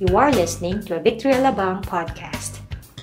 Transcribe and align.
You 0.00 0.16
are 0.16 0.30
listening 0.30 0.80
to 0.84 0.94
a 0.94 1.00
Victory 1.00 1.32
Alabang 1.32 1.82
podcast. 1.82 2.60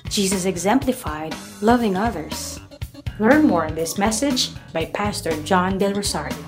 Jesus 0.08 0.46
exemplified 0.46 1.36
loving 1.60 1.94
others. 1.94 2.58
Learn 3.18 3.44
more 3.44 3.66
on 3.66 3.74
this 3.74 3.98
message 3.98 4.48
by 4.72 4.86
Pastor 4.86 5.36
John 5.42 5.76
Del 5.76 5.92
Rosario. 5.92 6.38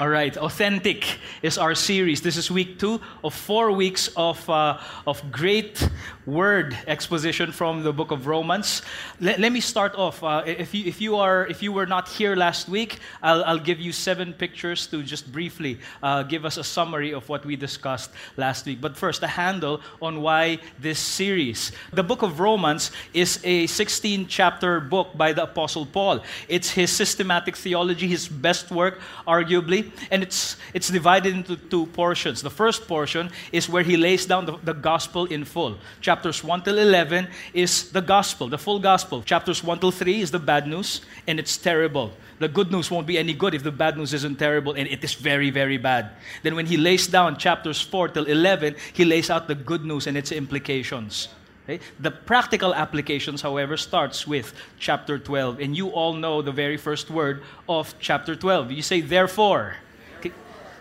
All 0.00 0.08
right, 0.08 0.36
authentic 0.36 1.06
is 1.44 1.58
our 1.58 1.74
series. 1.74 2.22
This 2.22 2.38
is 2.38 2.50
week 2.50 2.78
two 2.78 2.98
of 3.22 3.34
four 3.34 3.70
weeks 3.70 4.08
of, 4.16 4.48
uh, 4.48 4.78
of 5.06 5.20
great 5.30 5.90
word 6.24 6.74
exposition 6.86 7.52
from 7.52 7.82
the 7.82 7.92
book 7.92 8.10
of 8.10 8.26
Romans. 8.26 8.80
Let, 9.20 9.38
let 9.38 9.52
me 9.52 9.60
start 9.60 9.94
off. 9.94 10.24
Uh, 10.24 10.42
if, 10.46 10.72
you, 10.72 10.86
if, 10.86 11.02
you 11.02 11.16
are, 11.16 11.46
if 11.46 11.62
you 11.62 11.70
were 11.70 11.84
not 11.84 12.08
here 12.08 12.34
last 12.34 12.66
week, 12.66 12.98
I'll, 13.22 13.44
I'll 13.44 13.58
give 13.58 13.78
you 13.78 13.92
seven 13.92 14.32
pictures 14.32 14.86
to 14.86 15.02
just 15.02 15.30
briefly 15.30 15.80
uh, 16.02 16.22
give 16.22 16.46
us 16.46 16.56
a 16.56 16.64
summary 16.64 17.12
of 17.12 17.28
what 17.28 17.44
we 17.44 17.56
discussed 17.56 18.10
last 18.38 18.64
week. 18.64 18.80
But 18.80 18.96
first, 18.96 19.22
a 19.22 19.26
handle 19.26 19.82
on 20.00 20.22
why 20.22 20.60
this 20.80 20.98
series. 20.98 21.72
The 21.92 22.02
book 22.02 22.22
of 22.22 22.40
Romans 22.40 22.90
is 23.12 23.38
a 23.44 23.66
16 23.66 24.28
chapter 24.28 24.80
book 24.80 25.14
by 25.14 25.34
the 25.34 25.42
Apostle 25.42 25.84
Paul. 25.84 26.22
It's 26.48 26.70
his 26.70 26.90
systematic 26.90 27.54
theology, 27.54 28.08
his 28.08 28.28
best 28.28 28.70
work, 28.70 28.98
arguably 29.28 29.92
and 30.10 30.22
it's, 30.22 30.56
it's 30.72 30.88
divided 30.88 31.33
into 31.36 31.56
two 31.56 31.86
portions. 31.86 32.42
The 32.42 32.50
first 32.50 32.86
portion 32.86 33.30
is 33.52 33.68
where 33.68 33.82
he 33.82 33.96
lays 33.96 34.26
down 34.26 34.46
the, 34.46 34.56
the 34.62 34.74
gospel 34.74 35.26
in 35.26 35.44
full. 35.44 35.78
Chapters 36.00 36.42
1 36.42 36.62
till 36.62 36.78
11 36.78 37.28
is 37.52 37.90
the 37.90 38.00
gospel, 38.00 38.48
the 38.48 38.58
full 38.58 38.78
gospel. 38.78 39.22
Chapters 39.22 39.62
1 39.62 39.78
till 39.80 39.90
3 39.90 40.20
is 40.20 40.30
the 40.30 40.38
bad 40.38 40.66
news, 40.66 41.00
and 41.26 41.38
it's 41.38 41.56
terrible. 41.56 42.12
The 42.38 42.48
good 42.48 42.72
news 42.72 42.90
won't 42.90 43.06
be 43.06 43.18
any 43.18 43.32
good 43.32 43.54
if 43.54 43.62
the 43.62 43.72
bad 43.72 43.96
news 43.96 44.12
isn't 44.12 44.38
terrible, 44.38 44.72
and 44.72 44.88
it 44.88 45.02
is 45.04 45.14
very, 45.14 45.50
very 45.50 45.78
bad. 45.78 46.10
Then, 46.42 46.54
when 46.54 46.66
he 46.66 46.76
lays 46.76 47.06
down 47.06 47.36
chapters 47.36 47.80
4 47.80 48.08
till 48.08 48.24
11, 48.24 48.76
he 48.92 49.04
lays 49.04 49.30
out 49.30 49.46
the 49.46 49.54
good 49.54 49.84
news 49.84 50.06
and 50.06 50.16
its 50.16 50.32
implications. 50.32 51.28
Okay? 51.64 51.82
The 51.98 52.10
practical 52.10 52.74
applications, 52.74 53.40
however, 53.42 53.76
starts 53.76 54.26
with 54.26 54.52
chapter 54.78 55.18
12. 55.18 55.60
And 55.60 55.76
you 55.76 55.88
all 55.88 56.12
know 56.12 56.42
the 56.42 56.52
very 56.52 56.76
first 56.76 57.10
word 57.10 57.42
of 57.68 57.94
chapter 57.98 58.36
12. 58.36 58.72
You 58.72 58.82
say, 58.82 59.00
therefore. 59.00 59.76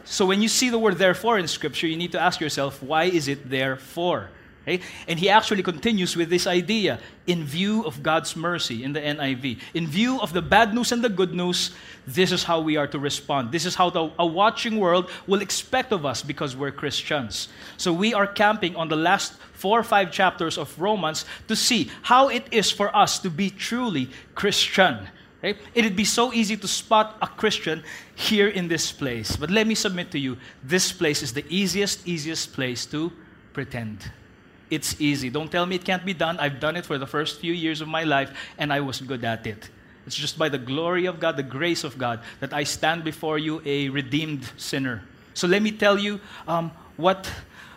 So 0.05 0.25
when 0.25 0.41
you 0.41 0.47
see 0.47 0.69
the 0.69 0.79
word 0.79 0.97
therefore 0.97 1.39
in 1.39 1.47
Scripture, 1.47 1.87
you 1.87 1.97
need 1.97 2.11
to 2.11 2.19
ask 2.19 2.41
yourself, 2.41 2.83
why 2.83 3.05
is 3.05 3.27
it 3.27 3.49
therefore? 3.49 4.29
Okay? 4.63 4.81
And 5.07 5.19
he 5.19 5.29
actually 5.29 5.63
continues 5.63 6.15
with 6.15 6.29
this 6.29 6.47
idea 6.47 6.99
in 7.27 7.43
view 7.43 7.83
of 7.85 8.01
God's 8.01 8.35
mercy 8.35 8.83
in 8.83 8.93
the 8.93 9.01
NIV. 9.01 9.59
In 9.73 9.87
view 9.87 10.21
of 10.21 10.31
the 10.31 10.41
bad 10.41 10.73
news 10.73 10.91
and 10.91 11.03
the 11.03 11.09
good 11.09 11.33
news, 11.33 11.71
this 12.07 12.31
is 12.31 12.43
how 12.43 12.61
we 12.61 12.77
are 12.77 12.87
to 12.87 12.99
respond. 12.99 13.51
This 13.51 13.65
is 13.65 13.75
how 13.75 13.89
the, 13.89 14.09
a 14.17 14.25
watching 14.25 14.79
world 14.79 15.09
will 15.27 15.41
expect 15.41 15.91
of 15.91 16.05
us 16.05 16.21
because 16.21 16.55
we're 16.55 16.71
Christians. 16.71 17.49
So 17.77 17.91
we 17.91 18.13
are 18.13 18.27
camping 18.27 18.75
on 18.75 18.87
the 18.87 18.95
last 18.95 19.33
four 19.51 19.79
or 19.79 19.83
five 19.83 20.11
chapters 20.11 20.57
of 20.57 20.79
Romans 20.79 21.25
to 21.47 21.55
see 21.55 21.91
how 22.01 22.29
it 22.29 22.45
is 22.51 22.71
for 22.71 22.95
us 22.95 23.19
to 23.19 23.29
be 23.29 23.49
truly 23.49 24.09
Christian. 24.33 25.09
It'd 25.43 25.95
be 25.95 26.05
so 26.05 26.31
easy 26.31 26.55
to 26.55 26.67
spot 26.67 27.17
a 27.21 27.27
Christian 27.27 27.83
here 28.15 28.47
in 28.47 28.69
this 28.69 28.91
place. 28.93 29.35
But 29.35 29.51
let 29.51 29.67
me 29.67 29.75
submit 29.75 30.09
to 30.11 30.19
you 30.19 30.37
this 30.63 30.93
place 30.93 31.21
is 31.21 31.33
the 31.33 31.45
easiest, 31.49 32.07
easiest 32.07 32.53
place 32.53 32.85
to 32.87 33.11
pretend. 33.51 34.09
It's 34.69 34.99
easy. 35.01 35.29
Don't 35.29 35.51
tell 35.51 35.65
me 35.65 35.75
it 35.75 35.83
can't 35.83 36.05
be 36.05 36.13
done. 36.13 36.39
I've 36.39 36.61
done 36.61 36.77
it 36.77 36.85
for 36.85 36.97
the 36.97 37.05
first 37.05 37.39
few 37.41 37.51
years 37.51 37.81
of 37.81 37.89
my 37.89 38.03
life, 38.03 38.31
and 38.57 38.71
I 38.71 38.79
was 38.79 39.01
good 39.01 39.23
at 39.25 39.45
it. 39.45 39.69
It's 40.07 40.15
just 40.15 40.37
by 40.37 40.49
the 40.49 40.57
glory 40.57 41.05
of 41.05 41.19
God, 41.19 41.37
the 41.37 41.43
grace 41.43 41.83
of 41.83 41.97
God, 41.97 42.21
that 42.39 42.53
I 42.53 42.63
stand 42.63 43.03
before 43.03 43.37
you 43.37 43.61
a 43.65 43.89
redeemed 43.89 44.49
sinner. 44.57 45.03
So 45.33 45.47
let 45.47 45.61
me 45.61 45.71
tell 45.71 45.99
you 45.99 46.21
um, 46.47 46.71
what 46.95 47.29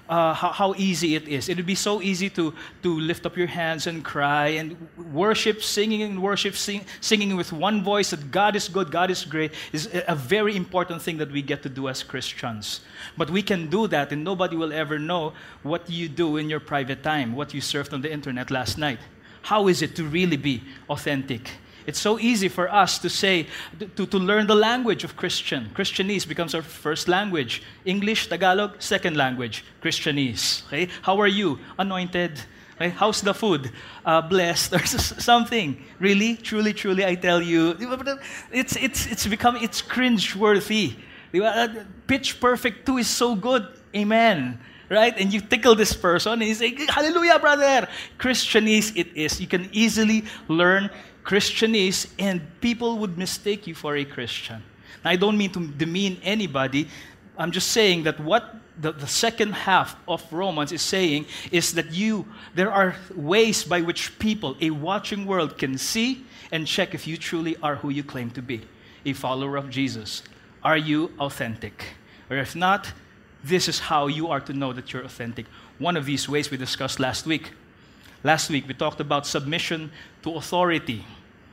uh, 0.08 0.34
how, 0.34 0.50
how, 0.50 0.74
easy 0.76 1.14
it 1.14 1.26
is. 1.26 1.48
It 1.48 1.56
would 1.56 1.66
be 1.66 1.74
so 1.74 2.00
easy 2.00 2.30
to, 2.30 2.54
to 2.82 3.00
lift 3.00 3.26
up 3.26 3.36
your 3.36 3.46
hands 3.46 3.86
and 3.86 4.04
cry 4.04 4.48
and 4.48 4.76
worship, 5.12 5.62
singing 5.62 6.02
and 6.02 6.22
worship, 6.22 6.54
sing, 6.54 6.84
singing 7.00 7.36
with 7.36 7.52
one 7.52 7.82
voice 7.82 8.10
that 8.10 8.30
God 8.30 8.56
is 8.56 8.68
good, 8.68 8.90
God 8.90 9.10
is 9.10 9.24
great, 9.24 9.52
is 9.72 9.88
a 10.06 10.14
very 10.14 10.56
important 10.56 11.02
thing 11.02 11.18
that 11.18 11.30
we 11.30 11.42
get 11.42 11.62
to 11.64 11.68
do 11.68 11.88
as 11.88 12.02
Christians. 12.02 12.80
But 13.16 13.30
we 13.30 13.42
can 13.42 13.68
do 13.68 13.86
that, 13.88 14.12
and 14.12 14.22
nobody 14.22 14.56
will 14.56 14.72
ever 14.72 14.98
know 14.98 15.32
what 15.62 15.90
you 15.90 16.08
do 16.08 16.36
in 16.36 16.48
your 16.48 16.60
private 16.60 17.02
time, 17.02 17.34
what 17.34 17.52
you 17.52 17.60
surfed 17.60 17.92
on 17.92 18.02
the 18.02 18.12
internet 18.12 18.50
last 18.50 18.78
night. 18.78 19.00
How 19.42 19.68
is 19.68 19.82
it 19.82 19.94
to 19.96 20.04
really 20.04 20.36
be 20.36 20.62
authentic? 20.88 21.50
It's 21.86 22.00
so 22.00 22.18
easy 22.18 22.48
for 22.48 22.72
us 22.72 22.98
to 22.98 23.08
say, 23.08 23.46
to, 23.78 24.06
to 24.06 24.18
learn 24.18 24.48
the 24.48 24.56
language 24.56 25.04
of 25.04 25.16
Christian. 25.16 25.70
Christianese 25.72 26.26
becomes 26.26 26.54
our 26.54 26.62
first 26.62 27.06
language. 27.06 27.62
English, 27.84 28.28
Tagalog, 28.28 28.82
second 28.82 29.16
language. 29.16 29.64
Christianese. 29.80 30.66
Okay? 30.66 30.88
How 31.02 31.20
are 31.20 31.28
you? 31.28 31.60
Anointed. 31.78 32.40
Okay? 32.74 32.90
How's 32.90 33.22
the 33.22 33.32
food? 33.32 33.70
Uh, 34.04 34.20
blessed 34.20 34.74
or 34.74 34.84
something. 34.86 35.84
Really, 36.00 36.36
truly, 36.36 36.72
truly, 36.72 37.06
I 37.06 37.14
tell 37.14 37.40
you, 37.40 37.76
it's, 38.52 38.74
it's, 38.76 39.06
it's 39.06 39.26
become, 39.26 39.56
it's 39.56 39.80
cringe-worthy. 39.80 40.96
Uh, 41.32 41.68
pitch 42.08 42.40
Perfect 42.40 42.84
2 42.86 42.98
is 42.98 43.08
so 43.08 43.36
good. 43.36 43.66
Amen 43.94 44.58
right? 44.88 45.18
And 45.18 45.32
you 45.32 45.40
tickle 45.40 45.74
this 45.74 45.92
person 45.92 46.34
and 46.34 46.44
you 46.44 46.54
say, 46.54 46.74
Hallelujah, 46.86 47.38
brother. 47.38 47.88
Christianese 48.18 48.92
it 48.96 49.16
is. 49.16 49.40
You 49.40 49.46
can 49.46 49.68
easily 49.72 50.24
learn 50.48 50.90
Christianese, 51.26 52.06
and 52.20 52.40
people 52.60 52.98
would 52.98 53.18
mistake 53.18 53.66
you 53.66 53.74
for 53.74 53.96
a 53.96 54.04
Christian. 54.04 54.62
Now, 55.04 55.10
I 55.10 55.16
don't 55.16 55.36
mean 55.36 55.50
to 55.52 55.66
demean 55.66 56.20
anybody. 56.22 56.88
I'm 57.36 57.50
just 57.50 57.72
saying 57.72 58.04
that 58.04 58.20
what 58.20 58.54
the, 58.80 58.92
the 58.92 59.08
second 59.08 59.52
half 59.52 59.96
of 60.06 60.22
Romans 60.32 60.70
is 60.70 60.82
saying 60.82 61.26
is 61.50 61.72
that 61.74 61.90
you, 61.90 62.26
there 62.54 62.70
are 62.70 62.94
ways 63.14 63.64
by 63.64 63.80
which 63.80 64.16
people, 64.20 64.56
a 64.60 64.70
watching 64.70 65.26
world, 65.26 65.58
can 65.58 65.76
see 65.78 66.24
and 66.52 66.64
check 66.64 66.94
if 66.94 67.06
you 67.06 67.16
truly 67.16 67.56
are 67.62 67.74
who 67.76 67.90
you 67.90 68.04
claim 68.04 68.30
to 68.30 68.42
be 68.42 68.62
a 69.04 69.12
follower 69.12 69.56
of 69.56 69.68
Jesus. 69.68 70.22
Are 70.62 70.76
you 70.76 71.12
authentic? 71.18 71.84
Or 72.30 72.36
if 72.36 72.54
not, 72.54 72.92
this 73.42 73.68
is 73.68 73.78
how 73.78 74.06
you 74.06 74.28
are 74.28 74.40
to 74.40 74.52
know 74.52 74.72
that 74.72 74.92
you're 74.92 75.04
authentic. 75.04 75.46
One 75.78 75.96
of 75.96 76.06
these 76.06 76.28
ways 76.28 76.50
we 76.50 76.56
discussed 76.56 77.00
last 77.00 77.26
week. 77.26 77.52
Last 78.24 78.50
week 78.50 78.66
we 78.66 78.74
talked 78.74 79.00
about 79.00 79.26
submission 79.26 79.90
to 80.22 80.34
authority. 80.34 81.04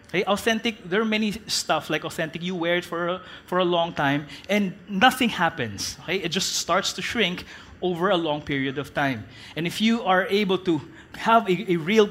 Okay, 0.10 0.24
authentic, 0.26 0.88
there 0.88 1.02
are 1.02 1.06
many 1.06 1.32
stuff 1.48 1.90
like 1.90 2.06
authentic, 2.06 2.44
you 2.44 2.54
wear 2.56 2.76
it 2.76 2.86
for 2.86 3.08
a, 3.08 3.22
for 3.48 3.58
a 3.58 3.66
long 3.66 3.94
time 3.94 4.28
and 4.48 4.74
nothing 4.88 5.30
happens. 5.30 5.98
Okay? 6.04 6.18
It 6.18 6.30
just 6.30 6.54
starts 6.58 6.94
to 6.94 7.02
shrink 7.02 7.46
over 7.82 8.10
a 8.10 8.18
long 8.18 8.42
period 8.42 8.78
of 8.78 8.94
time. 8.94 9.26
And 9.56 9.66
if 9.66 9.82
you 9.82 10.04
are 10.04 10.26
able 10.28 10.58
to 10.60 10.82
have 11.16 11.50
a, 11.50 11.72
a 11.74 11.76
real 11.78 12.10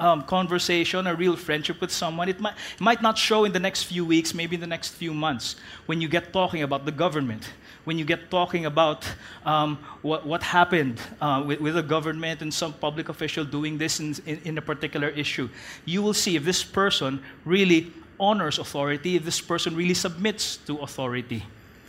um, 0.00 0.22
conversation, 0.24 1.06
a 1.06 1.14
real 1.14 1.36
friendship 1.36 1.80
with 1.80 1.92
someone, 1.92 2.28
it 2.28 2.40
might, 2.40 2.54
might 2.80 3.02
not 3.02 3.16
show 3.16 3.44
in 3.44 3.52
the 3.52 3.60
next 3.60 3.84
few 3.84 4.04
weeks, 4.04 4.34
maybe 4.34 4.56
in 4.56 4.60
the 4.60 4.66
next 4.66 4.90
few 4.90 5.14
months, 5.14 5.56
when 5.86 6.00
you 6.00 6.08
get 6.08 6.32
talking 6.32 6.62
about 6.62 6.84
the 6.84 6.92
government, 6.92 7.52
when 7.84 7.98
you 7.98 8.04
get 8.04 8.30
talking 8.30 8.66
about 8.66 9.06
um, 9.44 9.78
what, 10.02 10.26
what 10.26 10.42
happened 10.42 11.00
uh, 11.20 11.42
with, 11.44 11.60
with 11.60 11.74
the 11.74 11.82
government 11.82 12.42
and 12.42 12.52
some 12.52 12.72
public 12.72 13.08
official 13.08 13.44
doing 13.44 13.78
this 13.78 14.00
in, 14.00 14.14
in, 14.26 14.40
in 14.44 14.58
a 14.58 14.62
particular 14.62 15.08
issue. 15.08 15.48
You 15.84 16.02
will 16.02 16.14
see 16.14 16.36
if 16.36 16.44
this 16.44 16.62
person 16.62 17.22
really 17.44 17.92
honors 18.20 18.58
authority, 18.58 19.16
if 19.16 19.24
this 19.24 19.40
person 19.40 19.74
really 19.74 19.94
submits 19.94 20.56
to 20.58 20.78
authority. 20.78 21.44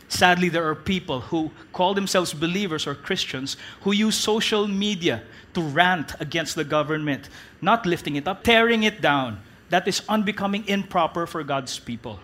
Sadly, 0.08 0.48
there 0.48 0.68
are 0.68 0.74
people 0.74 1.20
who 1.20 1.50
call 1.72 1.94
themselves 1.94 2.32
believers 2.32 2.86
or 2.86 2.94
Christians 2.94 3.56
who 3.82 3.92
use 3.92 4.14
social 4.16 4.68
media 4.68 5.22
to 5.54 5.60
rant 5.60 6.14
against 6.20 6.56
the 6.56 6.64
government, 6.64 7.28
not 7.62 7.86
lifting 7.86 8.16
it 8.16 8.28
up, 8.28 8.42
tearing 8.42 8.82
it 8.82 9.00
down. 9.00 9.40
That 9.70 9.88
is 9.88 10.02
unbecoming, 10.08 10.68
improper 10.68 11.26
for 11.26 11.42
God's 11.42 11.78
people. 11.78 12.20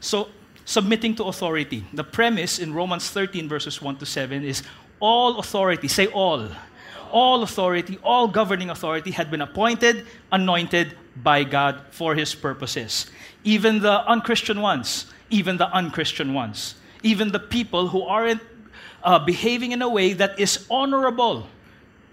So, 0.00 0.28
submitting 0.64 1.14
to 1.16 1.24
authority. 1.24 1.84
The 1.92 2.04
premise 2.04 2.58
in 2.58 2.74
Romans 2.74 3.10
13, 3.10 3.48
verses 3.48 3.80
1 3.80 3.96
to 3.96 4.06
7 4.06 4.44
is 4.44 4.62
all 5.00 5.38
authority, 5.38 5.88
say 5.88 6.06
all. 6.06 6.48
All 7.10 7.42
authority, 7.42 7.98
all 8.04 8.28
governing 8.28 8.70
authority 8.70 9.10
had 9.10 9.30
been 9.30 9.40
appointed, 9.40 10.06
anointed 10.30 10.96
by 11.16 11.44
God 11.44 11.82
for 11.90 12.14
his 12.14 12.34
purposes. 12.34 13.10
Even 13.42 13.80
the 13.80 14.06
unchristian 14.06 14.60
ones, 14.60 15.06
even 15.28 15.56
the 15.56 15.68
unchristian 15.72 16.34
ones, 16.34 16.76
even 17.02 17.32
the 17.32 17.40
people 17.40 17.88
who 17.88 18.02
aren't 18.02 18.42
uh, 19.02 19.18
behaving 19.18 19.72
in 19.72 19.82
a 19.82 19.88
way 19.88 20.12
that 20.12 20.38
is 20.38 20.66
honorable 20.70 21.48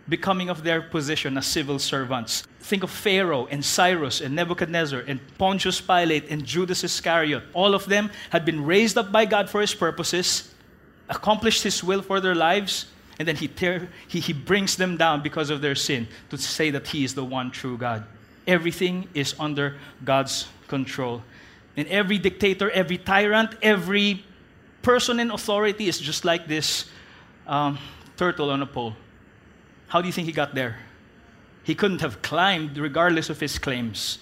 becoming 0.09 0.49
of 0.49 0.63
their 0.63 0.81
position 0.81 1.37
as 1.37 1.45
civil 1.45 1.79
servants. 1.79 2.47
Think 2.61 2.83
of 2.83 2.91
Pharaoh 2.91 3.47
and 3.47 3.63
Cyrus 3.63 4.21
and 4.21 4.35
Nebuchadnezzar 4.35 5.01
and 5.01 5.19
Pontius 5.37 5.81
Pilate 5.81 6.29
and 6.29 6.45
Judas 6.45 6.83
Iscariot. 6.83 7.43
All 7.53 7.73
of 7.73 7.85
them 7.85 8.09
had 8.29 8.45
been 8.45 8.65
raised 8.65 8.97
up 8.97 9.11
by 9.11 9.25
God 9.25 9.49
for 9.49 9.61
his 9.61 9.73
purposes, 9.73 10.53
accomplished 11.09 11.63
his 11.63 11.83
will 11.83 12.01
for 12.01 12.19
their 12.19 12.35
lives, 12.35 12.87
and 13.19 13.27
then 13.27 13.35
he, 13.35 13.47
tear, 13.47 13.89
he, 14.07 14.19
he 14.19 14.33
brings 14.33 14.75
them 14.75 14.97
down 14.97 15.23
because 15.23 15.49
of 15.49 15.61
their 15.61 15.75
sin 15.75 16.07
to 16.29 16.37
say 16.37 16.69
that 16.71 16.87
he 16.87 17.03
is 17.03 17.15
the 17.15 17.23
one 17.25 17.51
true 17.51 17.77
God. 17.77 18.05
Everything 18.45 19.09
is 19.13 19.33
under 19.39 19.75
God's 20.05 20.47
control. 20.67 21.23
And 21.75 21.87
every 21.87 22.17
dictator, 22.17 22.69
every 22.71 22.97
tyrant, 22.97 23.55
every 23.61 24.23
person 24.81 25.19
in 25.19 25.31
authority 25.31 25.87
is 25.87 25.99
just 25.99 26.25
like 26.25 26.47
this 26.47 26.89
um, 27.45 27.77
turtle 28.15 28.49
on 28.51 28.61
a 28.61 28.65
pole. 28.65 28.93
How 29.87 30.01
do 30.01 30.07
you 30.07 30.13
think 30.13 30.27
he 30.27 30.33
got 30.33 30.53
there? 30.55 30.77
He 31.63 31.75
couldn't 31.75 32.01
have 32.01 32.21
climbed 32.21 32.77
regardless 32.77 33.29
of 33.29 33.39
his 33.39 33.59
claims. 33.59 34.19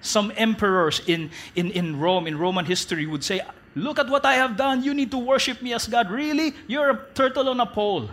Some 0.00 0.32
emperors 0.36 1.00
in, 1.06 1.30
in, 1.54 1.70
in 1.70 1.98
Rome, 1.98 2.26
in 2.26 2.38
Roman 2.38 2.64
history, 2.64 3.06
would 3.06 3.24
say, 3.24 3.40
Look 3.74 3.98
at 3.98 4.08
what 4.08 4.24
I 4.24 4.34
have 4.34 4.56
done. 4.56 4.82
You 4.82 4.94
need 4.94 5.10
to 5.10 5.18
worship 5.18 5.60
me 5.60 5.74
as 5.74 5.86
God. 5.86 6.10
Really? 6.10 6.54
You're 6.66 6.90
a 6.90 7.06
turtle 7.12 7.50
on 7.50 7.60
a 7.60 7.66
pole. 7.66 8.08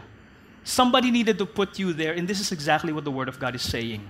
Somebody 0.66 1.10
needed 1.10 1.38
to 1.38 1.46
put 1.46 1.80
you 1.80 1.94
there, 1.94 2.14
and 2.14 2.28
this 2.28 2.42
is 2.42 2.52
exactly 2.52 2.92
what 2.92 3.06
the 3.06 3.12
Word 3.12 3.30
of 3.30 3.40
God 3.40 3.56
is 3.56 3.62
saying. 3.62 4.10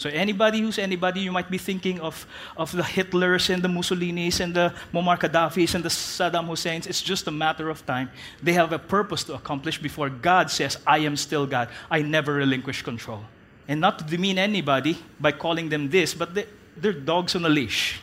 So 0.00 0.08
anybody 0.08 0.62
who's 0.62 0.78
anybody, 0.78 1.20
you 1.20 1.30
might 1.30 1.50
be 1.50 1.58
thinking 1.58 2.00
of, 2.00 2.26
of 2.56 2.72
the 2.72 2.82
Hitlers 2.82 3.52
and 3.52 3.62
the 3.62 3.68
Mussolinis 3.68 4.40
and 4.40 4.54
the 4.54 4.72
Muammar 4.94 5.18
Gaddafis 5.18 5.74
and 5.74 5.84
the 5.84 5.90
Saddam 5.90 6.46
Husseins. 6.46 6.86
It's 6.86 7.02
just 7.02 7.26
a 7.26 7.30
matter 7.30 7.68
of 7.68 7.84
time. 7.84 8.10
They 8.42 8.54
have 8.54 8.72
a 8.72 8.78
purpose 8.78 9.24
to 9.24 9.34
accomplish 9.34 9.76
before 9.76 10.08
God 10.08 10.50
says, 10.50 10.78
I 10.86 11.00
am 11.00 11.18
still 11.18 11.46
God. 11.46 11.68
I 11.90 12.00
never 12.00 12.32
relinquish 12.32 12.80
control. 12.80 13.20
And 13.68 13.78
not 13.78 13.98
to 13.98 14.04
demean 14.06 14.38
anybody 14.38 14.96
by 15.20 15.32
calling 15.32 15.68
them 15.68 15.90
this, 15.90 16.14
but 16.14 16.34
they, 16.34 16.46
they're 16.78 16.94
dogs 16.94 17.36
on 17.36 17.44
a 17.44 17.50
leash. 17.50 18.00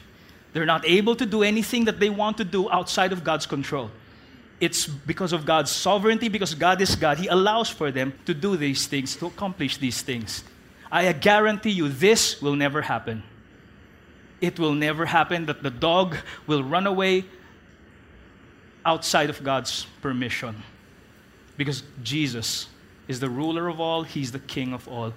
They're 0.53 0.67
not 0.67 0.85
able 0.85 1.15
to 1.15 1.25
do 1.25 1.41
anything 1.41 1.85
that 1.85 1.99
they 1.99 2.11
want 2.11 2.37
to 2.37 2.43
do 2.43 2.69
outside 2.69 3.11
of 3.11 3.23
God's 3.23 3.47
control. 3.47 3.89
It's 4.59 4.85
because 4.85 5.33
of 5.33 5.47
God's 5.47 5.71
sovereignty, 5.71 6.29
because 6.29 6.53
God 6.53 6.79
is 6.79 6.95
God. 6.95 7.17
He 7.17 7.25
allows 7.25 7.71
for 7.71 7.89
them 7.89 8.13
to 8.27 8.35
do 8.35 8.55
these 8.55 8.85
things, 8.85 9.15
to 9.15 9.25
accomplish 9.25 9.77
these 9.77 10.03
things. 10.03 10.43
I 10.91 11.11
guarantee 11.13 11.71
you, 11.71 11.89
this 11.89 12.41
will 12.41 12.55
never 12.55 12.81
happen. 12.81 13.23
It 14.39 14.59
will 14.59 14.73
never 14.73 15.05
happen 15.05 15.47
that 15.47 15.63
the 15.63 15.69
dog 15.69 16.15
will 16.45 16.63
run 16.63 16.87
away 16.87 17.25
outside 18.85 19.29
of 19.29 19.43
God's 19.43 19.85
permission. 20.01 20.63
Because 21.57 21.83
Jesus 22.03 22.67
is 23.07 23.19
the 23.19 23.29
ruler 23.29 23.67
of 23.67 23.79
all, 23.81 24.03
He's 24.03 24.31
the 24.31 24.39
king 24.39 24.73
of 24.73 24.87
all. 24.87 25.13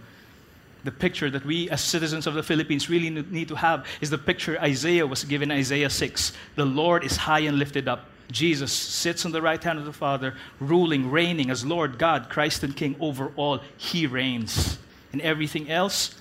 The 0.82 0.90
picture 0.90 1.28
that 1.31 1.44
we, 1.44 1.69
as 1.69 1.82
citizens 1.82 2.26
of 2.26 2.32
the 2.32 2.43
Philippines, 2.43 2.88
really 2.88 3.11
need 3.11 3.49
to 3.49 3.55
have 3.55 3.87
is 4.00 4.08
the 4.08 4.19
picture 4.19 4.58
Isaiah 4.58 5.06
was 5.06 5.25
given 5.25 5.50
Isaiah 5.50 5.90
6. 5.90 6.32
The 6.56 6.64
Lord 6.64 7.05
is 7.05 7.17
high 7.17 7.40
and 7.40 7.58
lifted 7.58 7.87
up. 7.87 8.06
Jesus 8.32 8.72
sits 8.72 9.26
on 9.26 9.32
the 9.32 9.43
right 9.43 9.62
hand 9.62 9.78
of 9.78 9.84
the 9.84 9.93
Father, 9.93 10.34
ruling, 10.58 11.11
reigning 11.11 11.50
as 11.50 11.64
Lord, 11.67 11.99
God, 11.99 12.31
Christ, 12.31 12.62
and 12.62 12.75
King 12.75 12.96
over 12.99 13.32
all. 13.37 13.61
He 13.76 14.06
reigns 14.06 14.78
and 15.12 15.20
everything 15.22 15.70
else, 15.70 16.14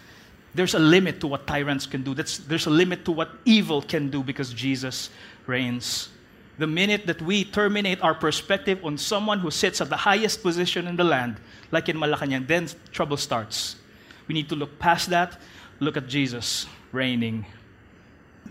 there's 0.55 0.73
a 0.73 0.79
limit 0.79 1.19
to 1.21 1.27
what 1.27 1.45
tyrants 1.45 1.85
can 1.85 2.03
do. 2.03 2.13
That's, 2.13 2.37
there's 2.39 2.65
a 2.65 2.71
limit 2.71 3.05
to 3.05 3.11
what 3.11 3.29
evil 3.45 3.81
can 3.81 4.09
do 4.09 4.23
because 4.23 4.53
Jesus 4.53 5.09
reigns. 5.45 6.09
The 6.57 6.67
minute 6.67 7.05
that 7.07 7.21
we 7.21 7.45
terminate 7.45 8.01
our 8.01 8.13
perspective 8.13 8.83
on 8.83 8.97
someone 8.97 9.39
who 9.39 9.51
sits 9.51 9.79
at 9.79 9.89
the 9.89 9.97
highest 9.97 10.41
position 10.41 10.87
in 10.87 10.95
the 10.95 11.03
land, 11.03 11.37
like 11.71 11.87
in 11.87 11.97
Malacanang, 11.97 12.47
then 12.47 12.67
trouble 12.91 13.17
starts. 13.17 13.75
We 14.27 14.33
need 14.33 14.49
to 14.49 14.55
look 14.55 14.77
past 14.79 15.09
that, 15.09 15.39
look 15.79 15.95
at 15.95 16.07
Jesus 16.07 16.65
reigning 16.91 17.45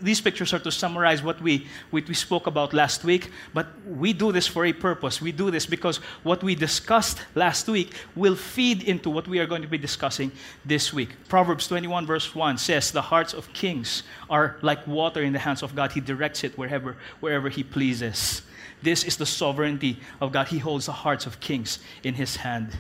these 0.01 0.21
pictures 0.21 0.53
are 0.53 0.59
to 0.61 0.71
summarize 0.71 1.23
what 1.23 1.41
we, 1.41 1.67
what 1.91 2.07
we 2.09 2.15
spoke 2.15 2.47
about 2.47 2.73
last 2.73 3.05
week, 3.05 3.31
but 3.55 3.67
we 3.87 4.13
do 4.13 4.33
this 4.33 4.47
for 4.47 4.65
a 4.65 4.73
purpose. 4.73 5.21
We 5.21 5.33
do 5.33 5.51
this 5.51 5.67
because 5.67 5.99
what 6.23 6.43
we 6.43 6.55
discussed 6.55 7.19
last 7.35 7.69
week 7.69 7.95
will 8.15 8.37
feed 8.37 8.83
into 8.83 9.11
what 9.11 9.29
we 9.29 9.39
are 9.39 9.47
going 9.47 9.63
to 9.63 9.69
be 9.69 9.79
discussing 9.79 10.33
this 10.65 10.93
week. 10.93 11.11
Proverbs 11.29 11.69
21, 11.69 12.07
verse 12.07 12.35
1 12.35 12.59
says, 12.59 12.91
The 12.91 13.03
hearts 13.03 13.35
of 13.35 13.53
kings 13.53 14.03
are 14.31 14.57
like 14.63 14.87
water 14.87 15.23
in 15.23 15.33
the 15.33 15.39
hands 15.39 15.63
of 15.63 15.75
God. 15.75 15.93
He 15.93 16.01
directs 16.01 16.45
it 16.45 16.57
wherever, 16.57 16.97
wherever 17.21 17.49
He 17.49 17.63
pleases. 17.63 18.43
This 18.83 19.05
is 19.05 19.17
the 19.17 19.27
sovereignty 19.27 19.99
of 20.21 20.33
God. 20.33 20.49
He 20.49 20.59
holds 20.59 20.87
the 20.87 20.93
hearts 20.93 21.27
of 21.27 21.41
kings 21.41 21.79
in 22.03 22.15
His 22.15 22.37
hand. 22.37 22.77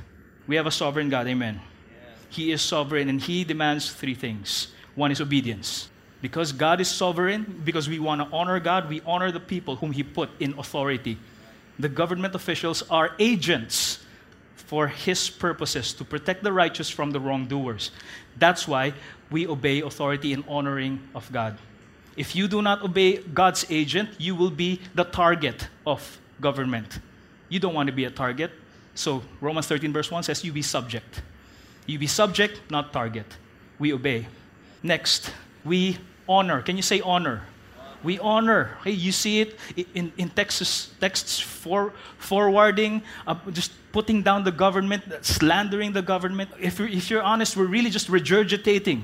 We 0.47 0.56
have 0.56 0.67
a 0.67 0.70
sovereign 0.70 1.09
God, 1.09 1.26
amen. 1.26 1.61
He 2.31 2.53
is 2.53 2.62
sovereign 2.62 3.09
and 3.09 3.20
He 3.20 3.44
demands 3.44 3.93
three 3.93 4.15
things 4.15 4.69
one 4.94 5.12
is 5.12 5.20
obedience. 5.20 5.88
Because 6.20 6.53
God 6.53 6.81
is 6.81 6.88
sovereign, 6.88 7.62
because 7.65 7.88
we 7.88 7.99
want 7.99 8.20
to 8.20 8.37
honor 8.37 8.59
God, 8.59 8.88
we 8.88 9.00
honor 9.06 9.31
the 9.31 9.41
people 9.41 9.76
whom 9.76 9.93
He 9.93 10.03
put 10.03 10.31
in 10.41 10.59
authority. 10.59 11.19
The 11.79 11.88
government 11.88 12.35
officials 12.35 12.82
are 12.91 13.12
agents 13.19 14.00
for 14.56 14.88
His 14.88 15.31
purposes 15.31 15.93
to 15.94 16.05
protect 16.05 16.43
the 16.43 16.53
righteous 16.53 16.91
from 16.91 17.12
the 17.12 17.20
wrongdoers. 17.20 17.93
That's 18.37 18.67
why 18.67 18.94
we 19.31 19.47
obey 19.47 19.81
authority 19.81 20.32
in 20.32 20.44
honoring 20.49 21.00
of 21.15 21.31
God. 21.32 21.56
If 22.17 22.35
you 22.35 22.49
do 22.49 22.62
not 22.62 22.82
obey 22.82 23.19
God's 23.19 23.65
agent, 23.70 24.11
you 24.19 24.35
will 24.35 24.50
be 24.50 24.81
the 24.94 25.05
target 25.05 25.69
of 25.87 26.20
government. 26.41 26.99
You 27.49 27.61
don't 27.61 27.75
want 27.75 27.87
to 27.87 27.93
be 27.93 28.05
a 28.05 28.11
target. 28.11 28.50
So 28.94 29.23
Romans 29.41 29.69
13, 29.69 29.93
verse 29.93 30.11
1 30.11 30.25
says, 30.25 30.44
You 30.44 30.53
be 30.53 30.62
subject. 30.62 31.23
You 31.87 31.99
be 31.99 32.09
subject, 32.09 32.61
not 32.70 32.93
target. 32.93 33.25
We 33.79 33.93
obey. 33.93 34.26
Next, 34.82 35.32
we 35.65 35.99
honor. 36.29 36.63
Can 36.63 36.77
you 36.77 36.83
say 36.83 37.01
honor? 37.01 37.43
We 38.03 38.19
honor. 38.21 38.77
Hey, 38.85 38.93
you 38.93 39.11
see 39.11 39.41
it 39.41 39.59
in, 39.95 40.13
in 40.17 40.29
texts, 40.29 40.93
texts 41.01 41.41
for, 41.41 41.93
forwarding, 42.19 43.03
uh, 43.27 43.35
just 43.51 43.73
putting 43.91 44.23
down 44.23 44.45
the 44.45 44.53
government, 44.53 45.03
slandering 45.23 45.93
the 45.93 46.03
government. 46.03 46.51
If 46.61 46.79
you're, 46.79 46.89
if 46.89 47.11
you're 47.11 47.23
honest, 47.23 47.57
we're 47.57 47.67
really 47.67 47.91
just 47.91 48.09
regurgitating 48.09 49.03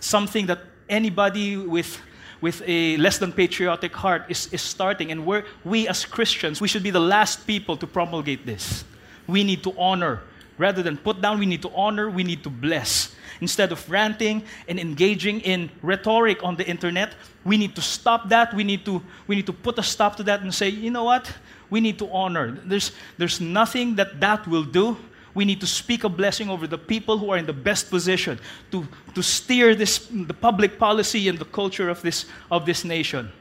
something 0.00 0.46
that 0.46 0.58
anybody 0.88 1.56
with, 1.56 1.98
with 2.42 2.62
a 2.66 2.98
less 2.98 3.16
than 3.16 3.32
patriotic 3.32 3.94
heart 3.94 4.24
is, 4.28 4.52
is 4.52 4.60
starting. 4.60 5.10
And 5.10 5.24
we're, 5.24 5.44
we 5.64 5.88
as 5.88 6.04
Christians, 6.04 6.60
we 6.60 6.68
should 6.68 6.82
be 6.82 6.90
the 6.90 7.00
last 7.00 7.46
people 7.46 7.78
to 7.78 7.86
promulgate 7.86 8.44
this. 8.44 8.84
We 9.26 9.42
need 9.42 9.62
to 9.62 9.74
honor. 9.78 10.20
Rather 10.56 10.82
than 10.82 10.96
put 10.96 11.20
down, 11.20 11.38
we 11.38 11.46
need 11.46 11.62
to 11.62 11.70
honor, 11.74 12.08
we 12.08 12.22
need 12.22 12.42
to 12.44 12.50
bless. 12.50 13.14
Instead 13.40 13.72
of 13.72 13.90
ranting 13.90 14.44
and 14.68 14.78
engaging 14.78 15.40
in 15.40 15.68
rhetoric 15.82 16.42
on 16.44 16.54
the 16.54 16.66
internet, 16.66 17.14
we 17.44 17.56
need 17.56 17.74
to 17.74 17.82
stop 17.82 18.28
that. 18.28 18.54
We 18.54 18.62
need 18.62 18.84
to, 18.84 19.02
we 19.26 19.34
need 19.34 19.46
to 19.46 19.52
put 19.52 19.78
a 19.78 19.82
stop 19.82 20.16
to 20.16 20.22
that 20.24 20.42
and 20.42 20.54
say, 20.54 20.68
you 20.68 20.90
know 20.90 21.04
what? 21.04 21.32
We 21.70 21.80
need 21.80 21.98
to 21.98 22.08
honor. 22.10 22.52
There's, 22.64 22.92
there's 23.18 23.40
nothing 23.40 23.96
that 23.96 24.20
that 24.20 24.46
will 24.46 24.62
do. 24.62 24.96
We 25.34 25.44
need 25.44 25.60
to 25.62 25.66
speak 25.66 26.04
a 26.04 26.08
blessing 26.08 26.48
over 26.48 26.68
the 26.68 26.78
people 26.78 27.18
who 27.18 27.30
are 27.30 27.36
in 27.36 27.46
the 27.46 27.52
best 27.52 27.90
position 27.90 28.38
to, 28.70 28.86
to 29.16 29.22
steer 29.22 29.74
this, 29.74 30.06
the 30.08 30.34
public 30.34 30.78
policy 30.78 31.28
and 31.28 31.36
the 31.36 31.44
culture 31.44 31.88
of 31.88 32.00
this, 32.02 32.26
of 32.52 32.64
this 32.64 32.84
nation. 32.84 33.32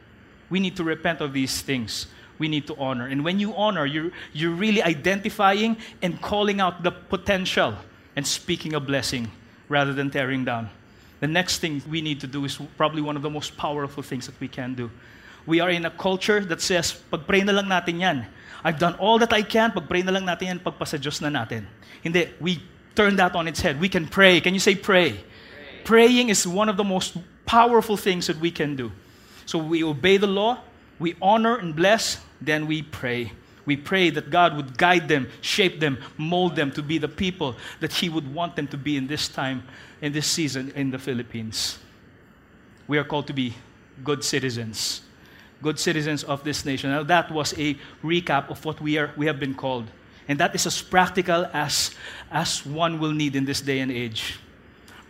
We 0.50 0.60
need 0.60 0.76
to 0.78 0.84
repent 0.84 1.22
of 1.22 1.34
these 1.34 1.62
things 1.62 2.08
we 2.40 2.48
need 2.48 2.68
to 2.68 2.76
honor. 2.78 3.08
And 3.08 3.24
when 3.24 3.40
you 3.40 3.56
honor, 3.56 3.86
you're, 3.86 4.12
you're 4.34 4.56
really 4.56 4.82
identifying 4.82 5.78
and 6.02 6.22
calling 6.22 6.60
out 6.60 6.84
the 6.84 6.92
potential 6.92 7.76
and 8.16 8.26
speaking 8.26 8.74
a 8.74 8.80
blessing 8.80 9.32
rather 9.70 9.94
than 9.94 10.10
tearing 10.10 10.46
down. 10.46 10.70
The 11.20 11.28
next 11.28 11.60
thing 11.60 11.82
we 11.90 12.02
need 12.02 12.20
to 12.22 12.28
do 12.28 12.44
is 12.46 12.60
probably 12.78 13.02
one 13.02 13.16
of 13.16 13.22
the 13.22 13.30
most 13.30 13.56
powerful 13.56 14.04
things 14.04 14.26
that 14.26 14.40
we 14.40 14.48
can 14.48 14.74
do. 14.76 14.92
We 15.46 15.60
are 15.60 15.70
in 15.70 15.86
a 15.86 15.92
culture 15.92 16.40
that 16.40 16.62
says, 16.62 16.92
pag-pray 16.92 17.42
na 17.44 17.54
lang 17.54 17.66
natin 17.66 18.00
yan. 18.00 18.28
I've 18.64 18.80
done 18.80 18.96
all 18.96 19.20
that 19.20 19.34
I 19.34 19.42
can, 19.42 19.72
pag-pray 19.72 20.04
na 20.04 20.12
lang 20.12 20.26
natin 20.26 20.48
yan, 20.48 20.60
pagpasa 20.60 21.00
Diyos 21.00 21.22
na 21.22 21.28
natin. 21.28 21.66
Hindi, 22.02 22.30
we 22.40 22.64
turn 22.96 23.16
that 23.18 23.36
on 23.36 23.48
its 23.48 23.62
head. 23.62 23.80
We 23.80 23.90
can 23.90 24.08
pray. 24.08 24.40
Can 24.42 24.54
you 24.54 24.60
say 24.60 24.76
pray? 24.76 25.12
pray? 25.12 25.24
Praying 25.84 26.30
is 26.30 26.48
one 26.48 26.70
of 26.70 26.78
the 26.78 26.84
most 26.84 27.18
powerful 27.46 27.98
things 27.98 28.28
that 28.28 28.40
we 28.40 28.52
can 28.52 28.76
do. 28.76 28.92
So 29.46 29.60
we 29.60 29.84
obey 29.84 30.18
the 30.18 30.28
law, 30.28 30.60
we 31.00 31.16
honor 31.22 31.58
and 31.58 31.76
bless, 31.76 32.20
then 32.42 32.68
we 32.68 32.82
pray. 32.82 33.32
We 33.66 33.78
pray 33.78 34.10
that 34.10 34.30
God 34.30 34.56
would 34.58 34.78
guide 34.78 35.08
them, 35.08 35.30
shape 35.42 35.80
them, 35.80 35.98
mold 36.18 36.56
them 36.56 36.72
to 36.72 36.84
be 36.84 36.98
the 36.98 37.08
people 37.08 37.56
that 37.80 37.94
He 37.94 38.10
would 38.10 38.34
want 38.34 38.56
them 38.56 38.68
to 38.68 38.78
be 38.78 38.98
in 38.98 39.08
this 39.08 39.28
time, 39.28 39.64
in 40.02 40.12
this 40.12 40.28
season 40.28 40.72
in 40.76 40.92
the 40.92 41.00
Philippines. 41.00 41.80
We 42.88 42.98
are 42.98 43.04
called 43.04 43.28
to 43.28 43.34
be 43.34 43.54
good 44.04 44.24
citizens, 44.24 45.02
good 45.62 45.80
citizens 45.80 46.24
of 46.24 46.44
this 46.44 46.66
nation. 46.66 46.90
Now, 46.90 47.04
that 47.04 47.32
was 47.32 47.54
a 47.58 47.78
recap 48.04 48.50
of 48.50 48.64
what 48.66 48.82
we, 48.82 48.98
are, 48.98 49.12
we 49.16 49.26
have 49.28 49.40
been 49.40 49.54
called. 49.54 49.90
And 50.28 50.40
that 50.40 50.56
is 50.56 50.66
as 50.66 50.82
practical 50.82 51.46
as, 51.54 51.96
as 52.32 52.66
one 52.66 53.00
will 53.00 53.12
need 53.12 53.36
in 53.36 53.46
this 53.46 53.62
day 53.62 53.80
and 53.80 53.92
age. 53.92 54.40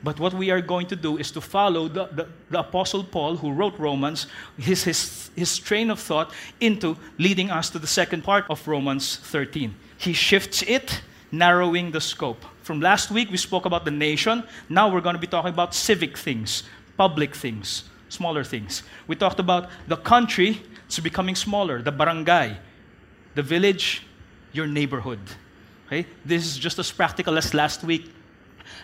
But 0.03 0.19
what 0.19 0.33
we 0.33 0.51
are 0.51 0.61
going 0.61 0.87
to 0.87 0.97
do 0.97 1.17
is 1.17 1.31
to 1.31 1.41
follow 1.41 1.87
the, 1.87 2.07
the, 2.07 2.27
the, 2.49 2.59
Apostle 2.59 3.05
Paul, 3.05 3.37
who 3.37 3.53
wrote 3.53 3.79
Romans, 3.79 4.27
his, 4.57 4.83
his, 4.83 5.31
his 5.33 5.57
train 5.57 5.89
of 5.89 5.99
thought 5.99 6.33
into 6.59 6.97
leading 7.17 7.49
us 7.49 7.69
to 7.69 7.79
the 7.79 7.87
second 7.87 8.23
part 8.23 8.45
of 8.49 8.67
Romans 8.67 9.15
13. 9.15 9.73
He 9.97 10.11
shifts 10.11 10.61
it, 10.63 11.01
narrowing 11.31 11.91
the 11.91 12.01
scope. 12.01 12.43
From 12.63 12.81
last 12.81 13.11
week, 13.11 13.31
we 13.31 13.37
spoke 13.37 13.65
about 13.65 13.85
the 13.85 13.91
nation. 13.91 14.43
Now 14.67 14.93
we're 14.93 15.01
going 15.01 15.15
to 15.15 15.21
be 15.21 15.27
talking 15.27 15.53
about 15.53 15.73
civic 15.73 16.17
things, 16.17 16.63
public 16.97 17.33
things, 17.33 17.85
smaller 18.09 18.43
things. 18.43 18.83
We 19.07 19.15
talked 19.15 19.39
about 19.39 19.69
the 19.87 19.97
country, 19.97 20.61
it's 20.85 20.99
becoming 20.99 21.35
smaller, 21.35 21.81
the 21.81 21.91
barangay, 21.93 22.57
the 23.35 23.41
village, 23.41 24.03
your 24.51 24.67
neighborhood. 24.67 25.19
Okay? 25.87 26.05
This 26.25 26.45
is 26.45 26.57
just 26.57 26.77
as 26.77 26.91
practical 26.91 27.37
as 27.37 27.53
last 27.53 27.83
week 27.83 28.11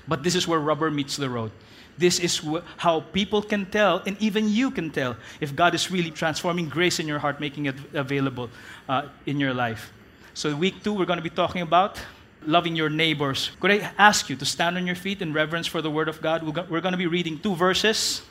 but 0.08 0.24
this 0.24 0.36
is 0.36 0.48
where 0.48 0.60
rubber 0.60 0.92
meets 0.92 1.18
the 1.18 1.30
road. 1.30 1.52
This 1.98 2.20
is 2.20 2.38
wh- 2.38 2.64
how 2.78 3.02
people 3.02 3.42
can 3.42 3.66
tell, 3.66 4.02
and 4.06 4.16
even 4.22 4.48
you 4.48 4.72
can 4.72 4.90
tell, 4.90 5.18
if 5.42 5.56
God 5.56 5.76
is 5.76 5.92
really 5.92 6.12
transforming 6.12 6.70
grace 6.70 7.00
in 7.00 7.08
your 7.08 7.20
heart, 7.20 7.40
making 7.40 7.66
it 7.66 7.76
available 7.94 8.50
uh, 8.88 9.10
in 9.26 9.40
your 9.40 9.54
life. 9.54 9.92
So, 10.34 10.56
week 10.56 10.82
two, 10.84 10.94
we're 10.94 11.06
going 11.06 11.18
to 11.20 11.24
be 11.24 11.30
talking 11.30 11.62
about 11.62 12.00
loving 12.46 12.76
your 12.76 12.90
neighbors. 12.90 13.52
Could 13.60 13.72
I 13.72 13.92
ask 13.98 14.30
you 14.30 14.36
to 14.38 14.46
stand 14.46 14.78
on 14.78 14.88
your 14.88 14.96
feet 14.96 15.22
in 15.22 15.34
reverence 15.34 15.68
for 15.68 15.82
the 15.82 15.92
Word 15.92 16.08
of 16.08 16.22
God? 16.22 16.44
We're 16.44 16.82
going 16.82 16.94
to 16.94 16.98
be 16.98 17.08
reading 17.08 17.38
two 17.38 17.56
verses. 17.56 18.22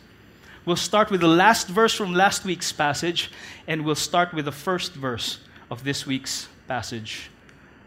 We'll 0.64 0.76
start 0.76 1.10
with 1.10 1.20
the 1.20 1.28
last 1.28 1.68
verse 1.68 1.94
from 1.94 2.14
last 2.14 2.44
week's 2.44 2.72
passage, 2.72 3.30
and 3.66 3.84
we'll 3.84 3.94
start 3.94 4.32
with 4.32 4.44
the 4.44 4.52
first 4.52 4.94
verse 4.94 5.38
of 5.70 5.84
this 5.84 6.06
week's 6.06 6.48
passage. 6.66 7.30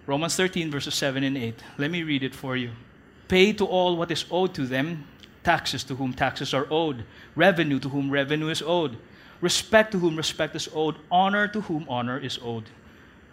Romans 0.07 0.35
13, 0.35 0.71
verses 0.71 0.95
7 0.95 1.23
and 1.23 1.37
8. 1.37 1.55
Let 1.77 1.91
me 1.91 2.03
read 2.03 2.23
it 2.23 2.35
for 2.35 2.57
you. 2.57 2.71
Pay 3.31 3.53
to 3.53 3.65
all 3.65 3.95
what 3.95 4.11
is 4.11 4.25
owed 4.29 4.53
to 4.55 4.65
them 4.65 5.07
taxes 5.41 5.85
to 5.85 5.95
whom 5.95 6.11
taxes 6.11 6.53
are 6.53 6.67
owed, 6.69 7.05
revenue 7.33 7.79
to 7.79 7.87
whom 7.87 8.11
revenue 8.11 8.49
is 8.49 8.61
owed, 8.61 8.97
respect 9.39 9.93
to 9.93 9.99
whom 9.99 10.17
respect 10.17 10.53
is 10.53 10.67
owed, 10.75 10.97
honor 11.09 11.47
to 11.47 11.61
whom 11.61 11.85
honor 11.87 12.19
is 12.19 12.37
owed. 12.43 12.65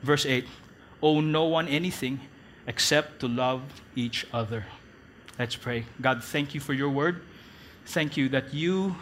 Verse 0.02 0.24
8 0.24 0.46
Owe 1.02 1.20
no 1.20 1.46
one 1.46 1.66
anything 1.66 2.20
except 2.68 3.18
to 3.18 3.26
love 3.26 3.62
each 3.96 4.24
other. 4.32 4.66
Let's 5.36 5.56
pray. 5.56 5.84
God, 6.00 6.22
thank 6.22 6.54
you 6.54 6.60
for 6.60 6.74
your 6.74 6.90
word. 6.90 7.20
Thank 7.84 8.16
you 8.16 8.28
that 8.28 8.54
you 8.54 8.94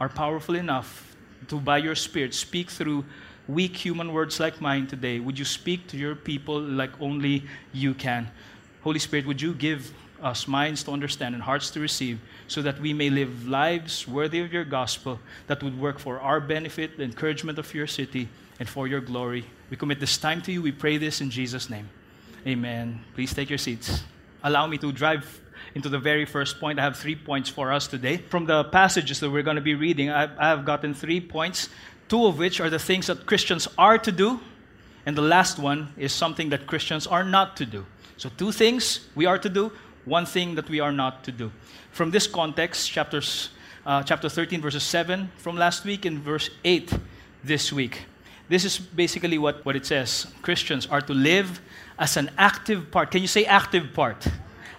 are 0.00 0.08
powerful 0.08 0.54
enough 0.54 1.14
to, 1.48 1.60
by 1.60 1.76
your 1.76 1.94
Spirit, 1.94 2.32
speak 2.32 2.70
through 2.70 3.04
weak 3.48 3.76
human 3.76 4.14
words 4.14 4.40
like 4.40 4.62
mine 4.62 4.86
today. 4.86 5.20
Would 5.20 5.38
you 5.38 5.44
speak 5.44 5.88
to 5.88 5.98
your 5.98 6.14
people 6.14 6.58
like 6.58 6.98
only 7.02 7.44
you 7.74 7.92
can? 7.92 8.30
Holy 8.80 8.98
Spirit, 8.98 9.26
would 9.26 9.42
you 9.42 9.52
give 9.52 9.92
us 10.22 10.46
minds 10.46 10.82
to 10.84 10.90
understand 10.90 11.34
and 11.34 11.42
hearts 11.42 11.70
to 11.70 11.80
receive 11.80 12.20
so 12.48 12.62
that 12.62 12.80
we 12.80 12.92
may 12.92 13.10
live 13.10 13.48
lives 13.48 14.06
worthy 14.06 14.40
of 14.40 14.52
your 14.52 14.64
gospel 14.64 15.18
that 15.46 15.62
would 15.62 15.78
work 15.78 15.98
for 15.98 16.20
our 16.20 16.40
benefit, 16.40 16.96
the 16.96 17.02
encouragement 17.02 17.58
of 17.58 17.72
your 17.74 17.86
city, 17.86 18.28
and 18.58 18.68
for 18.68 18.86
your 18.86 19.00
glory. 19.00 19.44
We 19.70 19.76
commit 19.76 20.00
this 20.00 20.16
time 20.18 20.42
to 20.42 20.52
you. 20.52 20.62
We 20.62 20.72
pray 20.72 20.98
this 20.98 21.20
in 21.20 21.30
Jesus' 21.30 21.68
name. 21.68 21.88
Amen. 22.46 23.00
Please 23.14 23.32
take 23.34 23.48
your 23.48 23.58
seats. 23.58 24.02
Allow 24.42 24.66
me 24.66 24.78
to 24.78 24.92
drive 24.92 25.40
into 25.74 25.88
the 25.88 25.98
very 25.98 26.24
first 26.24 26.60
point. 26.60 26.78
I 26.78 26.82
have 26.82 26.96
three 26.96 27.16
points 27.16 27.48
for 27.48 27.72
us 27.72 27.86
today. 27.86 28.18
From 28.18 28.46
the 28.46 28.64
passages 28.64 29.20
that 29.20 29.30
we're 29.30 29.42
going 29.42 29.56
to 29.56 29.62
be 29.62 29.74
reading, 29.74 30.10
I 30.10 30.48
have 30.48 30.64
gotten 30.64 30.94
three 30.94 31.20
points, 31.20 31.68
two 32.08 32.26
of 32.26 32.38
which 32.38 32.60
are 32.60 32.70
the 32.70 32.78
things 32.78 33.06
that 33.06 33.26
Christians 33.26 33.68
are 33.78 33.98
to 33.98 34.12
do, 34.12 34.40
and 35.06 35.16
the 35.16 35.22
last 35.22 35.58
one 35.58 35.92
is 35.96 36.12
something 36.12 36.50
that 36.50 36.66
Christians 36.66 37.06
are 37.06 37.24
not 37.24 37.56
to 37.56 37.66
do. 37.66 37.86
So, 38.16 38.30
two 38.36 38.52
things 38.52 39.08
we 39.14 39.26
are 39.26 39.38
to 39.38 39.48
do, 39.48 39.72
one 40.04 40.26
thing 40.26 40.54
that 40.54 40.68
we 40.68 40.80
are 40.80 40.92
not 40.92 41.24
to 41.24 41.32
do. 41.32 41.50
From 41.92 42.10
this 42.10 42.26
context, 42.26 42.90
chapters, 42.90 43.50
uh, 43.86 44.02
chapter 44.02 44.28
13, 44.28 44.60
verses 44.60 44.82
7 44.82 45.30
from 45.36 45.56
last 45.56 45.84
week, 45.84 46.04
and 46.04 46.18
verse 46.18 46.50
8 46.64 46.92
this 47.44 47.72
week. 47.72 48.06
This 48.48 48.64
is 48.64 48.78
basically 48.78 49.38
what, 49.38 49.64
what 49.64 49.76
it 49.76 49.86
says. 49.86 50.26
Christians 50.42 50.86
are 50.86 51.00
to 51.00 51.14
live 51.14 51.60
as 51.98 52.16
an 52.16 52.30
active 52.36 52.90
part. 52.90 53.10
Can 53.10 53.22
you 53.22 53.28
say 53.28 53.44
active 53.44 53.92
part? 53.94 54.26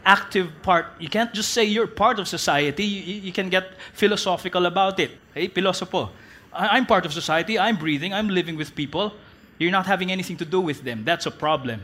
Active 0.05 0.51
part. 0.61 0.87
You 0.99 1.09
can't 1.09 1.33
just 1.33 1.51
say 1.51 1.63
you're 1.63 1.87
part 1.87 2.19
of 2.19 2.27
society. 2.27 2.83
You, 2.83 3.15
you 3.21 3.31
can 3.31 3.49
get 3.49 3.71
philosophical 3.93 4.65
about 4.65 4.99
it. 4.99 5.11
Hey, 5.33 5.47
philosopher. 5.47 6.09
I'm 6.51 6.85
part 6.85 7.05
of 7.05 7.13
society. 7.13 7.57
I'm 7.57 7.77
breathing. 7.77 8.13
I'm 8.13 8.29
living 8.29 8.57
with 8.57 8.75
people. 8.75 9.13
You're 9.57 9.71
not 9.71 9.85
having 9.85 10.11
anything 10.11 10.37
to 10.37 10.45
do 10.45 10.59
with 10.59 10.83
them. 10.83 11.03
That's 11.03 11.25
a 11.25 11.31
problem. 11.31 11.81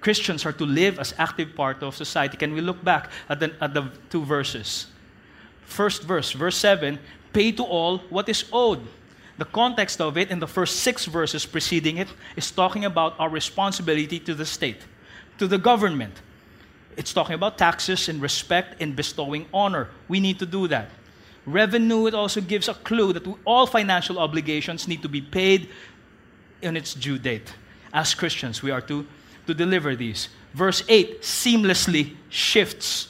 Christians 0.00 0.46
are 0.46 0.52
to 0.52 0.64
live 0.64 0.98
as 0.98 1.14
active 1.18 1.54
part 1.54 1.82
of 1.82 1.96
society. 1.96 2.36
Can 2.36 2.52
we 2.52 2.60
look 2.60 2.82
back 2.84 3.10
at 3.28 3.40
the, 3.40 3.52
at 3.60 3.74
the 3.74 3.90
two 4.10 4.24
verses? 4.24 4.86
First 5.64 6.02
verse, 6.04 6.32
verse 6.32 6.56
7 6.56 6.98
pay 7.32 7.52
to 7.52 7.62
all 7.62 7.98
what 8.08 8.28
is 8.28 8.44
owed. 8.52 8.80
The 9.38 9.44
context 9.44 10.00
of 10.00 10.16
it 10.16 10.30
in 10.30 10.38
the 10.38 10.46
first 10.46 10.80
six 10.80 11.04
verses 11.04 11.44
preceding 11.44 11.98
it 11.98 12.08
is 12.34 12.50
talking 12.50 12.86
about 12.86 13.14
our 13.18 13.28
responsibility 13.28 14.18
to 14.20 14.34
the 14.34 14.46
state, 14.46 14.80
to 15.38 15.46
the 15.46 15.58
government. 15.58 16.14
It's 16.96 17.12
talking 17.12 17.34
about 17.34 17.58
taxes 17.58 18.08
and 18.08 18.22
respect 18.22 18.80
and 18.80 18.96
bestowing 18.96 19.46
honor. 19.52 19.88
We 20.08 20.20
need 20.20 20.38
to 20.38 20.46
do 20.46 20.66
that. 20.68 20.88
Revenue, 21.44 22.06
it 22.06 22.14
also 22.14 22.40
gives 22.40 22.68
a 22.68 22.74
clue 22.74 23.12
that 23.12 23.26
all 23.44 23.66
financial 23.66 24.18
obligations 24.18 24.88
need 24.88 25.02
to 25.02 25.08
be 25.08 25.20
paid 25.20 25.68
in 26.62 26.76
its 26.76 26.94
due 26.94 27.18
date. 27.18 27.54
As 27.92 28.14
Christians, 28.14 28.62
we 28.62 28.70
are 28.70 28.80
to 28.82 29.06
to 29.46 29.54
deliver 29.54 29.96
these. 29.96 30.28
Verse 30.54 30.82
8 30.88 31.22
seamlessly 31.22 32.16
shifts 32.28 33.08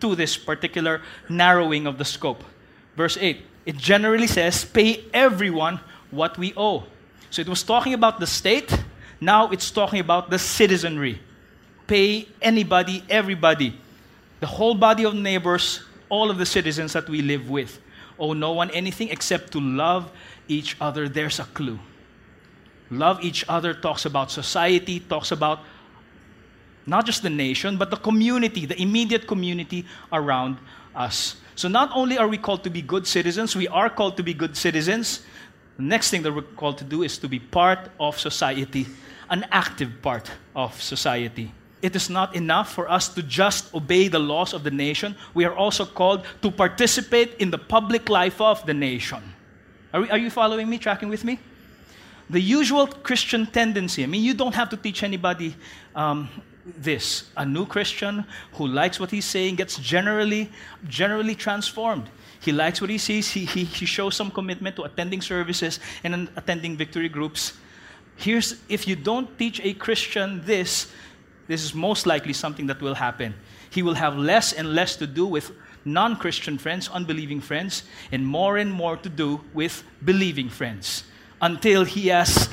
to 0.00 0.14
this 0.14 0.36
particular 0.36 1.02
narrowing 1.28 1.86
of 1.86 1.98
the 1.98 2.04
scope. 2.04 2.42
Verse 2.96 3.16
8, 3.20 3.42
it 3.66 3.76
generally 3.76 4.26
says, 4.26 4.64
pay 4.64 5.04
everyone 5.12 5.80
what 6.10 6.38
we 6.38 6.52
owe. 6.56 6.84
So 7.30 7.42
it 7.42 7.48
was 7.48 7.62
talking 7.62 7.94
about 7.94 8.20
the 8.20 8.26
state, 8.26 8.72
now 9.20 9.50
it's 9.50 9.70
talking 9.70 10.00
about 10.00 10.30
the 10.30 10.38
citizenry. 10.38 11.20
Pay 11.86 12.28
anybody, 12.40 13.02
everybody, 13.08 13.78
the 14.40 14.46
whole 14.46 14.74
body 14.74 15.04
of 15.04 15.14
neighbors, 15.14 15.82
all 16.08 16.30
of 16.30 16.38
the 16.38 16.46
citizens 16.46 16.92
that 16.92 17.08
we 17.08 17.22
live 17.22 17.50
with. 17.50 17.80
Owe 18.18 18.32
no 18.32 18.52
one 18.52 18.70
anything 18.70 19.08
except 19.10 19.52
to 19.52 19.60
love 19.60 20.10
each 20.48 20.76
other. 20.80 21.08
There's 21.08 21.38
a 21.38 21.44
clue. 21.44 21.78
Love 22.90 23.22
each 23.22 23.44
other 23.48 23.74
talks 23.74 24.06
about 24.06 24.30
society, 24.30 25.00
talks 25.00 25.30
about 25.30 25.60
not 26.86 27.04
just 27.04 27.22
the 27.22 27.30
nation, 27.30 27.76
but 27.76 27.90
the 27.90 27.96
community, 27.96 28.64
the 28.64 28.80
immediate 28.80 29.26
community 29.26 29.84
around 30.12 30.56
us. 30.94 31.36
So 31.54 31.68
not 31.68 31.90
only 31.94 32.16
are 32.16 32.28
we 32.28 32.38
called 32.38 32.64
to 32.64 32.70
be 32.70 32.80
good 32.80 33.06
citizens, 33.06 33.54
we 33.54 33.68
are 33.68 33.90
called 33.90 34.16
to 34.16 34.22
be 34.22 34.32
good 34.32 34.56
citizens. 34.56 35.22
The 35.76 35.82
next 35.82 36.10
thing 36.10 36.22
that 36.22 36.32
we're 36.32 36.42
called 36.42 36.78
to 36.78 36.84
do 36.84 37.02
is 37.02 37.18
to 37.18 37.28
be 37.28 37.38
part 37.38 37.90
of 38.00 38.18
society, 38.18 38.86
an 39.28 39.44
active 39.52 40.00
part 40.00 40.30
of 40.56 40.80
society. 40.80 41.52
It 41.82 41.94
is 41.94 42.10
not 42.10 42.34
enough 42.34 42.72
for 42.72 42.90
us 42.90 43.08
to 43.10 43.22
just 43.22 43.72
obey 43.74 44.08
the 44.08 44.18
laws 44.18 44.54
of 44.54 44.64
the 44.64 44.70
nation. 44.70 45.14
We 45.34 45.44
are 45.44 45.54
also 45.54 45.84
called 45.84 46.24
to 46.42 46.50
participate 46.50 47.34
in 47.38 47.50
the 47.50 47.58
public 47.58 48.08
life 48.08 48.40
of 48.40 48.64
the 48.66 48.74
nation. 48.74 49.22
Are, 49.92 50.00
we, 50.00 50.10
are 50.10 50.18
you 50.18 50.30
following 50.30 50.68
me, 50.68 50.78
tracking 50.78 51.08
with 51.08 51.22
me? 51.22 51.38
The 52.30 52.40
usual 52.40 52.86
Christian 52.86 53.46
tendency. 53.46 54.02
I 54.02 54.06
mean, 54.06 54.22
you 54.22 54.34
don't 54.34 54.54
have 54.54 54.68
to 54.70 54.76
teach 54.76 55.02
anybody 55.02 55.56
um, 55.94 56.28
this. 56.64 57.30
A 57.36 57.44
new 57.44 57.66
Christian 57.66 58.24
who 58.52 58.66
likes 58.66 59.00
what 59.00 59.10
he's 59.10 59.24
saying 59.24 59.56
gets 59.56 59.78
generally, 59.78 60.50
generally 60.86 61.34
transformed. 61.34 62.08
He 62.40 62.52
likes 62.52 62.80
what 62.80 62.90
he 62.90 62.98
sees. 62.98 63.30
He, 63.30 63.44
he, 63.44 63.64
he 63.64 63.86
shows 63.86 64.14
some 64.14 64.30
commitment 64.30 64.76
to 64.76 64.82
attending 64.82 65.22
services 65.22 65.80
and 66.04 66.28
attending 66.36 66.76
victory 66.76 67.08
groups. 67.08 67.54
Here's 68.16 68.56
if 68.68 68.86
you 68.86 68.96
don't 68.96 69.38
teach 69.38 69.60
a 69.60 69.72
Christian 69.74 70.44
this, 70.44 70.90
this 71.46 71.64
is 71.64 71.74
most 71.74 72.06
likely 72.06 72.32
something 72.32 72.66
that 72.66 72.80
will 72.82 72.94
happen. 72.94 73.34
He 73.70 73.82
will 73.82 73.94
have 73.94 74.16
less 74.16 74.52
and 74.52 74.74
less 74.74 74.96
to 74.96 75.06
do 75.06 75.24
with 75.26 75.50
non 75.84 76.16
Christian 76.16 76.58
friends, 76.58 76.88
unbelieving 76.88 77.40
friends, 77.40 77.84
and 78.12 78.26
more 78.26 78.58
and 78.58 78.72
more 78.72 78.96
to 78.98 79.08
do 79.08 79.40
with 79.54 79.82
believing 80.04 80.50
friends 80.50 81.04
until 81.40 81.84
he 81.84 82.08
has, 82.08 82.48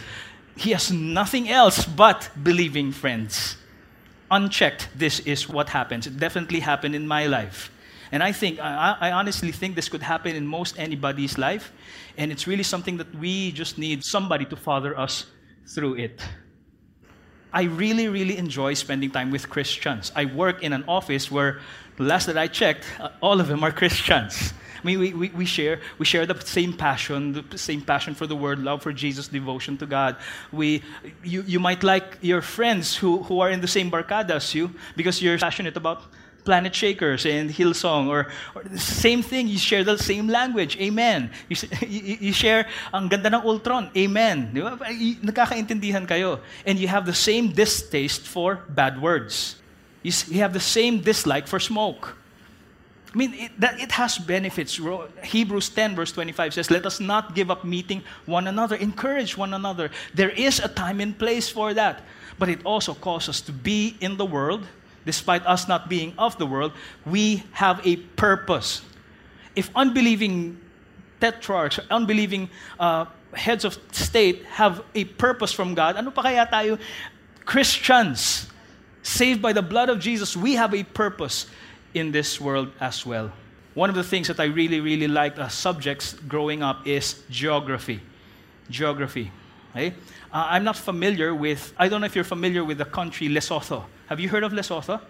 he 0.56 0.72
has 0.72 0.92
nothing 0.92 1.50
else 1.50 1.86
but 1.86 2.30
believing 2.42 2.92
friends. 2.92 3.58
Unchecked, 4.32 4.90
this 4.96 5.20
is 5.22 5.48
what 5.48 5.70
happens. 5.70 6.08
It 6.08 6.18
definitely 6.18 6.60
happened 6.60 6.96
in 6.96 7.08
my 7.08 7.28
life. 7.28 7.72
And 8.12 8.22
I 8.24 8.32
think, 8.32 8.60
I, 8.60 8.98
I, 9.00 9.12
honestly 9.12 9.52
think 9.52 9.76
this 9.76 9.90
could 9.90 10.02
happen 10.02 10.36
in 10.36 10.46
most 10.46 10.80
anybody's 10.80 11.38
life. 11.38 11.72
And 12.18 12.32
it's 12.32 12.48
really 12.48 12.64
something 12.64 12.98
that 12.98 13.14
we 13.16 13.52
just 13.52 13.78
need 13.78 14.04
somebody 14.04 14.46
to 14.46 14.56
father 14.56 14.98
us 14.98 15.26
through 15.68 15.96
it. 15.96 16.22
I 17.52 17.64
really, 17.64 18.08
really 18.08 18.38
enjoy 18.38 18.74
spending 18.74 19.12
time 19.12 19.32
with 19.32 19.50
Christians. 19.50 20.12
I 20.16 20.26
work 20.26 20.62
in 20.64 20.74
an 20.74 20.84
office 20.88 21.32
where, 21.32 21.60
last 21.98 22.28
that 22.28 22.38
I 22.38 22.48
checked, 22.48 22.86
uh, 23.00 23.10
all 23.22 23.40
of 23.40 23.48
them 23.48 23.64
are 23.64 23.72
Christians 23.72 24.54
mean, 24.86 25.00
we, 25.00 25.14
we, 25.14 25.30
we, 25.30 25.46
share, 25.46 25.82
we 25.98 26.06
share 26.06 26.26
the 26.26 26.40
same 26.40 26.72
passion, 26.72 27.44
the 27.50 27.58
same 27.58 27.82
passion 27.82 28.14
for 28.14 28.28
the 28.28 28.36
word, 28.36 28.60
love 28.60 28.82
for 28.82 28.94
Jesus, 28.94 29.28
devotion 29.28 29.78
to 29.80 29.86
God. 29.86 30.16
We, 30.52 30.84
you, 31.24 31.42
you 31.42 31.60
might 31.60 31.84
like 31.84 32.18
your 32.22 32.42
friends 32.42 32.96
who, 32.96 33.24
who 33.24 33.40
are 33.40 33.50
in 33.50 33.62
the 33.62 33.68
same 33.68 33.90
barkada 33.90 34.36
as 34.36 34.54
you 34.54 34.72
because 34.96 35.22
you're 35.22 35.38
passionate 35.38 35.76
about 35.76 36.04
Planet 36.46 36.76
Shakers 36.76 37.26
and 37.26 37.50
Hillsong 37.50 38.08
or, 38.08 38.28
or 38.54 38.64
the 38.64 38.78
same 38.78 39.24
thing 39.24 39.48
you 39.48 39.58
share 39.58 39.84
the 39.84 39.98
same 39.98 40.28
language 40.28 40.78
amen. 40.78 41.32
You, 41.50 41.58
you, 41.82 42.18
you 42.30 42.34
share 42.34 42.68
ang 42.94 43.10
ganda 43.10 43.34
ng 43.34 43.42
Ultron 43.44 43.90
amen. 43.98 44.54
Di 44.54 44.62
ba? 44.62 44.78
Kayo. 46.06 46.40
And 46.66 46.78
you 46.78 46.88
have 46.88 47.08
the 47.08 47.18
same 47.18 47.52
distaste 47.52 48.22
for 48.22 48.62
bad 48.70 49.02
words. 49.02 49.58
You 50.04 50.40
have 50.46 50.54
the 50.54 50.62
same 50.62 51.02
dislike 51.02 51.48
for 51.48 51.60
smoke 51.60 52.16
I 53.16 53.18
mean, 53.18 53.34
it, 53.34 53.52
that, 53.62 53.80
it 53.80 53.94
has 53.94 54.18
benefits. 54.18 54.78
Hebrews 55.24 55.70
10, 55.70 55.96
verse 55.96 56.12
25 56.12 56.54
says, 56.54 56.70
Let 56.70 56.86
us 56.86 57.00
not 57.00 57.34
give 57.34 57.50
up 57.50 57.64
meeting 57.64 58.04
one 58.26 58.46
another, 58.46 58.76
encourage 58.76 59.38
one 59.38 59.54
another. 59.54 59.90
There 60.14 60.32
is 60.32 60.60
a 60.60 60.68
time 60.68 61.00
and 61.00 61.18
place 61.18 61.48
for 61.48 61.74
that. 61.74 62.04
But 62.38 62.50
it 62.50 62.60
also 62.66 62.94
calls 62.94 63.30
us 63.30 63.40
to 63.42 63.54
be 63.54 63.96
in 64.02 64.18
the 64.18 64.26
world, 64.26 64.68
despite 65.06 65.46
us 65.46 65.66
not 65.66 65.88
being 65.88 66.14
of 66.18 66.38
the 66.38 66.46
world. 66.46 66.74
We 67.06 67.44
have 67.54 67.80
a 67.88 67.96
purpose. 67.96 68.82
If 69.56 69.70
unbelieving 69.74 70.60
tetrarchs, 71.22 71.80
unbelieving 71.90 72.50
uh, 72.78 73.06
heads 73.34 73.64
of 73.64 73.80
state 73.94 74.44
have 74.60 74.84
a 74.94 75.06
purpose 75.06 75.54
from 75.54 75.74
God, 75.74 75.96
ano 75.96 76.12
pa 76.12 76.24
kaya 76.24 76.50
tayo 76.52 76.80
Christians? 77.46 78.52
saved 79.06 79.42
by 79.42 79.54
the 79.54 79.62
blood 79.62 79.90
of 79.90 80.00
Jesus, 80.00 80.36
we 80.36 80.56
have 80.56 80.74
a 80.74 80.84
purpose 80.84 81.46
in 81.96 82.12
this 82.12 82.40
world 82.40 82.72
as 82.80 83.06
well. 83.06 83.32
One 83.74 83.90
of 83.90 83.96
the 83.96 84.04
things 84.04 84.28
that 84.28 84.40
I 84.40 84.46
really, 84.46 84.80
really 84.80 85.08
liked 85.08 85.40
as 85.40 85.54
subjects 85.54 86.14
growing 86.14 86.62
up 86.62 86.86
is 86.86 87.24
geography. 87.30 88.00
Geography. 88.70 89.32
Uh, 89.76 89.90
I'm 90.32 90.64
not 90.64 90.78
familiar 90.78 91.36
with, 91.36 91.74
I 91.78 91.90
don't 91.90 92.00
know 92.00 92.06
if 92.06 92.16
you're 92.16 92.24
familiar 92.24 92.64
with 92.64 92.78
the 92.78 92.86
country 92.86 93.28
Lesotho. 93.28 93.84
Have 94.08 94.20
you 94.20 94.30
heard 94.30 94.44
of 94.44 94.54
Lesotho? 94.54 95.02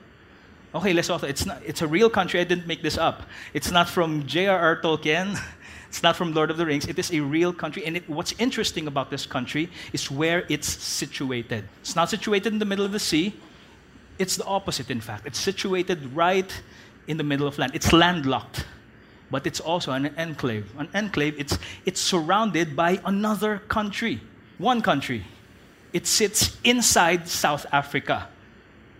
Okay, 0.74 0.94
Lesotho, 0.94 1.24
it's, 1.24 1.46
not, 1.46 1.62
it's 1.64 1.82
a 1.82 1.88
real 1.88 2.10
country. 2.10 2.40
I 2.40 2.44
didn't 2.44 2.68
make 2.68 2.82
this 2.82 2.98
up. 2.98 3.24
It's 3.54 3.72
not 3.72 3.88
from 3.88 4.26
J.R.R. 4.26 4.82
Tolkien. 4.82 5.40
It's 5.88 6.04
not 6.04 6.18
from 6.18 6.34
Lord 6.34 6.52
of 6.52 6.58
the 6.58 6.66
Rings. 6.66 6.88
It 6.88 7.00
is 7.00 7.10
a 7.14 7.22
real 7.22 7.54
country. 7.54 7.86
And 7.86 7.96
it, 7.96 8.10
what's 8.10 8.34
interesting 8.38 8.86
about 8.88 9.10
this 9.10 9.26
country 9.26 9.70
is 9.94 10.12
where 10.12 10.46
it's 10.50 10.68
situated. 10.68 11.64
It's 11.80 11.96
not 11.96 12.10
situated 12.10 12.52
in 12.52 12.60
the 12.60 12.66
middle 12.66 12.84
of 12.84 12.92
the 12.92 13.00
sea. 13.00 13.34
It's 14.20 14.36
the 14.36 14.44
opposite, 14.44 14.92
in 14.92 15.00
fact. 15.00 15.26
It's 15.26 15.40
situated 15.40 16.14
right 16.14 16.52
in 17.08 17.18
the 17.18 17.24
middle 17.24 17.48
of 17.48 17.58
land. 17.58 17.72
It's 17.74 17.94
landlocked, 17.94 18.66
but 19.32 19.46
it's 19.46 19.60
also 19.60 19.92
an 19.92 20.14
enclave. 20.18 20.72
An 20.78 20.90
enclave, 20.94 21.40
it's, 21.40 21.58
it's 21.86 22.02
surrounded 22.02 22.76
by 22.76 23.00
another 23.06 23.60
country, 23.68 24.22
one 24.58 24.82
country. 24.82 25.24
It 25.94 26.08
sits 26.08 26.58
inside 26.64 27.28
South 27.28 27.66
Africa. 27.72 28.28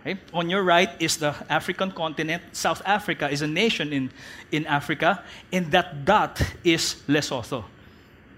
Okay? 0.00 0.18
On 0.32 0.48
your 0.48 0.62
right 0.62 0.90
is 1.00 1.16
the 1.16 1.34
African 1.48 1.90
continent. 1.90 2.42
South 2.52 2.80
Africa 2.86 3.28
is 3.28 3.42
a 3.42 3.46
nation 3.46 3.92
in, 3.92 4.10
in 4.52 4.64
Africa, 4.66 5.22
and 5.52 5.70
that 5.72 6.04
dot 6.04 6.40
is 6.64 7.02
Lesotho. 7.08 7.64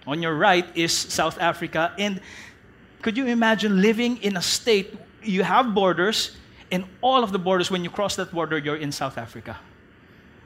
On 0.07 0.23
your 0.23 0.35
right 0.35 0.67
is 0.75 0.93
South 0.93 1.39
Africa, 1.39 1.93
and 1.99 2.21
could 3.03 3.17
you 3.17 3.27
imagine 3.27 3.83
living 3.83 4.17
in 4.23 4.37
a 4.37 4.43
state 4.43 4.95
you 5.23 5.43
have 5.43 5.75
borders, 5.75 6.37
and 6.71 6.85
all 7.01 7.23
of 7.23 7.33
the 7.33 7.39
borders, 7.39 7.71
when 7.71 7.85
you 7.85 7.91
cross 7.91 8.17
that 8.17 8.33
border, 8.33 8.59
you're 8.59 8.77
in 8.77 8.93
South 8.93 9.19
Africa. 9.19 9.57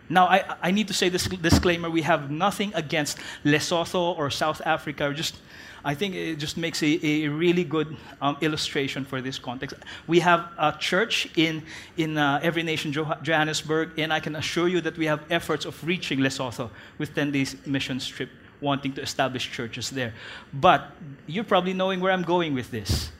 Now, 0.08 0.26
I, 0.26 0.56
I 0.62 0.70
need 0.70 0.88
to 0.88 0.94
say 0.94 1.08
this 1.08 1.26
disclaimer 1.26 1.88
we 1.88 2.02
have 2.02 2.30
nothing 2.30 2.72
against 2.74 3.18
Lesotho 3.44 4.16
or 4.18 4.30
South 4.30 4.60
Africa 4.64 5.12
just 5.14 5.36
I 5.84 5.94
think 5.94 6.14
it 6.14 6.36
just 6.36 6.56
makes 6.56 6.82
a, 6.82 7.04
a 7.04 7.28
really 7.28 7.64
good 7.64 7.96
um, 8.20 8.36
illustration 8.40 9.04
for 9.04 9.20
this 9.20 9.38
context. 9.38 9.76
We 10.06 10.20
have 10.20 10.48
a 10.56 10.76
church 10.78 11.28
in, 11.36 11.62
in 11.96 12.16
uh, 12.18 12.38
Every 12.42 12.62
Nation 12.62 12.92
Johannesburg, 12.92 13.98
and 13.98 14.12
I 14.12 14.20
can 14.20 14.36
assure 14.36 14.68
you 14.68 14.80
that 14.82 14.96
we 14.96 15.06
have 15.06 15.24
efforts 15.30 15.64
of 15.64 15.82
reaching 15.84 16.20
Lesotho 16.20 16.70
with 16.98 17.14
10 17.14 17.32
days 17.32 17.56
mission 17.66 17.98
trip, 17.98 18.30
wanting 18.60 18.92
to 18.92 19.02
establish 19.02 19.50
churches 19.50 19.90
there. 19.90 20.14
But 20.52 20.92
you're 21.26 21.44
probably 21.44 21.72
knowing 21.74 22.00
where 22.00 22.12
I'm 22.12 22.22
going 22.22 22.54
with 22.54 22.70
this. 22.70 23.10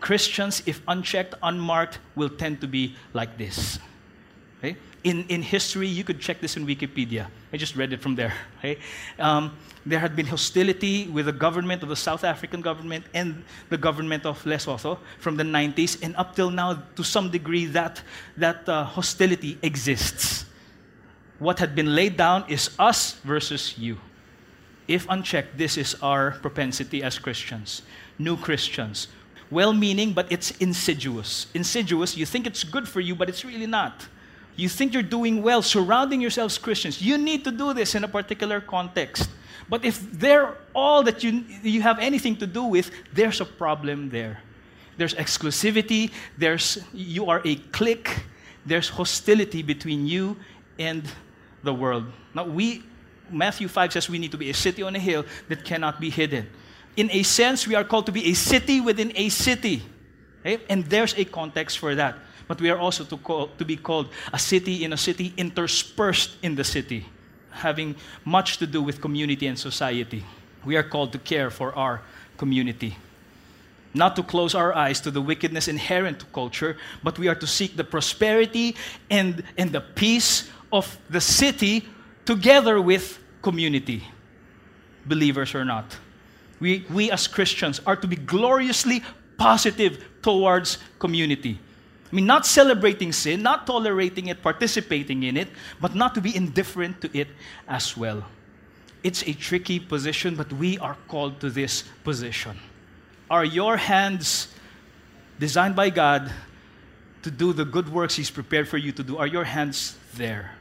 Christians, 0.00 0.62
if 0.66 0.80
unchecked, 0.88 1.34
unmarked, 1.42 1.98
will 2.14 2.30
tend 2.30 2.60
to 2.62 2.66
be 2.66 2.96
like 3.12 3.36
this. 3.36 3.78
Okay? 4.58 4.76
In, 5.04 5.24
in 5.28 5.42
history, 5.42 5.88
you 5.88 6.04
could 6.04 6.20
check 6.20 6.40
this 6.40 6.56
in 6.56 6.66
Wikipedia. 6.66 7.26
I 7.52 7.56
just 7.56 7.76
read 7.76 7.92
it 7.92 8.00
from 8.00 8.14
there. 8.14 8.34
Okay? 8.58 8.78
Um, 9.18 9.56
there 9.86 9.98
had 9.98 10.14
been 10.14 10.26
hostility 10.26 11.08
with 11.08 11.24
the 11.24 11.32
government 11.32 11.82
of 11.82 11.88
the 11.88 11.96
South 11.96 12.24
African 12.24 12.60
government 12.60 13.06
and 13.14 13.42
the 13.70 13.78
government 13.78 14.26
of 14.26 14.42
Lesotho 14.44 14.98
from 15.18 15.36
the 15.36 15.42
90s, 15.42 16.02
and 16.02 16.14
up 16.16 16.36
till 16.36 16.50
now, 16.50 16.82
to 16.96 17.02
some 17.02 17.30
degree, 17.30 17.64
that, 17.66 18.02
that 18.36 18.68
uh, 18.68 18.84
hostility 18.84 19.58
exists. 19.62 20.44
What 21.38 21.58
had 21.58 21.74
been 21.74 21.94
laid 21.94 22.18
down 22.18 22.44
is 22.48 22.70
us 22.78 23.14
versus 23.24 23.78
you. 23.78 23.98
If 24.86 25.06
unchecked, 25.08 25.56
this 25.56 25.78
is 25.78 25.94
our 26.02 26.32
propensity 26.42 27.02
as 27.02 27.18
Christians, 27.18 27.82
new 28.18 28.36
Christians. 28.36 29.08
Well 29.50 29.72
meaning, 29.72 30.12
but 30.12 30.30
it's 30.30 30.52
insidious. 30.52 31.46
Insidious, 31.54 32.16
you 32.16 32.26
think 32.26 32.46
it's 32.46 32.62
good 32.62 32.88
for 32.88 33.00
you, 33.00 33.14
but 33.14 33.28
it's 33.28 33.44
really 33.44 33.66
not. 33.66 34.06
You 34.56 34.68
think 34.68 34.92
you're 34.92 35.02
doing 35.02 35.42
well 35.42 35.62
surrounding 35.62 36.20
yourselves 36.20 36.58
Christians. 36.58 37.00
You 37.00 37.18
need 37.18 37.44
to 37.44 37.50
do 37.50 37.72
this 37.72 37.94
in 37.94 38.04
a 38.04 38.08
particular 38.08 38.60
context. 38.60 39.30
But 39.68 39.84
if 39.84 40.00
they're 40.12 40.56
all 40.74 41.02
that 41.04 41.24
you, 41.24 41.44
you 41.62 41.80
have 41.82 41.98
anything 41.98 42.36
to 42.36 42.46
do 42.46 42.64
with, 42.64 42.90
there's 43.12 43.40
a 43.40 43.44
problem 43.44 44.10
there. 44.10 44.40
There's 44.96 45.14
exclusivity, 45.14 46.10
there's, 46.36 46.78
you 46.92 47.26
are 47.26 47.40
a 47.44 47.56
clique, 47.56 48.24
there's 48.66 48.88
hostility 48.88 49.62
between 49.62 50.06
you 50.06 50.36
and 50.78 51.04
the 51.62 51.72
world. 51.72 52.04
Now, 52.34 52.44
we, 52.44 52.82
Matthew 53.30 53.68
5 53.68 53.92
says 53.92 54.10
we 54.10 54.18
need 54.18 54.32
to 54.32 54.38
be 54.38 54.50
a 54.50 54.54
city 54.54 54.82
on 54.82 54.94
a 54.94 54.98
hill 54.98 55.24
that 55.48 55.64
cannot 55.64 56.00
be 56.00 56.10
hidden. 56.10 56.48
In 57.00 57.10
a 57.12 57.22
sense, 57.22 57.66
we 57.66 57.74
are 57.74 57.84
called 57.84 58.04
to 58.06 58.12
be 58.12 58.26
a 58.26 58.34
city 58.34 58.78
within 58.78 59.10
a 59.16 59.30
city. 59.30 59.82
Okay? 60.40 60.62
And 60.68 60.84
there's 60.84 61.14
a 61.16 61.24
context 61.24 61.78
for 61.78 61.94
that. 61.94 62.18
But 62.46 62.60
we 62.60 62.68
are 62.68 62.78
also 62.78 63.04
to, 63.04 63.16
call, 63.16 63.48
to 63.56 63.64
be 63.64 63.76
called 63.76 64.08
a 64.34 64.38
city 64.38 64.84
in 64.84 64.92
a 64.92 64.98
city 64.98 65.32
interspersed 65.38 66.36
in 66.42 66.56
the 66.56 66.64
city 66.64 67.06
having 67.50 67.96
much 68.24 68.58
to 68.58 68.66
do 68.66 68.82
with 68.82 69.00
community 69.00 69.46
and 69.46 69.58
society. 69.58 70.24
We 70.64 70.76
are 70.76 70.82
called 70.82 71.12
to 71.12 71.18
care 71.18 71.50
for 71.50 71.74
our 71.74 72.02
community. 72.36 72.96
Not 73.94 74.14
to 74.16 74.22
close 74.22 74.54
our 74.54 74.74
eyes 74.74 75.00
to 75.00 75.10
the 75.10 75.22
wickedness 75.22 75.68
inherent 75.68 76.20
to 76.20 76.26
culture, 76.26 76.76
but 77.02 77.18
we 77.18 77.28
are 77.28 77.34
to 77.34 77.46
seek 77.46 77.76
the 77.76 77.84
prosperity 77.84 78.76
and, 79.10 79.42
and 79.56 79.72
the 79.72 79.80
peace 79.80 80.50
of 80.70 80.98
the 81.08 81.20
city 81.20 81.88
together 82.26 82.80
with 82.80 83.18
community, 83.42 84.04
believers 85.06 85.54
or 85.54 85.64
not. 85.64 85.96
We, 86.60 86.84
we 86.90 87.10
as 87.10 87.26
Christians 87.26 87.80
are 87.86 87.96
to 87.96 88.06
be 88.06 88.16
gloriously 88.16 89.02
positive 89.36 90.04
towards 90.22 90.78
community. 90.98 91.58
I 92.12 92.14
mean, 92.14 92.26
not 92.26 92.44
celebrating 92.44 93.12
sin, 93.12 93.42
not 93.42 93.66
tolerating 93.66 94.26
it, 94.26 94.42
participating 94.42 95.22
in 95.22 95.36
it, 95.36 95.48
but 95.80 95.94
not 95.94 96.14
to 96.16 96.20
be 96.20 96.34
indifferent 96.36 97.00
to 97.02 97.18
it 97.18 97.28
as 97.66 97.96
well. 97.96 98.24
It's 99.02 99.22
a 99.22 99.32
tricky 99.32 99.80
position, 99.80 100.34
but 100.34 100.52
we 100.52 100.76
are 100.78 100.96
called 101.08 101.40
to 101.40 101.48
this 101.48 101.84
position. 102.04 102.58
Are 103.30 103.44
your 103.44 103.76
hands 103.76 104.48
designed 105.38 105.76
by 105.76 105.88
God 105.88 106.30
to 107.22 107.30
do 107.30 107.52
the 107.52 107.64
good 107.64 107.88
works 107.88 108.16
He's 108.16 108.30
prepared 108.30 108.68
for 108.68 108.76
you 108.76 108.92
to 108.92 109.02
do? 109.02 109.16
Are 109.16 109.26
your 109.26 109.44
hands 109.44 109.96
there? 110.14 110.56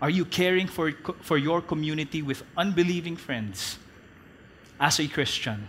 Are 0.00 0.10
you 0.10 0.24
caring 0.24 0.66
for, 0.66 0.92
for 1.20 1.36
your 1.36 1.60
community 1.60 2.22
with 2.22 2.42
unbelieving 2.56 3.16
friends 3.16 3.78
as 4.82 5.00
a 5.00 5.08
Christian? 5.08 5.66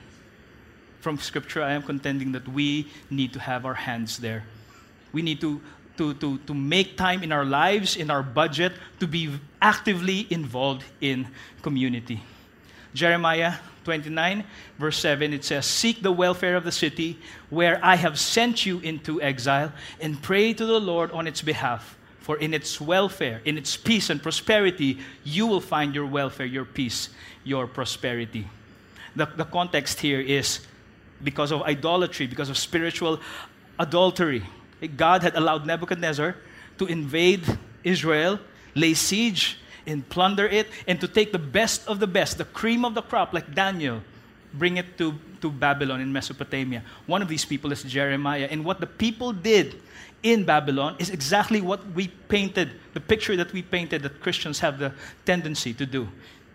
From 0.99 1.17
Scripture, 1.17 1.63
I 1.63 1.71
am 1.71 1.83
contending 1.83 2.33
that 2.33 2.45
we 2.49 2.91
need 3.09 3.31
to 3.31 3.39
have 3.39 3.65
our 3.65 3.73
hands 3.73 4.17
there 4.17 4.43
we 5.13 5.21
need 5.21 5.39
to, 5.39 5.61
to, 5.97 6.15
to, 6.15 6.39
to 6.39 6.53
make 6.53 6.97
time 6.97 7.23
in 7.23 7.31
our 7.31 7.45
lives, 7.45 7.95
in 7.95 8.09
our 8.09 8.23
budget, 8.23 8.73
to 8.99 9.07
be 9.07 9.39
actively 9.61 10.27
involved 10.29 10.83
in 10.99 11.27
community. 11.61 12.21
Jeremiah 12.93 13.53
29, 13.85 14.43
verse 14.77 14.97
7, 14.97 15.33
it 15.33 15.45
says, 15.45 15.65
Seek 15.65 16.01
the 16.01 16.11
welfare 16.11 16.55
of 16.55 16.63
the 16.63 16.71
city 16.71 17.19
where 17.49 17.79
I 17.83 17.95
have 17.95 18.19
sent 18.19 18.65
you 18.65 18.79
into 18.79 19.21
exile, 19.21 19.71
and 20.01 20.21
pray 20.21 20.53
to 20.53 20.65
the 20.65 20.79
Lord 20.79 21.11
on 21.11 21.27
its 21.27 21.41
behalf. 21.41 21.97
For 22.19 22.37
in 22.37 22.53
its 22.53 22.79
welfare, 22.79 23.41
in 23.43 23.57
its 23.57 23.75
peace 23.75 24.09
and 24.09 24.23
prosperity, 24.23 24.99
you 25.25 25.45
will 25.45 25.59
find 25.59 25.93
your 25.93 26.05
welfare, 26.05 26.45
your 26.45 26.63
peace, 26.63 27.09
your 27.43 27.67
prosperity. 27.67 28.47
The, 29.15 29.25
the 29.25 29.45
context 29.45 29.99
here 29.99 30.19
is 30.19 30.61
because 31.23 31.51
of 31.51 31.61
idolatry, 31.63 32.27
because 32.27 32.49
of 32.49 32.57
spiritual 32.57 33.19
adultery. 33.79 34.43
God 34.97 35.23
had 35.23 35.35
allowed 35.35 35.65
Nebuchadnezzar 35.65 36.35
to 36.77 36.85
invade 36.85 37.43
Israel, 37.83 38.39
lay 38.75 38.93
siege, 38.93 39.57
and 39.85 40.07
plunder 40.09 40.47
it, 40.47 40.67
and 40.87 40.99
to 41.01 41.07
take 41.07 41.31
the 41.31 41.39
best 41.39 41.87
of 41.87 41.99
the 41.99 42.07
best, 42.07 42.37
the 42.37 42.45
cream 42.45 42.85
of 42.85 42.95
the 42.95 43.01
crop, 43.01 43.33
like 43.33 43.53
Daniel, 43.53 44.01
bring 44.53 44.77
it 44.77 44.97
to, 44.97 45.13
to 45.41 45.49
Babylon 45.49 46.01
in 46.01 46.11
Mesopotamia. 46.11 46.83
One 47.05 47.21
of 47.21 47.27
these 47.27 47.45
people 47.45 47.71
is 47.71 47.83
Jeremiah. 47.83 48.47
And 48.49 48.63
what 48.63 48.79
the 48.79 48.87
people 48.87 49.33
did 49.33 49.81
in 50.21 50.45
Babylon 50.45 50.95
is 50.99 51.09
exactly 51.09 51.59
what 51.59 51.85
we 51.91 52.07
painted, 52.07 52.71
the 52.93 52.99
picture 52.99 53.35
that 53.35 53.51
we 53.51 53.61
painted 53.61 54.03
that 54.03 54.21
Christians 54.21 54.59
have 54.59 54.79
the 54.79 54.93
tendency 55.25 55.73
to 55.73 55.85
do. 55.85 56.07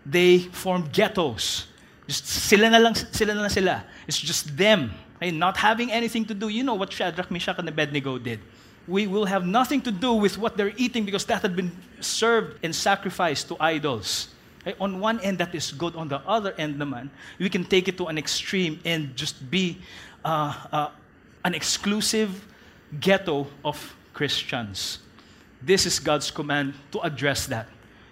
They 0.05 0.39
formed 0.39 0.91
ghettos. 0.91 1.67
Just 2.09 2.25
sila 2.25 2.73
na 2.73 2.81
lang, 2.81 2.97
sila 2.97 3.37
na 3.37 3.45
lang 3.45 3.53
sila. 3.53 3.85
It's 4.09 4.17
just 4.17 4.57
them 4.57 4.89
not 5.21 5.57
having 5.57 5.91
anything 5.91 6.25
to 6.25 6.33
do. 6.33 6.49
You 6.49 6.63
know 6.63 6.73
what 6.73 6.91
Shadrach, 6.91 7.29
Meshach, 7.29 7.59
and 7.59 7.69
Abednego 7.69 8.17
did. 8.17 8.39
We 8.87 9.05
will 9.05 9.25
have 9.25 9.45
nothing 9.45 9.79
to 9.81 9.91
do 9.91 10.13
with 10.13 10.37
what 10.41 10.57
they're 10.57 10.73
eating 10.75 11.05
because 11.05 11.23
that 11.25 11.43
had 11.43 11.55
been 11.55 11.69
served 12.01 12.57
and 12.65 12.73
sacrificed 12.73 13.47
to 13.49 13.57
idols. 13.59 14.29
On 14.79 14.99
one 14.99 15.19
end, 15.19 15.37
that 15.37 15.53
is 15.53 15.71
good. 15.71 15.95
On 15.95 16.07
the 16.07 16.17
other 16.25 16.55
end, 16.57 16.79
man, 16.79 17.11
we 17.37 17.47
can 17.47 17.63
take 17.63 17.87
it 17.87 17.95
to 17.97 18.07
an 18.07 18.17
extreme 18.17 18.79
and 18.83 19.15
just 19.15 19.37
be 19.51 19.77
uh, 20.25 20.65
uh, 20.71 20.89
an 21.45 21.53
exclusive 21.53 22.47
ghetto 22.99 23.45
of 23.63 23.77
Christians. 24.15 24.97
This 25.61 25.85
is 25.85 25.99
God's 25.99 26.31
command 26.31 26.73
to 26.91 26.99
address 27.01 27.45
that. 27.47 27.67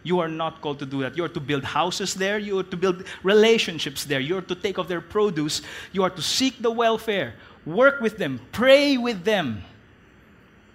You 0.07 0.21
are 0.21 0.29
not 0.29 0.61
called 0.61 0.79
to 0.79 0.85
do 0.85 1.01
that. 1.01 1.17
You 1.17 1.25
are 1.25 1.35
to 1.35 1.41
build 1.41 1.65
houses 1.65 2.13
there. 2.13 2.39
You 2.39 2.59
are 2.59 2.63
to 2.63 2.77
build 2.77 3.03
relationships 3.23 4.05
there. 4.05 4.21
You 4.21 4.37
are 4.37 4.41
to 4.41 4.55
take 4.55 4.77
of 4.77 4.87
their 4.87 5.01
produce. 5.01 5.61
You 5.91 6.03
are 6.03 6.09
to 6.09 6.21
seek 6.21 6.61
the 6.61 6.71
welfare, 6.71 7.35
work 7.65 7.99
with 7.99 8.15
them, 8.15 8.39
pray 8.53 8.95
with 8.95 9.25
them. 9.25 9.63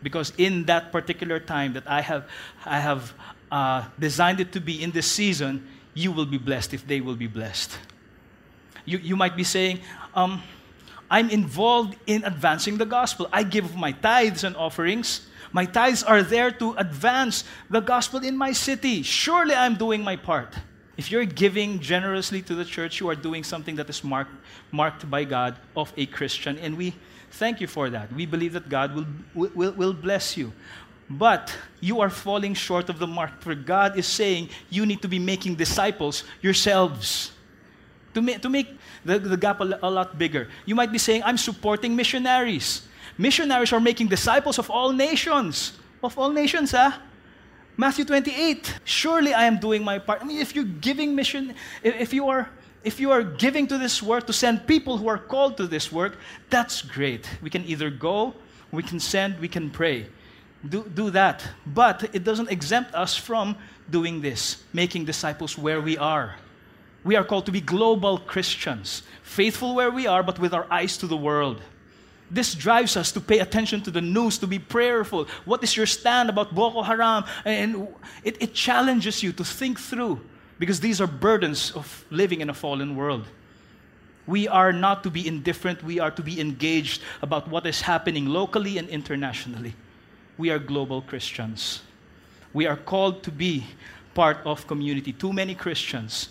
Because 0.03 0.35
in 0.37 0.67
that 0.67 0.93
particular 0.93 1.41
time 1.41 1.73
that 1.73 1.85
I 1.87 2.03
have, 2.03 2.29
I 2.67 2.79
have 2.81 3.15
uh, 3.51 3.89
designed 3.99 4.39
it 4.39 4.53
to 4.53 4.61
be 4.61 4.83
in 4.83 4.91
this 4.91 5.07
season, 5.11 5.67
you 5.95 6.13
will 6.13 6.27
be 6.27 6.37
blessed 6.37 6.75
if 6.75 6.87
they 6.87 7.01
will 7.01 7.17
be 7.17 7.27
blessed. 7.27 7.73
You, 8.85 8.99
you 8.99 9.17
might 9.17 9.35
be 9.35 9.45
saying, 9.45 9.81
um, 10.15 10.43
I'm 11.11 11.31
involved 11.31 11.97
in 12.07 12.25
advancing 12.25 12.77
the 12.77 12.85
gospel. 12.85 13.31
I 13.33 13.45
give 13.45 13.77
my 13.77 13.93
tithes 13.93 14.45
and 14.45 14.55
offerings. 14.57 15.27
My 15.53 15.67
tithes 15.67 16.03
are 16.03 16.23
there 16.23 16.51
to 16.51 16.75
advance 16.75 17.45
the 17.69 17.81
gospel 17.81 18.25
in 18.25 18.37
my 18.37 18.53
city. 18.53 19.03
Surely 19.03 19.55
I'm 19.55 19.77
doing 19.77 20.03
my 20.03 20.17
part. 20.17 20.55
If 20.97 21.11
you're 21.11 21.25
giving 21.25 21.81
generously 21.81 22.43
to 22.43 22.55
the 22.55 22.65
church, 22.65 23.01
you 23.01 23.09
are 23.09 23.15
doing 23.15 23.45
something 23.45 23.77
that 23.77 23.89
is 23.89 24.03
marked, 24.05 24.33
marked 24.71 25.09
by 25.11 25.25
God 25.25 25.57
of 25.77 25.93
a 25.97 26.07
Christian. 26.07 26.59
And 26.59 26.77
we 26.77 26.95
thank 27.33 27.61
you 27.61 27.67
for 27.67 27.91
that. 27.91 28.13
We 28.13 28.27
believe 28.27 28.53
that 28.55 28.69
God 28.69 28.95
will, 28.95 29.07
will, 29.35 29.73
will 29.73 29.93
bless 29.93 30.37
you. 30.37 30.53
But 31.09 31.55
you 31.81 32.01
are 32.01 32.11
falling 32.11 32.55
short 32.55 32.89
of 32.89 32.99
the 32.99 33.07
mark, 33.07 33.41
for 33.41 33.55
God 33.55 33.99
is 33.99 34.07
saying 34.07 34.49
you 34.71 34.87
need 34.87 35.03
to 35.03 35.09
be 35.09 35.19
making 35.19 35.57
disciples 35.57 36.25
yourselves. 36.41 37.33
To, 38.15 38.23
ma- 38.23 38.39
to 38.39 38.49
make 38.49 38.79
the, 39.05 39.19
the 39.19 39.37
gap 39.37 39.61
a, 39.61 39.79
a 39.83 39.91
lot 39.91 40.17
bigger, 40.19 40.49
you 40.65 40.75
might 40.75 40.93
be 40.93 40.99
saying, 40.99 41.23
I'm 41.25 41.39
supporting 41.39 41.97
missionaries. 41.97 42.87
Missionaries 43.19 43.73
are 43.73 43.81
making 43.81 44.09
disciples 44.09 44.59
of 44.59 44.71
all 44.71 44.93
nations. 44.93 45.73
Of 46.03 46.19
all 46.19 46.31
nations, 46.31 46.75
ah? 46.75 47.01
Matthew 47.77 48.05
28. 48.05 48.81
Surely 48.85 49.33
I 49.35 49.45
am 49.45 49.59
doing 49.59 49.85
my 49.85 49.99
part. 49.99 50.21
I 50.23 50.25
mean, 50.25 50.41
if 50.41 50.55
you're 50.55 50.65
giving 50.65 51.15
mission, 51.15 51.55
if 51.83 52.13
you 52.13 52.29
are 52.29 52.51
if 52.85 52.99
you 52.99 53.13
are 53.13 53.23
giving 53.23 53.67
to 53.69 53.79
this 53.79 54.03
work 54.03 54.27
to 54.27 54.33
send 54.33 54.67
people 54.67 54.97
who 54.97 55.09
are 55.09 55.19
called 55.19 55.57
to 55.57 55.67
this 55.67 55.93
work, 55.93 56.19
that's 56.51 56.83
great. 56.83 57.29
We 57.41 57.49
can 57.49 57.65
either 57.65 57.91
go, 57.91 58.35
we 58.73 58.83
can 58.83 58.99
send, 58.99 59.39
we 59.39 59.49
can 59.49 59.71
pray. 59.71 60.07
Do, 60.69 60.89
do 60.95 61.11
that. 61.11 61.47
But 61.67 62.11
it 62.13 62.25
doesn't 62.25 62.51
exempt 62.51 62.95
us 62.95 63.17
from 63.17 63.57
doing 63.91 64.21
this, 64.21 64.65
making 64.73 65.05
disciples 65.05 65.57
where 65.57 65.81
we 65.81 65.97
are. 65.97 66.37
We 67.05 67.17
are 67.17 67.25
called 67.25 67.47
to 67.47 67.53
be 67.53 67.61
global 67.61 68.19
Christians, 68.19 69.03
faithful 69.23 69.75
where 69.75 69.91
we 69.91 70.07
are, 70.07 70.23
but 70.23 70.39
with 70.39 70.55
our 70.55 70.67
eyes 70.71 70.97
to 70.99 71.07
the 71.07 71.17
world. 71.17 71.63
This 72.33 72.55
drives 72.55 72.97
us 72.97 73.13
to 73.13 73.21
pay 73.21 73.41
attention 73.41 73.83
to 73.83 73.91
the 73.91 74.01
news, 74.01 74.39
to 74.39 74.47
be 74.47 74.59
prayerful. 74.59 75.27
What 75.45 75.63
is 75.63 75.77
your 75.77 75.85
stand 75.85 76.31
about 76.31 76.55
Boko 76.55 76.83
Haram? 76.83 77.25
And 77.45 77.89
it, 78.25 78.41
it 78.41 78.55
challenges 78.55 79.23
you 79.23 79.33
to 79.35 79.45
think 79.45 79.79
through 79.79 80.19
because 80.59 80.81
these 80.81 80.99
are 81.01 81.07
burdens 81.07 81.73
of 81.73 82.07
living 82.11 82.41
in 82.41 82.49
a 82.49 82.55
fallen 82.55 82.97
world. 82.97 83.27
We 84.27 84.49
are 84.49 84.73
not 84.73 85.03
to 85.03 85.11
be 85.11 85.27
indifferent, 85.27 85.83
we 85.83 86.01
are 86.01 86.11
to 86.11 86.23
be 86.23 86.41
engaged 86.41 87.03
about 87.21 87.49
what 87.49 87.67
is 87.67 87.83
happening 87.83 88.27
locally 88.27 88.79
and 88.79 88.89
internationally. 88.89 89.75
We 90.39 90.49
are 90.51 90.59
global 90.59 91.03
Christians. 91.03 91.83
We 92.55 92.67
are 92.67 92.77
called 92.77 93.23
to 93.25 93.31
be 93.31 93.67
part 94.15 94.39
of 94.47 94.67
community. 94.67 95.13
Too 95.13 95.33
many 95.33 95.55
Christians 95.55 96.31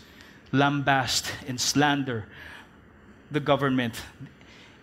lambast 0.51 1.31
and 1.47 1.59
slander 1.61 2.25
the 3.29 3.39
government, 3.39 4.01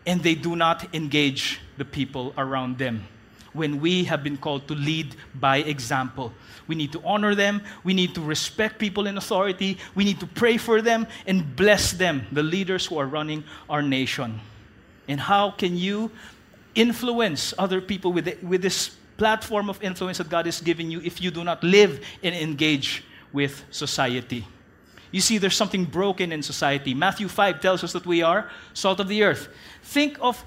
and 0.09 0.23
they 0.23 0.35
do 0.35 0.57
not 0.57 0.95
engage 0.95 1.61
the 1.77 1.85
people 1.85 2.33
around 2.39 2.79
them 2.79 3.07
when 3.53 3.79
we 3.79 4.05
have 4.05 4.25
been 4.25 4.39
called 4.39 4.67
to 4.67 4.75
lead 4.75 5.15
by 5.35 5.59
example. 5.59 6.33
We 6.67 6.75
need 6.77 6.93
to 6.93 7.03
honor 7.05 7.35
them. 7.35 7.61
We 7.85 7.93
need 7.93 8.15
to 8.15 8.23
respect 8.23 8.79
people 8.79 9.07
in 9.07 9.19
authority. 9.19 9.77
We 9.95 10.05
need 10.05 10.19
to 10.21 10.27
pray 10.27 10.57
for 10.57 10.81
them 10.81 11.07
and 11.27 11.55
bless 11.55 11.93
them, 11.93 12.27
the 12.33 12.43
leaders 12.43 12.87
who 12.87 12.97
are 12.97 13.07
running 13.07 13.45
our 13.69 13.83
nation. 13.83 14.41
And 15.09 15.21
how 15.21 15.51
can 15.51 15.77
you 15.77 16.11
influence 16.75 17.53
other 17.59 17.83
people 17.83 18.11
with, 18.11 18.29
it, 18.29 18.43
with 18.43 18.63
this 18.63 18.97
platform 19.19 19.69
of 19.69 19.83
influence 19.83 20.17
that 20.19 20.31
God 20.31 20.47
is 20.47 20.63
giving 20.63 20.91
you 20.91 21.03
if 21.03 21.21
you 21.21 21.31
do 21.31 21.45
not 21.45 21.63
live 21.63 22.03
and 22.23 22.35
engage 22.35 23.05
with 23.31 23.63
society? 23.71 24.47
You 25.11 25.21
see, 25.21 25.39
there's 25.39 25.57
something 25.57 25.85
broken 25.85 26.33
in 26.33 26.43
society. 26.43 26.93
Matthew 26.93 27.29
5 27.29 27.61
tells 27.61 27.83
us 27.83 27.93
that 27.93 28.05
we 28.05 28.23
are 28.23 28.51
salt 28.75 29.01
of 29.01 29.09
the 29.09 29.23
earth. 29.23 29.49
Think 29.89 30.19
of 30.21 30.45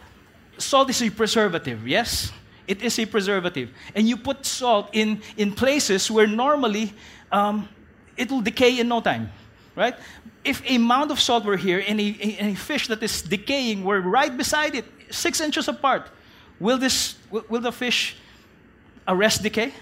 salt 0.60 0.92
is 0.92 1.02
a 1.02 1.10
preservative, 1.10 1.88
yes? 1.88 2.32
It 2.68 2.84
is 2.84 3.00
a 3.00 3.08
preservative. 3.08 3.72
And 3.96 4.08
you 4.08 4.16
put 4.16 4.46
salt 4.46 4.90
in, 4.94 5.24
in 5.36 5.54
places 5.54 6.12
where 6.12 6.28
normally 6.28 6.94
um, 7.32 7.68
it 8.16 8.30
will 8.30 8.42
decay 8.42 8.80
in 8.80 8.88
no 8.88 9.02
time, 9.02 9.32
right? 9.76 9.96
If 10.44 10.62
a 10.66 10.78
mound 10.78 11.10
of 11.10 11.20
salt 11.20 11.44
were 11.44 11.58
here 11.58 11.84
and 11.88 12.00
a, 12.00 12.04
a, 12.04 12.52
a, 12.52 12.54
fish 12.54 12.88
that 12.88 13.02
is 13.02 13.24
decaying 13.24 13.84
were 13.84 14.00
right 14.00 14.36
beside 14.38 14.76
it, 14.76 14.86
six 15.10 15.42
inches 15.42 15.68
apart, 15.68 16.08
will, 16.60 16.78
this, 16.78 17.16
will, 17.32 17.44
will 17.50 17.62
the 17.62 17.72
fish 17.72 18.18
arrest 19.08 19.42
decay? 19.42 19.74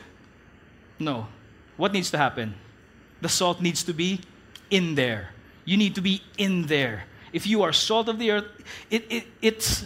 No. 0.99 1.27
What 1.75 1.91
needs 1.91 2.11
to 2.11 2.17
happen? 2.17 2.55
The 3.19 3.29
salt 3.29 3.61
needs 3.61 3.83
to 3.83 3.93
be 3.93 4.21
in 4.71 4.95
there. 4.95 5.31
You 5.65 5.75
need 5.75 5.95
to 5.95 6.01
be 6.01 6.23
in 6.37 6.67
there. 6.67 7.03
If 7.33 7.47
you 7.47 7.63
are 7.63 7.73
salt 7.73 8.09
of 8.09 8.19
the 8.19 8.31
earth, 8.31 8.45
it, 8.89 9.05
it, 9.09 9.27
it's, 9.41 9.85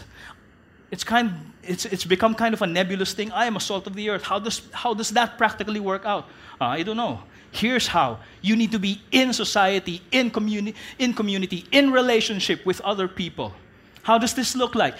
it's 0.91 1.03
kind 1.03 1.53
it's, 1.63 1.85
it's 1.85 2.05
become 2.05 2.35
kind 2.35 2.53
of 2.53 2.61
a 2.61 2.67
nebulous 2.67 3.13
thing. 3.13 3.31
I 3.31 3.45
am 3.45 3.55
a 3.55 3.59
salt 3.59 3.87
of 3.87 3.95
the 3.95 4.09
earth. 4.09 4.23
How 4.23 4.39
does, 4.39 4.61
how 4.71 4.93
does 4.93 5.11
that 5.11 5.37
practically 5.37 5.79
work 5.79 6.05
out? 6.05 6.25
Uh, 6.59 6.65
I 6.65 6.83
don't 6.83 6.97
know. 6.97 7.21
Here's 7.51 7.87
how 7.87 8.19
you 8.41 8.55
need 8.55 8.71
to 8.71 8.79
be 8.79 9.01
in 9.11 9.31
society, 9.31 10.01
in, 10.11 10.31
communi- 10.31 10.75
in 10.99 11.13
community, 11.13 11.65
in 11.71 11.91
relationship 11.91 12.65
with 12.65 12.81
other 12.81 13.07
people. 13.07 13.53
How 14.01 14.17
does 14.17 14.33
this 14.33 14.55
look 14.55 14.75
like? 14.75 14.95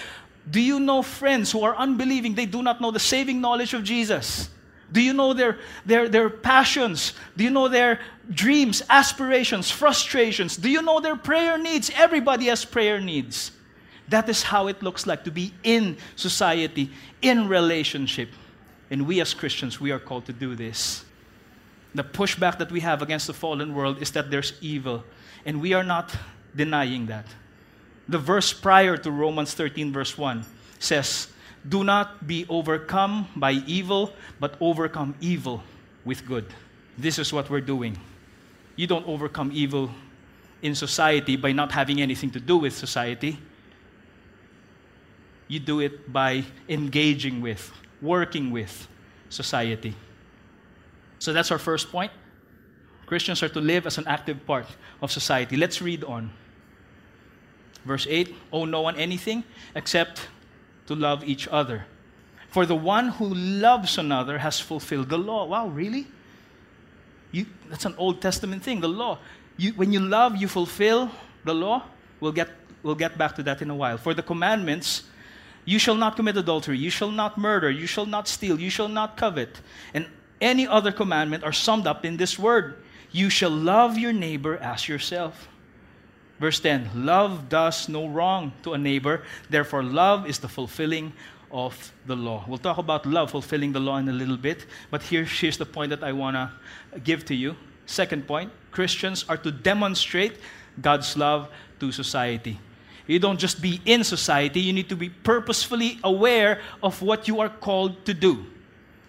Do 0.50 0.62
you 0.62 0.80
know 0.80 1.02
friends 1.02 1.52
who 1.52 1.64
are 1.64 1.76
unbelieving? 1.76 2.36
They 2.36 2.46
do 2.46 2.62
not 2.62 2.80
know 2.80 2.92
the 2.92 3.00
saving 3.00 3.42
knowledge 3.42 3.74
of 3.74 3.84
Jesus. 3.84 4.50
Do 4.94 5.02
you 5.02 5.14
know 5.14 5.34
their, 5.34 5.58
their, 5.86 6.08
their 6.08 6.30
passions? 6.30 7.14
Do 7.36 7.44
you 7.44 7.50
know 7.50 7.68
their 7.68 8.00
dreams, 8.30 8.84
aspirations, 8.90 9.72
frustrations? 9.72 10.56
Do 10.56 10.70
you 10.70 10.84
know 10.84 11.00
their 11.00 11.16
prayer 11.16 11.58
needs? 11.58 11.92
Everybody 11.96 12.46
has 12.46 12.64
prayer 12.64 13.02
needs. 13.02 13.52
That 14.08 14.30
is 14.30 14.44
how 14.44 14.68
it 14.68 14.84
looks 14.84 15.08
like 15.08 15.24
to 15.24 15.32
be 15.32 15.52
in 15.64 15.98
society, 16.16 16.92
in 17.24 17.48
relationship. 17.48 18.30
And 18.92 19.08
we 19.08 19.20
as 19.20 19.34
Christians, 19.34 19.82
we 19.82 19.92
are 19.92 20.00
called 20.00 20.26
to 20.26 20.34
do 20.34 20.56
this. 20.56 21.04
The 21.96 22.04
pushback 22.04 22.60
that 22.60 22.72
we 22.72 22.82
have 22.82 23.02
against 23.02 23.26
the 23.26 23.34
fallen 23.34 23.74
world 23.74 24.00
is 24.02 24.12
that 24.12 24.30
there's 24.30 24.54
evil, 24.62 25.04
and 25.46 25.60
we 25.60 25.74
are 25.74 25.84
not 25.84 26.16
denying 26.56 27.08
that. 27.08 27.26
The 28.08 28.20
verse 28.20 28.54
prior 28.54 28.98
to 28.98 29.10
Romans 29.10 29.54
13, 29.56 29.92
verse 29.92 30.18
1 30.18 30.46
says, 30.78 31.28
Do 31.68 31.84
not 31.84 32.28
be 32.28 32.46
overcome 32.50 33.28
by 33.36 33.54
evil, 33.66 34.14
but 34.40 34.56
overcome 34.60 35.16
evil 35.22 35.64
with 36.04 36.26
good. 36.26 36.46
This 36.98 37.20
is 37.20 37.32
what 37.32 37.50
we're 37.50 37.62
doing. 37.62 37.98
You 38.76 38.88
don't 38.88 39.08
overcome 39.08 39.52
evil 39.54 39.92
in 40.62 40.76
society 40.76 41.36
by 41.36 41.52
not 41.52 41.72
having 41.72 42.02
anything 42.02 42.32
to 42.32 42.40
do 42.40 42.58
with 42.58 42.74
society 42.76 43.38
you 45.48 45.60
do 45.60 45.80
it 45.80 46.12
by 46.12 46.44
engaging 46.68 47.42
with, 47.42 47.72
working 48.02 48.52
with 48.52 48.88
society. 49.30 49.94
So 51.20 51.32
that's 51.32 51.52
our 51.52 51.60
first 51.60 51.92
point. 51.92 52.12
Christians 53.06 53.44
are 53.44 53.50
to 53.50 53.60
live 53.60 53.86
as 53.86 53.98
an 53.98 54.08
active 54.08 54.46
part 54.46 54.66
of 55.02 55.12
society. 55.12 55.56
Let's 55.58 55.82
read 55.82 56.04
on. 56.04 56.32
Verse 57.86 58.08
8 58.10 58.34
Owe 58.52 58.66
no 58.66 58.82
one 58.82 58.96
anything 58.96 59.44
except 59.76 60.28
to 60.88 60.96
love 60.96 61.24
each 61.24 61.48
other. 61.48 61.86
For 62.50 62.66
the 62.66 62.76
one 62.76 63.10
who 63.10 63.34
loves 63.34 63.98
another 63.98 64.38
has 64.38 64.60
fulfilled 64.60 65.10
the 65.10 65.18
law. 65.18 65.46
Wow, 65.46 65.68
really? 65.68 66.06
You, 67.32 67.48
that's 67.70 67.86
an 67.86 67.96
Old 67.98 68.22
Testament 68.22 68.62
thing, 68.62 68.80
the 68.80 68.88
law. 68.88 69.18
You, 69.58 69.74
when 69.74 69.92
you 69.92 70.00
love, 70.00 70.38
you 70.38 70.48
fulfill 70.48 71.10
the 71.44 71.54
law. 71.54 71.84
We'll 72.20 72.32
get, 72.32 72.50
we'll 72.84 72.96
get 72.96 73.18
back 73.18 73.36
to 73.36 73.44
that 73.44 73.62
in 73.62 73.70
a 73.70 73.76
while. 73.76 73.98
For 73.98 74.14
the 74.14 74.22
commandments 74.22 75.04
you 75.66 75.80
shall 75.80 75.96
not 75.96 76.16
commit 76.16 76.38
adultery. 76.38 76.78
You 76.78 76.90
shall 76.90 77.12
not 77.12 77.38
murder. 77.38 77.72
You 77.72 77.88
shall 77.88 78.06
not 78.06 78.28
steal. 78.28 78.60
You 78.60 78.70
shall 78.70 78.90
not 78.90 79.18
covet. 79.18 79.62
And 79.94 80.08
any 80.42 80.68
other 80.68 80.92
commandment 80.92 81.44
are 81.44 81.54
summed 81.54 81.88
up 81.88 82.06
in 82.06 82.18
this 82.18 82.38
word 82.38 82.84
You 83.12 83.30
shall 83.30 83.52
love 83.52 83.98
your 83.98 84.12
neighbor 84.12 84.58
as 84.58 84.88
yourself. 84.88 85.48
Verse 86.44 86.60
10 86.60 87.06
Love 87.06 87.48
does 87.48 87.88
no 87.88 88.06
wrong 88.06 88.52
to 88.64 88.74
a 88.74 88.78
neighbor. 88.78 89.24
Therefore, 89.50 89.82
love 89.82 90.28
is 90.28 90.40
the 90.40 90.50
fulfilling 90.50 91.14
of 91.50 91.94
the 92.06 92.18
law. 92.18 92.44
We'll 92.46 92.58
talk 92.58 92.78
about 92.78 93.06
love, 93.06 93.32
fulfilling 93.32 93.72
the 93.72 93.80
law 93.80 93.96
in 93.96 94.10
a 94.10 94.12
little 94.12 94.36
bit. 94.36 94.66
But 94.92 95.04
here, 95.04 95.24
here's 95.24 95.58
the 95.58 95.66
point 95.66 95.92
that 95.92 96.04
I 96.04 96.12
want 96.12 96.36
to 96.36 96.52
give 97.00 97.24
to 97.28 97.34
you. 97.34 97.56
Second 97.86 98.28
point 98.28 98.52
Christians 98.72 99.24
are 99.30 99.38
to 99.38 99.52
demonstrate 99.54 100.34
God's 100.82 101.16
love 101.16 101.48
to 101.80 101.94
society. 101.94 102.60
You 103.08 103.20
don't 103.20 103.40
just 103.40 103.62
be 103.62 103.80
in 103.86 104.04
society, 104.04 104.60
you 104.60 104.74
need 104.74 104.90
to 104.90 104.98
be 104.98 105.08
purposefully 105.08 105.98
aware 106.04 106.60
of 106.82 107.02
what 107.02 107.26
you 107.26 107.40
are 107.40 107.48
called 107.48 108.04
to 108.04 108.14
do, 108.14 108.46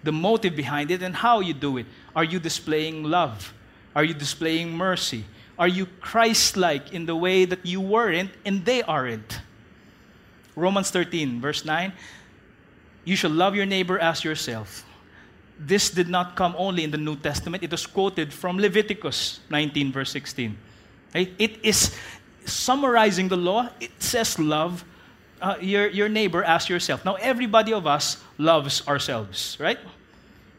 the 0.05 0.13
motive 0.13 0.55
behind 0.55 0.93
it, 0.93 1.03
and 1.03 1.17
how 1.17 1.41
you 1.41 1.53
do 1.53 1.79
it. 1.79 1.87
Are 2.15 2.23
you 2.23 2.39
displaying 2.39 3.03
love? 3.03 3.53
Are 3.93 4.05
you 4.05 4.15
displaying 4.15 4.77
mercy? 4.77 5.25
Are 5.59 5.69
you 5.69 5.87
Christ 6.01 6.57
like 6.57 6.93
in 6.93 7.07
the 7.07 7.15
way 7.15 7.45
that 7.45 7.65
you 7.65 7.81
weren't 7.81 8.31
and 8.45 8.65
they 8.65 8.83
aren't? 8.83 9.41
Romans 10.57 10.91
13, 10.91 11.41
verse 11.41 11.65
9. 11.65 11.93
You 13.05 13.17
shall 13.17 13.31
love 13.31 13.55
your 13.55 13.67
neighbor 13.67 13.99
as 13.99 14.25
yourself. 14.25 14.85
This 15.59 15.91
did 15.91 16.09
not 16.09 16.35
come 16.35 16.55
only 16.59 16.83
in 16.83 16.91
the 16.91 16.99
New 16.99 17.17
Testament, 17.17 17.63
it 17.63 17.71
was 17.71 17.87
quoted 17.87 18.33
from 18.33 18.59
Leviticus 18.59 19.41
19, 19.51 19.93
verse 19.93 20.11
16. 20.11 20.57
It 21.15 21.61
is 21.63 21.95
summarizing 22.45 23.29
the 23.29 23.37
law. 23.37 23.69
It 23.81 24.03
says, 24.03 24.39
Love 24.39 24.85
uh, 25.41 25.57
your, 25.61 25.89
your 25.89 26.09
neighbor 26.09 26.43
as 26.43 26.69
yourself. 26.69 27.05
Now, 27.05 27.15
everybody 27.15 27.73
of 27.73 27.87
us 27.87 28.23
loves 28.39 28.87
ourselves, 28.89 29.57
right? 29.61 29.79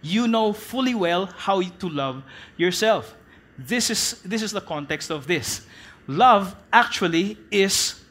You 0.01 0.27
know 0.27 0.53
fully 0.53 0.95
well 0.95 1.25
how 1.25 1.62
to 1.62 1.89
love 1.89 2.23
yourself. 2.55 3.15
This 3.57 3.89
is, 3.89 4.21
this 4.23 4.41
is 4.41 4.51
the 4.51 4.61
context 4.61 5.09
of 5.09 5.27
this. 5.27 5.65
Love 6.07 6.55
actually 6.71 7.37
is 7.51 8.01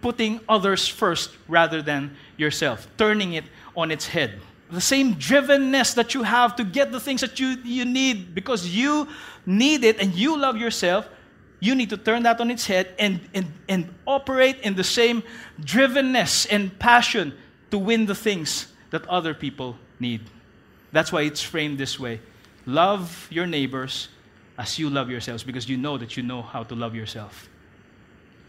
putting 0.00 0.40
others 0.48 0.86
first 0.86 1.30
rather 1.48 1.82
than 1.82 2.16
yourself, 2.36 2.86
turning 2.96 3.32
it 3.32 3.44
on 3.76 3.90
its 3.90 4.06
head. 4.06 4.40
The 4.70 4.80
same 4.80 5.14
drivenness 5.14 5.94
that 5.94 6.14
you 6.14 6.22
have 6.22 6.54
to 6.56 6.64
get 6.64 6.92
the 6.92 7.00
things 7.00 7.22
that 7.22 7.40
you, 7.40 7.56
you 7.64 7.84
need 7.84 8.34
because 8.34 8.68
you 8.68 9.08
need 9.46 9.82
it 9.82 10.00
and 10.00 10.14
you 10.14 10.38
love 10.38 10.56
yourself, 10.56 11.08
you 11.58 11.74
need 11.74 11.90
to 11.90 11.96
turn 11.96 12.22
that 12.24 12.40
on 12.40 12.50
its 12.50 12.66
head 12.66 12.94
and, 12.98 13.20
and, 13.34 13.46
and 13.68 13.92
operate 14.06 14.60
in 14.60 14.74
the 14.74 14.84
same 14.84 15.22
drivenness 15.60 16.46
and 16.50 16.78
passion 16.78 17.32
to 17.70 17.78
win 17.78 18.06
the 18.06 18.14
things 18.14 18.68
that 18.90 19.06
other 19.08 19.34
people 19.34 19.76
need. 19.98 20.20
That's 20.92 21.10
why 21.10 21.22
it's 21.22 21.42
framed 21.42 21.78
this 21.78 21.98
way. 21.98 22.20
Love 22.66 23.26
your 23.30 23.46
neighbors 23.46 24.08
as 24.58 24.78
you 24.78 24.90
love 24.90 25.08
yourselves 25.08 25.44
because 25.44 25.68
you 25.68 25.76
know 25.76 25.96
that 25.96 26.16
you 26.16 26.22
know 26.22 26.42
how 26.42 26.64
to 26.64 26.74
love 26.74 26.94
yourself. 26.94 27.48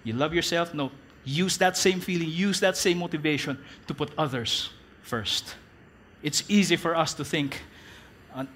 You 0.03 0.13
love 0.13 0.33
yourself? 0.33 0.73
No. 0.73 0.91
Use 1.23 1.57
that 1.57 1.77
same 1.77 1.99
feeling, 1.99 2.29
use 2.29 2.59
that 2.61 2.75
same 2.75 2.97
motivation 2.97 3.59
to 3.87 3.93
put 3.93 4.11
others 4.17 4.71
first. 5.03 5.55
It's 6.23 6.43
easy 6.49 6.75
for 6.75 6.95
us 6.95 7.13
to 7.15 7.23
think, 7.23 7.61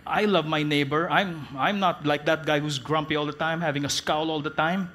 I 0.05 0.25
love 0.25 0.45
my 0.45 0.63
neighbor. 0.63 1.09
I'm, 1.09 1.47
I'm 1.57 1.79
not 1.79 2.05
like 2.05 2.25
that 2.25 2.45
guy 2.45 2.59
who's 2.59 2.79
grumpy 2.79 3.15
all 3.15 3.25
the 3.25 3.33
time, 3.33 3.61
having 3.61 3.85
a 3.85 3.89
scowl 3.89 4.31
all 4.31 4.39
the 4.39 4.49
time. 4.49 4.89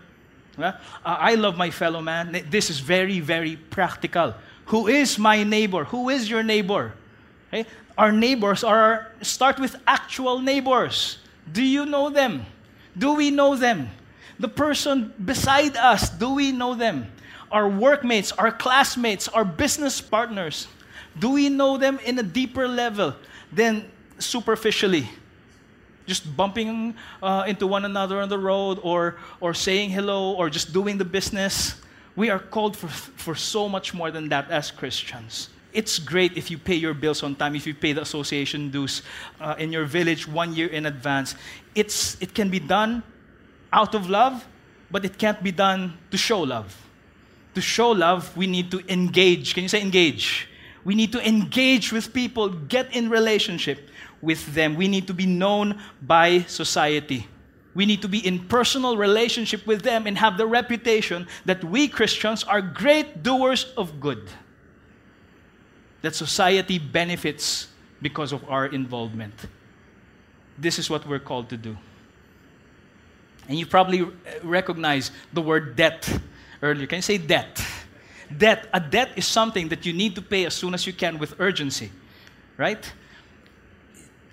I 1.05 1.35
love 1.35 1.57
my 1.57 1.71
fellow 1.71 2.01
man. 2.01 2.44
This 2.51 2.71
is 2.71 2.81
very, 2.81 3.21
very 3.21 3.57
practical. 3.57 4.35
Who 4.66 4.88
is 4.88 5.18
my 5.18 5.44
neighbor? 5.44 5.85
Who 5.85 6.09
is 6.09 6.29
your 6.29 6.42
neighbor? 6.42 6.94
Okay? 7.49 7.68
Our 7.97 8.12
neighbors 8.12 8.64
are 8.64 9.12
start 9.23 9.59
with 9.59 9.77
actual 9.87 10.40
neighbors. 10.40 11.18
Do 11.52 11.62
you 11.62 11.87
know 11.87 12.11
them? 12.11 12.44
Do 12.96 13.14
we 13.14 13.30
know 13.30 13.56
them? 13.56 13.90
The 14.38 14.48
person 14.48 15.12
beside 15.24 15.76
us, 15.76 16.11
do 16.11 16.34
we 16.34 16.52
know 16.52 16.74
them? 16.74 17.11
Our 17.50 17.68
workmates, 17.68 18.32
our 18.32 18.52
classmates, 18.52 19.28
our 19.28 19.44
business 19.44 20.00
partners, 20.00 20.68
do 21.18 21.30
we 21.30 21.48
know 21.48 21.76
them 21.76 21.98
in 22.04 22.18
a 22.18 22.22
deeper 22.22 22.68
level 22.68 23.14
than 23.52 23.90
superficially? 24.18 25.08
Just 26.06 26.37
bumping 26.37 26.94
uh, 27.22 27.44
into 27.46 27.66
one 27.66 27.84
another 27.84 28.20
on 28.20 28.28
the 28.28 28.38
road 28.38 28.78
or, 28.82 29.16
or 29.40 29.54
saying 29.54 29.90
hello 29.90 30.32
or 30.34 30.48
just 30.48 30.72
doing 30.72 30.98
the 30.98 31.04
business. 31.04 31.74
We 32.16 32.30
are 32.30 32.38
called 32.38 32.76
for, 32.76 32.88
for 32.88 33.34
so 33.34 33.68
much 33.68 33.92
more 33.94 34.11
than 34.11 34.28
that 34.28 34.50
as 34.50 34.70
Christians. 34.70 35.50
It's 35.78 36.00
great 36.00 36.36
if 36.36 36.50
you 36.50 36.58
pay 36.58 36.74
your 36.74 36.92
bills 36.92 37.22
on 37.22 37.36
time, 37.36 37.54
if 37.54 37.64
you 37.64 37.72
pay 37.72 37.92
the 37.92 38.02
association 38.02 38.68
dues 38.68 39.02
uh, 39.40 39.54
in 39.60 39.70
your 39.70 39.84
village 39.84 40.26
one 40.26 40.52
year 40.52 40.66
in 40.66 40.86
advance. 40.86 41.36
It's, 41.72 42.20
it 42.20 42.34
can 42.34 42.50
be 42.50 42.58
done 42.58 43.04
out 43.72 43.94
of 43.94 44.10
love, 44.10 44.44
but 44.90 45.04
it 45.04 45.18
can't 45.18 45.40
be 45.40 45.52
done 45.52 45.96
to 46.10 46.16
show 46.16 46.40
love. 46.40 46.76
To 47.54 47.60
show 47.60 47.92
love, 47.92 48.36
we 48.36 48.48
need 48.48 48.72
to 48.72 48.82
engage. 48.92 49.54
Can 49.54 49.62
you 49.62 49.68
say 49.68 49.80
engage? 49.80 50.48
We 50.82 50.96
need 50.96 51.12
to 51.12 51.24
engage 51.24 51.92
with 51.92 52.12
people, 52.12 52.48
get 52.48 52.92
in 52.92 53.08
relationship 53.08 53.88
with 54.20 54.52
them. 54.54 54.74
We 54.74 54.88
need 54.88 55.06
to 55.06 55.14
be 55.14 55.26
known 55.26 55.80
by 56.02 56.40
society. 56.48 57.28
We 57.76 57.86
need 57.86 58.02
to 58.02 58.08
be 58.08 58.26
in 58.26 58.48
personal 58.48 58.96
relationship 58.96 59.64
with 59.64 59.82
them 59.82 60.08
and 60.08 60.18
have 60.18 60.38
the 60.38 60.46
reputation 60.48 61.28
that 61.44 61.62
we 61.62 61.86
Christians 61.86 62.42
are 62.42 62.60
great 62.60 63.22
doers 63.22 63.72
of 63.76 64.00
good. 64.00 64.28
That 66.02 66.14
society 66.14 66.78
benefits 66.78 67.68
because 68.00 68.32
of 68.32 68.48
our 68.48 68.66
involvement. 68.66 69.34
This 70.56 70.78
is 70.78 70.88
what 70.88 71.06
we're 71.06 71.18
called 71.18 71.48
to 71.50 71.56
do. 71.56 71.76
And 73.48 73.58
you 73.58 73.66
probably 73.66 74.06
recognize 74.42 75.11
the 75.32 75.40
word 75.40 75.74
debt 75.74 76.20
earlier. 76.62 76.87
Can 76.87 76.96
you 76.96 77.02
say 77.02 77.18
debt? 77.18 77.64
Debt. 78.37 78.68
A 78.74 78.80
debt 78.80 79.11
is 79.16 79.26
something 79.26 79.68
that 79.68 79.87
you 79.87 79.92
need 79.92 80.14
to 80.16 80.22
pay 80.22 80.44
as 80.44 80.54
soon 80.54 80.74
as 80.74 80.87
you 80.87 80.92
can 80.92 81.18
with 81.18 81.40
urgency, 81.40 81.90
right? 82.56 82.92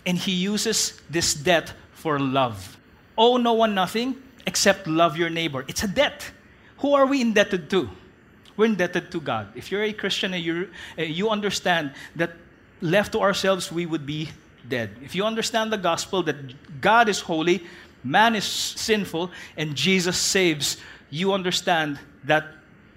And 0.06 0.17
he 0.17 0.34
uses 0.34 1.01
this 1.10 1.34
debt 1.34 1.73
for 1.93 2.19
love. 2.19 2.78
Owe 3.17 3.38
no 3.38 3.54
one 3.54 3.73
nothing 3.73 4.15
except 4.45 4.86
love 4.86 5.17
your 5.17 5.30
neighbor. 5.30 5.63
It's 5.67 5.84
a 5.84 5.88
debt. 5.88 6.30
Who 6.80 6.93
are 6.93 7.06
we 7.06 7.21
indebted 7.21 7.69
to? 7.69 7.89
We're 8.58 8.65
indebted 8.65 9.12
to 9.12 9.20
God. 9.20 9.48
If 9.56 9.72
you're 9.72 9.84
a 9.84 9.94
Christian 9.94 10.34
and 10.34 10.44
you 10.44 10.70
eh, 10.98 11.04
you 11.04 11.30
understand 11.30 11.94
that 12.15 12.32
left 12.82 13.12
to 13.13 13.20
ourselves, 13.20 13.72
we 13.72 13.86
would 13.86 14.06
be 14.06 14.30
dead. 14.68 14.91
If 15.04 15.15
you 15.15 15.26
understand 15.26 15.72
the 15.72 15.78
gospel 15.78 16.24
that 16.24 16.82
God 16.82 17.10
is 17.10 17.20
holy, 17.20 17.63
man 18.04 18.36
is 18.36 18.46
sinful, 18.46 19.32
and 19.58 19.76
Jesus 19.76 20.18
saves, 20.18 20.78
you 21.10 21.34
understand 21.34 22.00
that 22.24 22.46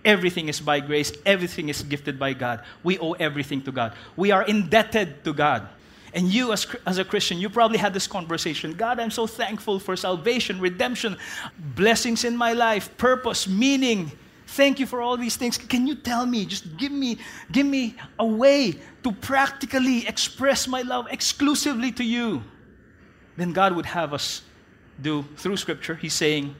everything 0.04 0.48
is 0.48 0.60
by 0.60 0.80
grace, 0.80 1.12
everything 1.26 1.68
is 1.68 1.82
gifted 1.82 2.18
by 2.18 2.32
God. 2.32 2.62
We 2.82 2.98
owe 2.98 3.12
everything 3.12 3.62
to 3.62 3.72
God. 3.72 3.94
We 4.16 4.30
are 4.30 4.44
indebted 4.44 5.24
to 5.24 5.32
God. 5.32 5.68
And 6.14 6.32
you, 6.32 6.52
as, 6.52 6.66
as 6.86 6.98
a 6.98 7.04
Christian, 7.04 7.38
you 7.38 7.50
probably 7.50 7.78
had 7.78 7.92
this 7.92 8.06
conversation 8.06 8.72
God, 8.72 8.98
I'm 8.98 9.10
so 9.10 9.26
thankful 9.26 9.78
for 9.78 9.96
salvation, 9.96 10.60
redemption, 10.60 11.16
blessings 11.58 12.24
in 12.24 12.36
my 12.36 12.52
life, 12.52 12.96
purpose, 12.96 13.46
meaning. 13.46 14.12
Thank 14.48 14.80
you 14.80 14.86
for 14.86 15.02
all 15.02 15.18
these 15.18 15.36
things. 15.36 15.58
Can 15.58 15.86
you 15.86 15.94
tell 15.94 16.24
me, 16.24 16.46
just 16.46 16.78
give 16.78 16.90
me, 16.90 17.18
give 17.52 17.66
me 17.66 17.96
a 18.18 18.24
way 18.24 18.80
to 19.04 19.12
practically 19.12 20.08
express 20.08 20.66
my 20.66 20.80
love 20.80 21.06
exclusively 21.10 21.92
to 21.92 22.02
you? 22.02 22.42
Then 23.36 23.52
God 23.52 23.76
would 23.76 23.84
have 23.84 24.14
us 24.14 24.40
do 25.00 25.26
through 25.36 25.58
Scripture. 25.58 25.96
He's 25.96 26.14
saying, 26.14 26.56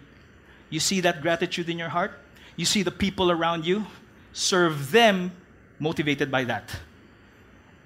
You 0.69 0.81
see 0.81 1.01
that 1.01 1.23
gratitude 1.23 1.71
in 1.71 1.79
your 1.79 1.89
heart? 1.89 2.13
You 2.57 2.67
see 2.67 2.83
the 2.83 2.91
people 2.91 3.31
around 3.31 3.65
you? 3.65 3.87
Serve 4.35 4.93
them 4.93 5.33
motivated 5.79 6.31
by 6.31 6.45
that. 6.45 6.71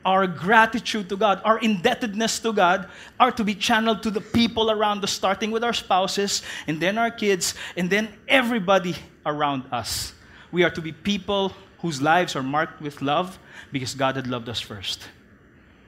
Our 0.05 0.27
gratitude 0.27 1.09
to 1.11 1.17
God, 1.17 1.41
our 1.45 1.59
indebtedness 1.59 2.41
to 2.41 2.53
God 2.53 2.89
are 3.21 3.31
to 3.33 3.45
be 3.45 3.55
channeled 3.55 4.03
to 4.03 4.11
the 4.11 4.21
people 4.21 4.71
around 4.71 5.05
us, 5.05 5.13
starting 5.13 5.51
with 5.51 5.63
our 5.63 5.73
spouses, 5.73 6.43
and 6.67 6.81
then 6.81 6.99
our 6.99 7.11
kids, 7.11 7.55
and 7.77 7.89
then 7.89 8.09
everybody 8.27 8.97
around 9.25 9.65
us. 9.71 10.13
We 10.51 10.65
are 10.65 10.71
to 10.71 10.81
be 10.81 10.93
people 10.93 11.53
whose 11.81 12.03
lives 12.03 12.37
are 12.37 12.43
marked 12.43 12.81
with 12.81 13.03
love 13.03 13.39
because 13.71 13.95
God 13.95 14.17
had 14.17 14.27
loved 14.27 14.49
us 14.49 14.61
first. 14.61 15.09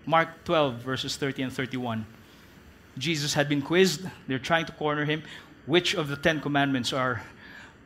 Mark 0.07 0.29
12, 0.45 0.77
verses 0.77 1.17
30 1.17 1.43
and 1.45 1.53
31. 1.53 2.07
Jesus 2.99 3.35
had 3.35 3.49
been 3.49 3.63
quizzed. 3.63 4.03
They're 4.29 4.39
trying 4.39 4.67
to 4.67 4.73
corner 4.73 5.05
him. 5.05 5.23
Which 5.67 5.95
of 5.95 6.09
the 6.09 6.17
Ten 6.17 6.41
Commandments 6.41 6.93
are 6.93 7.23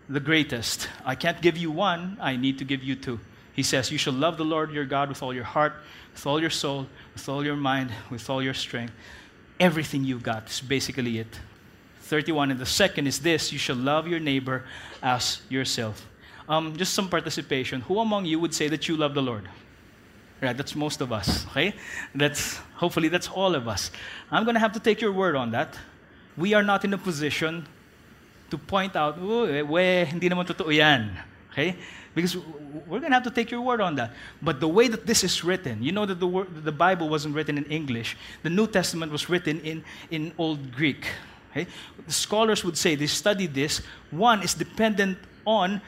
the 0.08 0.20
greatest. 0.20 0.88
I 1.04 1.14
can't 1.14 1.40
give 1.40 1.56
you 1.56 1.70
one, 1.70 2.16
I 2.20 2.36
need 2.36 2.58
to 2.58 2.64
give 2.64 2.82
you 2.82 2.96
two. 2.96 3.20
He 3.52 3.62
says, 3.62 3.90
You 3.90 3.98
shall 3.98 4.14
love 4.14 4.36
the 4.36 4.44
Lord 4.44 4.72
your 4.72 4.84
God 4.84 5.08
with 5.08 5.22
all 5.22 5.34
your 5.34 5.44
heart, 5.44 5.74
with 6.18 6.26
all 6.26 6.40
your 6.40 6.50
soul, 6.50 6.84
with 7.14 7.28
all 7.28 7.44
your 7.44 7.54
mind, 7.54 7.92
with 8.10 8.28
all 8.28 8.42
your 8.42 8.52
strength. 8.52 8.92
Everything 9.60 10.02
you've 10.02 10.24
got 10.24 10.50
is 10.50 10.60
basically 10.60 11.20
it. 11.20 11.38
31. 12.00 12.50
And 12.50 12.58
the 12.58 12.66
second 12.66 13.06
is 13.06 13.20
this 13.20 13.52
you 13.52 13.58
shall 13.58 13.76
love 13.76 14.08
your 14.08 14.18
neighbor 14.18 14.64
as 15.00 15.40
yourself. 15.48 16.08
Um, 16.48 16.76
just 16.76 16.92
some 16.92 17.08
participation. 17.08 17.82
Who 17.82 18.00
among 18.00 18.24
you 18.26 18.40
would 18.40 18.52
say 18.52 18.66
that 18.66 18.88
you 18.88 18.96
love 18.96 19.14
the 19.14 19.22
Lord? 19.22 19.48
Right, 20.42 20.56
that's 20.56 20.74
most 20.74 21.00
of 21.00 21.12
us. 21.12 21.46
Okay? 21.50 21.74
That's 22.16 22.56
hopefully 22.74 23.06
that's 23.06 23.28
all 23.28 23.54
of 23.54 23.68
us. 23.68 23.92
I'm 24.28 24.44
gonna 24.44 24.58
have 24.58 24.72
to 24.72 24.80
take 24.80 25.00
your 25.00 25.12
word 25.12 25.36
on 25.36 25.52
that. 25.52 25.78
We 26.36 26.52
are 26.52 26.64
not 26.64 26.84
in 26.84 26.92
a 26.94 26.98
position 26.98 27.64
to 28.50 28.58
point 28.58 28.96
out, 28.96 29.18
oh, 29.20 29.64
we, 29.64 30.04
hindi 30.04 30.28
naman 30.28 30.46
totoo 30.46 30.74
yan. 30.74 31.16
Okay? 31.52 31.76
Because 32.14 32.36
we're 32.36 33.00
going 33.00 33.10
to 33.10 33.16
have 33.16 33.24
to 33.24 33.30
take 33.30 33.50
your 33.50 33.60
word 33.60 33.80
on 33.80 33.94
that. 33.96 34.12
But 34.42 34.60
the 34.60 34.68
way 34.68 34.88
that 34.88 35.06
this 35.06 35.22
is 35.22 35.44
written, 35.44 35.82
you 35.82 35.92
know 35.92 36.06
that 36.06 36.18
the, 36.18 36.26
word, 36.26 36.64
the 36.64 36.72
Bible 36.72 37.08
wasn't 37.08 37.34
written 37.34 37.58
in 37.58 37.64
English. 37.66 38.16
The 38.42 38.50
New 38.50 38.66
Testament 38.66 39.12
was 39.12 39.28
written 39.28 39.60
in, 39.60 39.84
in 40.10 40.32
Old 40.38 40.72
Greek. 40.74 41.06
Okay? 41.50 41.66
The 42.06 42.12
scholars 42.12 42.64
would 42.64 42.76
say 42.76 42.94
they 42.94 43.06
studied 43.06 43.54
this. 43.54 43.82
One 44.10 44.42
is 44.42 44.54
dependent 44.54 45.18
on, 45.46 45.80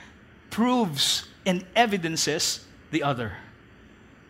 proves, 0.51 1.29
and 1.47 1.65
evidences 1.75 2.65
the 2.91 3.03
other. 3.03 3.33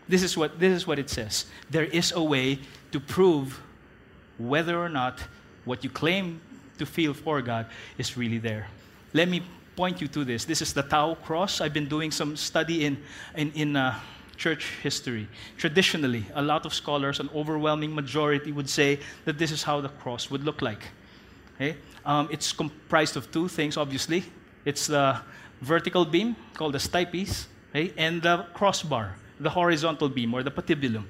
This 0.07 0.23
is 0.23 0.35
what, 0.35 0.59
this 0.59 0.73
is 0.73 0.87
what 0.87 0.99
it 0.99 1.09
says. 1.09 1.45
There 1.69 1.85
is 1.85 2.11
a 2.11 2.23
way 2.23 2.59
to 2.91 2.99
prove 2.99 3.61
whether 4.37 4.77
or 4.77 4.89
not 4.89 5.23
what 5.65 5.83
you 5.83 5.89
claim 5.89 6.41
to 6.79 6.85
feel 6.85 7.13
for 7.13 7.41
God 7.41 7.67
is 7.97 8.17
really 8.17 8.39
there. 8.39 8.67
Let 9.13 9.29
me 9.29 9.43
point 9.75 10.01
you 10.01 10.07
to 10.07 10.23
this. 10.23 10.45
This 10.45 10.61
is 10.61 10.73
the 10.73 10.83
Tau 10.83 11.15
cross. 11.15 11.61
I've 11.61 11.73
been 11.73 11.87
doing 11.87 12.11
some 12.11 12.35
study 12.35 12.85
in, 12.85 12.97
in, 13.35 13.51
in 13.53 13.75
uh, 13.75 13.99
church 14.37 14.73
history. 14.81 15.27
Traditionally, 15.57 16.25
a 16.33 16.41
lot 16.41 16.65
of 16.65 16.73
scholars, 16.73 17.19
an 17.19 17.29
overwhelming 17.33 17.93
majority, 17.93 18.51
would 18.51 18.69
say 18.69 18.99
that 19.25 19.37
this 19.37 19.51
is 19.51 19.63
how 19.63 19.81
the 19.81 19.89
cross 19.89 20.29
would 20.29 20.43
look 20.43 20.61
like. 20.61 20.83
Okay? 21.55 21.77
Um, 22.05 22.27
it's 22.31 22.51
comprised 22.51 23.17
of 23.17 23.31
two 23.31 23.47
things, 23.47 23.77
obviously. 23.77 24.23
It's 24.65 24.87
the 24.87 25.21
vertical 25.61 26.05
beam, 26.05 26.35
called 26.53 26.73
the 26.73 26.79
stipes, 26.79 27.47
okay? 27.69 27.93
and 27.97 28.21
the 28.21 28.45
crossbar, 28.53 29.15
the 29.39 29.49
horizontal 29.49 30.09
beam, 30.09 30.33
or 30.33 30.43
the 30.43 30.51
patibulum. 30.51 31.05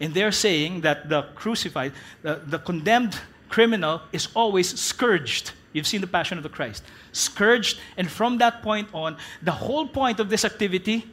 And 0.00 0.14
they're 0.14 0.32
saying 0.32 0.82
that 0.82 1.08
the 1.08 1.22
crucified, 1.34 1.92
the, 2.22 2.40
the 2.46 2.58
condemned 2.58 3.18
criminal 3.48 4.02
is 4.12 4.28
always 4.34 4.78
scourged. 4.78 5.52
You've 5.76 5.86
seen 5.86 6.00
the 6.00 6.06
Passion 6.06 6.38
of 6.38 6.42
the 6.42 6.48
Christ. 6.48 6.82
Scourged, 7.12 7.78
and 7.98 8.10
from 8.10 8.38
that 8.38 8.62
point 8.62 8.88
on, 8.94 9.18
the 9.42 9.52
whole 9.52 9.86
point 9.86 10.20
of 10.20 10.30
this 10.30 10.42
activity 10.42 11.04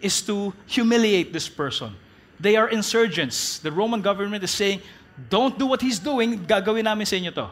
is 0.00 0.22
to 0.22 0.54
humiliate 0.66 1.32
this 1.32 1.48
person. 1.48 1.96
They 2.38 2.54
are 2.54 2.68
insurgents. 2.68 3.58
The 3.58 3.72
Roman 3.72 4.00
government 4.00 4.44
is 4.44 4.52
saying, 4.52 4.82
don't 5.28 5.58
do 5.58 5.66
what 5.66 5.82
he's 5.82 5.98
doing, 5.98 6.46
gagawin 6.46 6.84
namin 6.84 7.06
sa 7.06 7.16
inyo 7.16 7.34
to. 7.34 7.50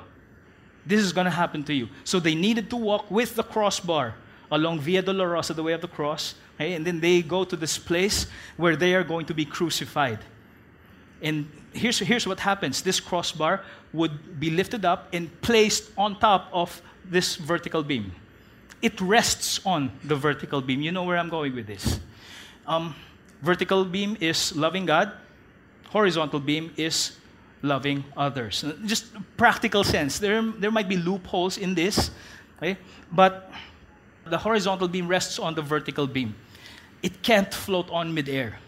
This 0.86 1.00
is 1.00 1.12
going 1.12 1.24
to 1.24 1.32
happen 1.32 1.64
to 1.64 1.74
you. 1.74 1.88
So 2.04 2.20
they 2.20 2.36
needed 2.36 2.70
to 2.70 2.76
walk 2.76 3.10
with 3.10 3.34
the 3.34 3.42
crossbar 3.42 4.14
along 4.48 4.78
Via 4.78 5.02
Dolorosa, 5.02 5.52
the 5.52 5.64
way 5.64 5.72
of 5.72 5.80
the 5.80 5.88
cross, 5.88 6.36
and 6.60 6.86
then 6.86 7.00
they 7.00 7.22
go 7.22 7.42
to 7.42 7.56
this 7.56 7.76
place 7.76 8.28
where 8.56 8.76
they 8.76 8.94
are 8.94 9.02
going 9.02 9.26
to 9.26 9.34
be 9.34 9.44
crucified. 9.44 10.20
And 11.20 11.50
here's, 11.72 11.98
here's 11.98 12.26
what 12.26 12.40
happens 12.40 12.82
this 12.82 13.00
crossbar 13.00 13.62
would 13.92 14.40
be 14.40 14.50
lifted 14.50 14.84
up 14.84 15.08
and 15.12 15.30
placed 15.40 15.90
on 15.96 16.18
top 16.18 16.48
of 16.52 16.82
this 17.04 17.36
vertical 17.36 17.82
beam. 17.82 18.12
It 18.82 19.00
rests 19.00 19.64
on 19.64 19.90
the 20.04 20.16
vertical 20.16 20.60
beam. 20.60 20.82
You 20.82 20.92
know 20.92 21.04
where 21.04 21.16
I'm 21.16 21.28
going 21.28 21.54
with 21.54 21.66
this. 21.66 22.00
Um, 22.66 22.94
vertical 23.42 23.84
beam 23.84 24.16
is 24.20 24.54
loving 24.54 24.86
God, 24.86 25.12
horizontal 25.88 26.40
beam 26.40 26.72
is 26.76 27.16
loving 27.62 28.04
others. 28.16 28.64
Just 28.84 29.06
practical 29.36 29.84
sense. 29.84 30.18
There, 30.18 30.42
there 30.42 30.70
might 30.70 30.88
be 30.88 30.96
loopholes 30.96 31.58
in 31.58 31.74
this, 31.74 32.10
okay? 32.58 32.76
but 33.12 33.50
the 34.24 34.38
horizontal 34.38 34.88
beam 34.88 35.08
rests 35.08 35.38
on 35.38 35.54
the 35.54 35.62
vertical 35.62 36.06
beam. 36.06 36.34
It 37.02 37.22
can't 37.22 37.52
float 37.52 37.88
on 37.90 38.12
midair. 38.12 38.58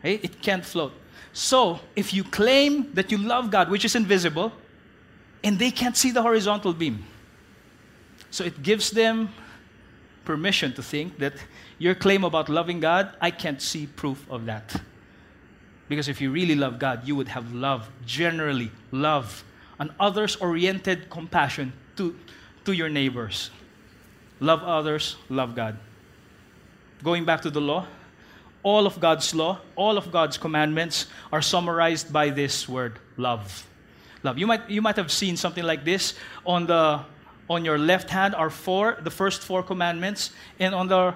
Okay? 0.00 0.14
It 0.14 0.40
can't 0.40 0.64
float. 0.64 0.92
So, 1.32 1.80
if 1.96 2.12
you 2.12 2.24
claim 2.24 2.92
that 2.92 3.10
you 3.10 3.18
love 3.18 3.50
God, 3.50 3.70
which 3.70 3.84
is 3.84 3.94
invisible, 3.94 4.52
and 5.42 5.58
they 5.58 5.70
can't 5.70 5.96
see 5.96 6.10
the 6.10 6.22
horizontal 6.22 6.72
beam, 6.74 7.04
so 8.30 8.44
it 8.44 8.62
gives 8.62 8.90
them 8.90 9.30
permission 10.24 10.72
to 10.74 10.82
think 10.82 11.18
that 11.18 11.34
your 11.78 11.94
claim 11.94 12.24
about 12.24 12.48
loving 12.48 12.80
God, 12.80 13.16
I 13.20 13.30
can't 13.30 13.60
see 13.60 13.86
proof 13.86 14.24
of 14.30 14.46
that. 14.46 14.80
Because 15.88 16.08
if 16.08 16.20
you 16.20 16.30
really 16.30 16.54
love 16.54 16.78
God, 16.78 17.06
you 17.06 17.16
would 17.16 17.28
have 17.28 17.52
love, 17.52 17.90
generally 18.06 18.70
love, 18.90 19.44
an 19.78 19.92
others 19.98 20.36
oriented 20.36 21.10
compassion 21.10 21.72
to, 21.96 22.16
to 22.64 22.72
your 22.72 22.88
neighbors. 22.88 23.50
Love 24.40 24.62
others, 24.62 25.16
love 25.28 25.54
God. 25.54 25.76
Going 27.02 27.24
back 27.24 27.42
to 27.42 27.50
the 27.50 27.60
law, 27.60 27.86
all 28.62 28.86
of 28.86 29.00
God's 29.00 29.34
law, 29.34 29.58
all 29.76 29.98
of 29.98 30.12
God's 30.12 30.38
commandments 30.38 31.06
are 31.32 31.42
summarized 31.42 32.12
by 32.12 32.30
this 32.30 32.68
word 32.68 32.98
love. 33.16 33.66
Love. 34.22 34.38
You 34.38 34.46
might, 34.46 34.70
you 34.70 34.80
might 34.80 34.96
have 34.96 35.10
seen 35.10 35.36
something 35.36 35.64
like 35.64 35.84
this 35.84 36.14
on, 36.46 36.66
the, 36.66 37.00
on 37.50 37.64
your 37.64 37.76
left 37.78 38.08
hand 38.08 38.34
are 38.34 38.50
four, 38.50 38.98
the 39.02 39.10
first 39.10 39.42
four 39.42 39.62
commandments, 39.62 40.30
and 40.60 40.74
on 40.74 40.86
the, 40.86 41.14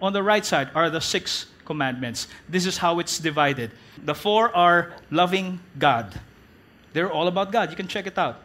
on 0.00 0.12
the 0.12 0.22
right 0.22 0.44
side 0.44 0.70
are 0.74 0.88
the 0.88 1.00
six 1.00 1.46
commandments. 1.64 2.28
This 2.48 2.66
is 2.66 2.78
how 2.78 3.00
it's 3.00 3.18
divided. 3.18 3.72
The 4.04 4.14
four 4.14 4.54
are 4.54 4.92
loving 5.10 5.58
God. 5.78 6.20
They're 6.92 7.10
all 7.10 7.26
about 7.26 7.50
God. 7.50 7.70
You 7.70 7.76
can 7.76 7.88
check 7.88 8.06
it 8.06 8.16
out. 8.16 8.40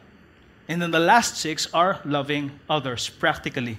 And 0.67 0.81
then 0.81 0.91
the 0.91 0.99
last 0.99 1.37
six 1.37 1.71
are 1.73 2.01
loving 2.03 2.59
others, 2.69 3.07
practically. 3.07 3.77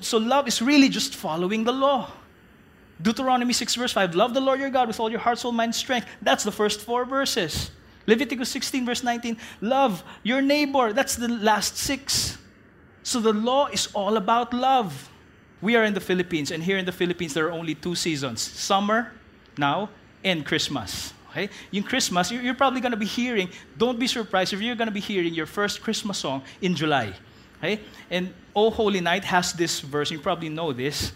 So 0.00 0.18
love 0.18 0.48
is 0.48 0.60
really 0.60 0.88
just 0.88 1.14
following 1.14 1.64
the 1.64 1.72
law. 1.72 2.10
Deuteronomy 3.00 3.52
6, 3.52 3.74
verse 3.74 3.92
5 3.92 4.14
Love 4.14 4.34
the 4.34 4.40
Lord 4.40 4.60
your 4.60 4.70
God 4.70 4.88
with 4.88 4.98
all 5.00 5.10
your 5.10 5.20
heart, 5.20 5.38
soul, 5.38 5.52
mind, 5.52 5.74
strength. 5.74 6.06
That's 6.22 6.44
the 6.44 6.52
first 6.52 6.80
four 6.80 7.04
verses. 7.04 7.70
Leviticus 8.06 8.48
16, 8.50 8.86
verse 8.86 9.02
19 9.02 9.36
Love 9.60 10.02
your 10.22 10.40
neighbor. 10.40 10.92
That's 10.92 11.16
the 11.16 11.28
last 11.28 11.76
six. 11.76 12.38
So 13.02 13.20
the 13.20 13.32
law 13.32 13.66
is 13.66 13.88
all 13.94 14.16
about 14.16 14.52
love. 14.52 15.10
We 15.60 15.76
are 15.76 15.84
in 15.84 15.94
the 15.94 16.00
Philippines, 16.00 16.50
and 16.50 16.62
here 16.62 16.76
in 16.76 16.84
the 16.84 16.92
Philippines, 16.92 17.34
there 17.34 17.46
are 17.46 17.52
only 17.52 17.74
two 17.74 17.94
seasons 17.94 18.40
summer 18.40 19.12
now 19.56 19.90
and 20.24 20.44
Christmas. 20.44 21.12
Okay? 21.30 21.50
In 21.72 21.82
Christmas, 21.82 22.30
you're 22.30 22.54
probably 22.54 22.80
going 22.80 22.92
to 22.92 22.98
be 22.98 23.06
hearing, 23.06 23.50
don't 23.76 23.98
be 23.98 24.06
surprised 24.06 24.52
if 24.52 24.60
you're 24.60 24.74
going 24.74 24.88
to 24.88 24.94
be 24.94 25.00
hearing 25.00 25.34
your 25.34 25.46
first 25.46 25.82
Christmas 25.82 26.18
song 26.18 26.42
in 26.60 26.74
July. 26.74 27.12
Okay? 27.58 27.80
And 28.10 28.32
Oh 28.54 28.70
Holy 28.70 29.00
Night 29.00 29.24
has 29.24 29.52
this 29.52 29.80
verse, 29.80 30.10
you 30.10 30.18
probably 30.18 30.48
know 30.48 30.72
this. 30.72 31.12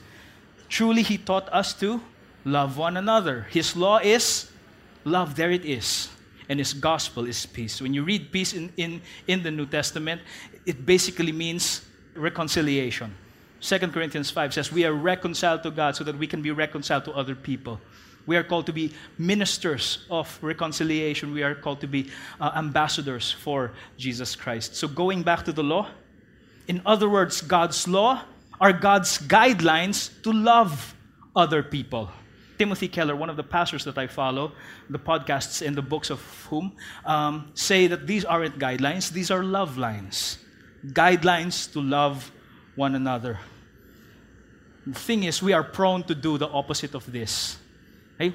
Truly, 0.70 1.02
He 1.02 1.18
taught 1.18 1.52
us 1.52 1.74
to 1.80 2.00
love 2.44 2.78
one 2.78 2.96
another. 2.96 3.46
His 3.50 3.76
law 3.76 3.98
is 3.98 4.50
love, 5.04 5.34
there 5.34 5.50
it 5.50 5.64
is. 5.64 6.08
And 6.48 6.58
His 6.58 6.72
gospel 6.72 7.26
is 7.26 7.44
peace. 7.44 7.82
When 7.82 7.92
you 7.92 8.04
read 8.04 8.32
peace 8.32 8.54
in, 8.54 8.72
in, 8.76 9.02
in 9.26 9.42
the 9.42 9.50
New 9.50 9.66
Testament, 9.66 10.22
it 10.64 10.86
basically 10.86 11.32
means 11.32 11.84
reconciliation. 12.14 13.14
2 13.60 13.78
Corinthians 13.88 14.30
5 14.30 14.54
says, 14.54 14.72
We 14.72 14.84
are 14.84 14.92
reconciled 14.92 15.62
to 15.64 15.70
God 15.70 15.96
so 15.96 16.04
that 16.04 16.16
we 16.16 16.26
can 16.26 16.40
be 16.40 16.50
reconciled 16.50 17.04
to 17.04 17.12
other 17.12 17.34
people. 17.34 17.80
We 18.26 18.36
are 18.36 18.44
called 18.44 18.66
to 18.66 18.72
be 18.72 18.92
ministers 19.18 20.06
of 20.08 20.38
reconciliation. 20.40 21.32
We 21.32 21.42
are 21.42 21.54
called 21.54 21.80
to 21.80 21.88
be 21.88 22.10
uh, 22.40 22.52
ambassadors 22.54 23.32
for 23.32 23.72
Jesus 23.98 24.36
Christ. 24.36 24.76
So, 24.76 24.86
going 24.86 25.22
back 25.22 25.44
to 25.46 25.52
the 25.52 25.64
law, 25.64 25.88
in 26.68 26.80
other 26.86 27.08
words, 27.08 27.40
God's 27.40 27.88
law 27.88 28.22
are 28.60 28.72
God's 28.72 29.18
guidelines 29.18 30.10
to 30.22 30.32
love 30.32 30.94
other 31.34 31.62
people. 31.62 32.10
Timothy 32.58 32.88
Keller, 32.88 33.16
one 33.16 33.30
of 33.30 33.36
the 33.36 33.42
pastors 33.42 33.84
that 33.84 33.96
I 33.96 34.06
follow, 34.06 34.52
the 34.90 34.98
podcasts 34.98 35.66
and 35.66 35.74
the 35.74 35.82
books 35.82 36.10
of 36.10 36.20
whom, 36.50 36.76
um, 37.06 37.50
say 37.54 37.86
that 37.86 38.06
these 38.06 38.24
aren't 38.24 38.58
guidelines, 38.58 39.10
these 39.10 39.30
are 39.30 39.42
love 39.42 39.78
lines. 39.78 40.38
Guidelines 40.88 41.72
to 41.72 41.80
love 41.80 42.30
one 42.76 42.94
another. 42.94 43.38
The 44.86 44.98
thing 44.98 45.24
is, 45.24 45.42
we 45.42 45.54
are 45.54 45.64
prone 45.64 46.02
to 46.04 46.14
do 46.14 46.36
the 46.36 46.48
opposite 46.48 46.94
of 46.94 47.10
this. 47.10 47.56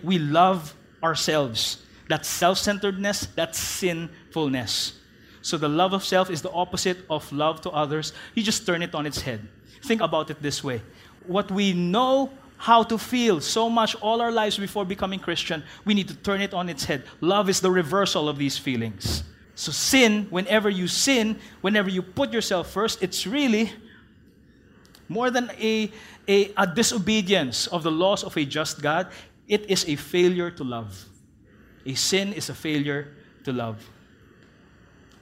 We 0.04 0.18
love 0.18 0.74
ourselves. 1.04 1.86
That's 2.10 2.28
self 2.28 2.58
centeredness, 2.58 3.28
that's 3.36 3.60
sinfulness. 3.60 5.00
So 5.42 5.58
the 5.58 5.70
love 5.70 5.94
of 5.94 6.04
self 6.04 6.32
is 6.32 6.42
the 6.42 6.52
opposite 6.52 6.98
of 7.10 7.32
love 7.32 7.62
to 7.62 7.70
others. 7.70 8.14
You 8.34 8.42
just 8.42 8.66
turn 8.66 8.82
it 8.82 8.96
on 8.96 9.06
its 9.06 9.22
head. 9.22 9.48
Think 9.86 10.02
about 10.02 10.30
it 10.30 10.42
this 10.42 10.64
way 10.64 10.82
what 11.28 11.52
we 11.52 11.74
know 11.74 12.32
how 12.58 12.84
to 12.84 12.98
feel 12.98 13.42
so 13.42 13.70
much 13.70 13.96
all 13.96 14.22
our 14.22 14.32
lives 14.32 14.58
before 14.58 14.86
becoming 14.86 15.20
Christian, 15.20 15.64
we 15.84 15.94
need 15.94 16.08
to 16.08 16.16
turn 16.16 16.42
it 16.42 16.54
on 16.54 16.70
its 16.70 16.86
head. 16.86 17.04
Love 17.22 17.50
is 17.50 17.60
the 17.60 17.70
reversal 17.70 18.30
of 18.30 18.38
these 18.38 18.58
feelings. 18.58 19.24
So, 19.56 19.72
sin, 19.72 20.28
whenever 20.30 20.70
you 20.70 20.88
sin, 20.88 21.40
whenever 21.62 21.90
you 21.90 22.02
put 22.02 22.34
yourself 22.34 22.70
first, 22.70 23.02
it's 23.02 23.26
really 23.28 23.72
more 25.08 25.30
than 25.30 25.52
a, 25.60 25.92
a, 26.28 26.52
a 26.58 26.68
disobedience 26.68 27.68
of 27.68 27.84
the 27.84 27.92
laws 27.92 28.24
of 28.24 28.36
a 28.36 28.46
just 28.46 28.82
God, 28.82 29.08
it 29.48 29.70
is 29.70 29.88
a 29.88 29.96
failure 29.96 30.50
to 30.52 30.64
love. 30.64 31.06
A 31.86 31.94
sin 31.94 32.34
is 32.34 32.50
a 32.50 32.56
failure 32.56 33.16
to 33.44 33.54
love. 33.54 33.88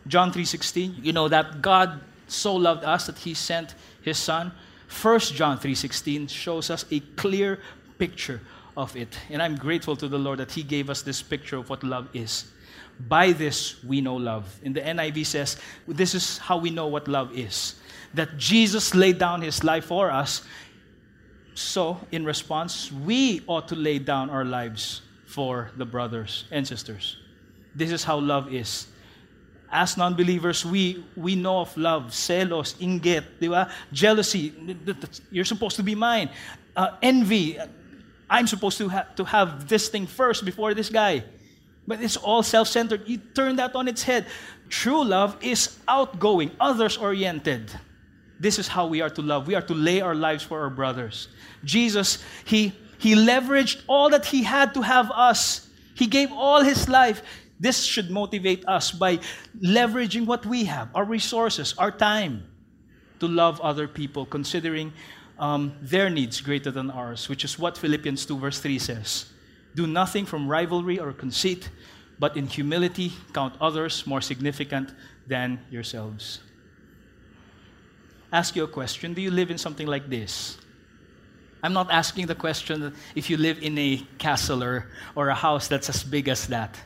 John 0.08 0.32
3:16, 0.32 1.04
you 1.04 1.14
know 1.14 1.28
that 1.28 1.62
God 1.62 2.02
so 2.28 2.56
loved 2.56 2.84
us 2.84 3.06
that 3.08 3.18
he 3.20 3.34
sent 3.34 3.76
his 4.04 4.18
son. 4.18 4.52
1 4.88 5.20
John 5.34 5.58
3:16 5.58 6.28
shows 6.30 6.70
us 6.70 6.86
a 6.92 7.00
clear 7.16 7.60
picture 7.98 8.42
of 8.76 8.96
it. 8.96 9.18
And 9.30 9.42
I'm 9.42 9.56
grateful 9.56 9.96
to 9.96 10.08
the 10.08 10.20
Lord 10.20 10.40
that 10.40 10.52
he 10.52 10.64
gave 10.64 10.90
us 10.90 11.02
this 11.02 11.22
picture 11.22 11.58
of 11.58 11.70
what 11.70 11.84
love 11.84 12.08
is. 12.14 12.46
By 13.00 13.32
this 13.32 13.84
we 13.84 14.02
know 14.02 14.16
love. 14.16 14.60
In 14.64 14.74
the 14.74 14.82
NIV 14.82 15.26
says, 15.26 15.58
this 15.88 16.14
is 16.14 16.38
how 16.38 16.58
we 16.58 16.70
know 16.70 16.88
what 16.88 17.08
love 17.08 17.36
is. 17.38 17.76
That 18.14 18.38
Jesus 18.38 18.94
laid 18.94 19.18
down 19.18 19.42
his 19.42 19.64
life 19.64 19.86
for 19.86 20.12
us. 20.12 20.44
So, 21.56 22.00
in 22.12 22.26
response, 22.26 22.92
we 22.92 23.42
ought 23.48 23.68
to 23.68 23.76
lay 23.76 24.00
down 24.00 24.30
our 24.30 24.46
lives 24.46 25.02
for 25.26 25.72
the 25.78 25.86
brothers 25.86 26.46
and 26.52 26.68
sisters. 26.68 27.18
This 27.76 27.92
is 27.92 28.04
how 28.04 28.20
love 28.20 28.54
is 28.54 28.88
as 29.74 29.98
non-believers, 29.98 30.64
we, 30.64 31.04
we 31.18 31.36
know 31.36 31.62
of 31.62 31.76
love, 31.76 32.14
celos, 32.14 32.76
inget, 32.80 33.40
di? 33.42 33.50
Jealousy, 33.92 34.54
you're 35.32 35.44
supposed 35.44 35.76
to 35.76 35.84
be 35.84 35.96
mine. 35.96 36.30
Uh, 36.76 36.92
envy, 37.02 37.58
I'm 38.30 38.48
supposed 38.48 38.78
to, 38.78 38.88
ha- 38.88 39.08
to 39.16 39.26
have 39.26 39.68
this 39.68 39.90
thing 39.90 40.08
first 40.08 40.46
before 40.46 40.74
this 40.74 40.90
guy. 40.90 41.24
But 41.88 42.02
it's 42.02 42.16
all 42.16 42.44
self-centered. 42.44 43.08
You 43.08 43.18
turn 43.18 43.58
that 43.58 43.76
on 43.76 43.88
its 43.88 44.04
head. 44.04 44.28
True 44.70 45.04
love 45.04 45.36
is 45.42 45.78
outgoing, 45.88 46.52
others-oriented. 46.60 47.72
This 48.40 48.60
is 48.60 48.68
how 48.68 48.88
we 48.88 49.02
are 49.02 49.10
to 49.10 49.22
love. 49.22 49.48
We 49.48 49.56
are 49.56 49.62
to 49.62 49.74
lay 49.74 50.02
our 50.02 50.16
lives 50.16 50.44
for 50.44 50.62
our 50.62 50.70
brothers. 50.70 51.28
Jesus, 51.66 52.24
he, 52.46 52.72
He 53.04 53.16
leveraged 53.16 53.84
all 53.88 54.10
that 54.12 54.26
he 54.26 54.44
had 54.44 54.74
to 54.76 54.82
have 54.82 55.12
us. 55.12 55.68
He 55.94 56.08
gave 56.08 56.32
all 56.32 56.64
his 56.64 56.88
life. 56.88 57.22
This 57.64 57.82
should 57.82 58.12
motivate 58.12 58.68
us 58.68 58.92
by 58.92 59.20
leveraging 59.62 60.26
what 60.26 60.46
we 60.46 60.66
have, 60.66 60.90
our 60.94 61.06
resources, 61.06 61.74
our 61.78 61.92
time, 61.92 62.44
to 63.22 63.28
love 63.30 63.62
other 63.62 63.88
people, 63.88 64.26
considering 64.26 64.92
um, 65.40 65.72
their 65.82 66.10
needs 66.10 66.42
greater 66.42 66.72
than 66.72 66.92
ours, 66.92 67.30
which 67.30 67.46
is 67.46 67.58
what 67.58 67.78
Philippians 67.78 68.26
2, 68.26 68.38
verse 68.38 68.60
3 68.60 68.78
says. 68.80 69.28
Do 69.76 69.88
nothing 69.88 70.26
from 70.26 70.50
rivalry 70.50 71.00
or 71.00 71.14
conceit, 71.14 71.70
but 72.20 72.36
in 72.36 72.48
humility 72.48 73.14
count 73.32 73.56
others 73.62 74.06
more 74.06 74.20
significant 74.20 74.94
than 75.26 75.62
yourselves. 75.72 76.42
Ask 78.34 78.58
you 78.58 78.66
a 78.66 78.68
question 78.68 79.14
Do 79.14 79.22
you 79.22 79.32
live 79.32 79.50
in 79.50 79.58
something 79.58 79.88
like 79.88 80.10
this? 80.10 80.58
I'm 81.64 81.72
not 81.72 81.90
asking 81.90 82.28
the 82.28 82.36
question 82.36 82.94
if 83.16 83.30
you 83.30 83.38
live 83.38 83.64
in 83.64 83.78
a 83.78 84.06
castle 84.18 84.62
or, 84.62 84.92
or 85.16 85.30
a 85.30 85.36
house 85.36 85.70
that's 85.70 85.88
as 85.88 86.04
big 86.04 86.28
as 86.28 86.48
that. 86.48 86.78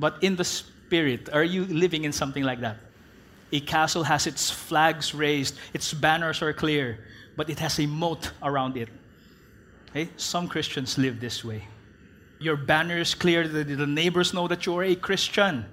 But 0.00 0.16
in 0.24 0.34
the 0.34 0.44
spirit, 0.44 1.28
are 1.30 1.44
you 1.44 1.66
living 1.66 2.04
in 2.04 2.12
something 2.12 2.42
like 2.42 2.60
that? 2.60 2.78
A 3.52 3.60
castle 3.60 4.02
has 4.02 4.26
its 4.26 4.50
flags 4.50 5.14
raised, 5.14 5.56
its 5.74 5.92
banners 5.92 6.40
are 6.40 6.54
clear, 6.54 7.04
but 7.36 7.50
it 7.50 7.58
has 7.58 7.78
a 7.78 7.86
moat 7.86 8.32
around 8.42 8.78
it. 8.78 8.88
Okay? 9.90 10.08
Some 10.16 10.48
Christians 10.48 10.96
live 10.96 11.20
this 11.20 11.44
way. 11.44 11.68
Your 12.38 12.56
banner 12.56 12.96
is 12.96 13.14
clear, 13.14 13.46
the, 13.46 13.62
the 13.62 13.86
neighbors 13.86 14.32
know 14.32 14.48
that 14.48 14.64
you're 14.64 14.84
a 14.84 14.94
Christian, 14.94 15.66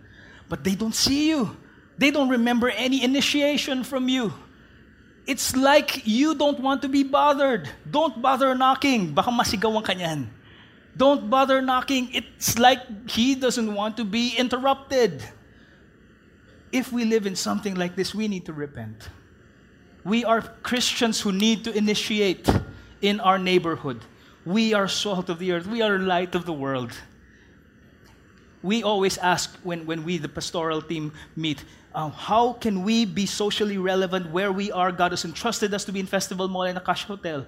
but 0.50 0.66
they 0.66 0.76
don't 0.76 0.96
see 0.96 1.30
you. 1.30 1.56
They 1.98 2.12
don't 2.12 2.30
remember 2.30 2.70
any 2.70 3.04
initiation 3.04 3.86
from 3.86 4.10
you. 4.10 4.34
It's 5.26 5.56
like 5.56 6.06
you 6.06 6.36
don't 6.36 6.60
want 6.60 6.82
to 6.82 6.90
be 6.90 7.04
bothered. 7.04 7.70
Don't 7.90 8.22
bother 8.22 8.56
knocking. 8.56 9.14
Baka 9.14 9.32
masigawan 9.32 9.84
ka 9.84 9.94
niyan. 9.94 10.28
Don't 10.98 11.30
bother 11.30 11.62
knocking. 11.62 12.10
It's 12.14 12.58
like 12.58 13.10
he 13.10 13.36
doesn't 13.36 13.74
want 13.74 13.98
to 13.98 14.04
be 14.04 14.36
interrupted. 14.36 15.24
If 16.72 16.92
we 16.92 17.06
live 17.06 17.26
in 17.26 17.36
something 17.36 17.76
like 17.76 17.96
this, 17.96 18.14
we 18.14 18.28
need 18.28 18.46
to 18.48 18.54
repent. 18.54 19.10
We 20.04 20.26
are 20.26 20.42
Christians 20.42 21.22
who 21.22 21.32
need 21.32 21.64
to 21.66 21.78
initiate 21.78 22.50
in 23.02 23.20
our 23.20 23.38
neighborhood. 23.38 24.02
We 24.46 24.74
are 24.74 24.88
salt 24.88 25.30
of 25.30 25.40
the 25.40 25.52
earth. 25.52 25.68
We 25.68 25.82
are 25.82 26.00
light 26.00 26.34
of 26.34 26.46
the 26.46 26.54
world. 26.54 26.94
We 28.64 28.84
always 28.84 29.18
ask 29.18 29.56
when, 29.64 29.86
when 29.86 30.04
we, 30.04 30.18
the 30.18 30.30
pastoral 30.30 30.82
team, 30.82 31.14
meet, 31.36 31.64
uh, 31.94 32.10
how 32.10 32.54
can 32.54 32.84
we 32.84 33.06
be 33.06 33.26
socially 33.26 33.78
relevant 33.78 34.32
where 34.32 34.52
we 34.52 34.72
are? 34.72 34.92
God 34.92 35.12
has 35.12 35.26
entrusted 35.26 35.74
us 35.74 35.86
to 35.86 35.92
be 35.92 36.00
in 36.00 36.06
Festival 36.06 36.48
Mall 36.48 36.64
and 36.64 36.78
Acacia 36.78 37.08
Hotel. 37.08 37.46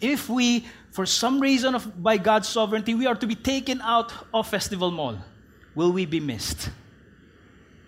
If 0.00 0.28
we, 0.28 0.66
for 0.90 1.06
some 1.06 1.40
reason 1.40 1.74
of, 1.74 2.02
by 2.02 2.18
God's 2.18 2.48
sovereignty, 2.48 2.94
we 2.94 3.06
are 3.06 3.16
to 3.16 3.26
be 3.26 3.34
taken 3.34 3.80
out 3.80 4.12
of 4.32 4.48
Festival 4.48 4.90
Mall, 4.90 5.18
will 5.74 5.92
we 5.92 6.06
be 6.06 6.20
missed? 6.20 6.70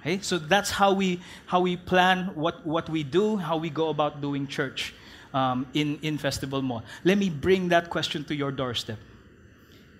Okay? 0.00 0.20
So 0.20 0.38
that's 0.38 0.70
how 0.70 0.92
we, 0.92 1.20
how 1.46 1.60
we 1.60 1.76
plan 1.76 2.32
what, 2.34 2.66
what 2.66 2.88
we 2.88 3.02
do, 3.02 3.36
how 3.36 3.56
we 3.56 3.70
go 3.70 3.90
about 3.90 4.20
doing 4.20 4.46
church 4.46 4.94
um, 5.32 5.66
in, 5.74 5.98
in 6.02 6.18
Festival 6.18 6.62
Mall. 6.62 6.82
Let 7.04 7.18
me 7.18 7.30
bring 7.30 7.68
that 7.68 7.90
question 7.90 8.24
to 8.24 8.34
your 8.34 8.50
doorstep. 8.50 8.98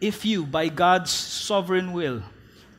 If 0.01 0.25
you, 0.25 0.47
by 0.47 0.69
God's 0.69 1.11
sovereign 1.11 1.93
will, 1.93 2.23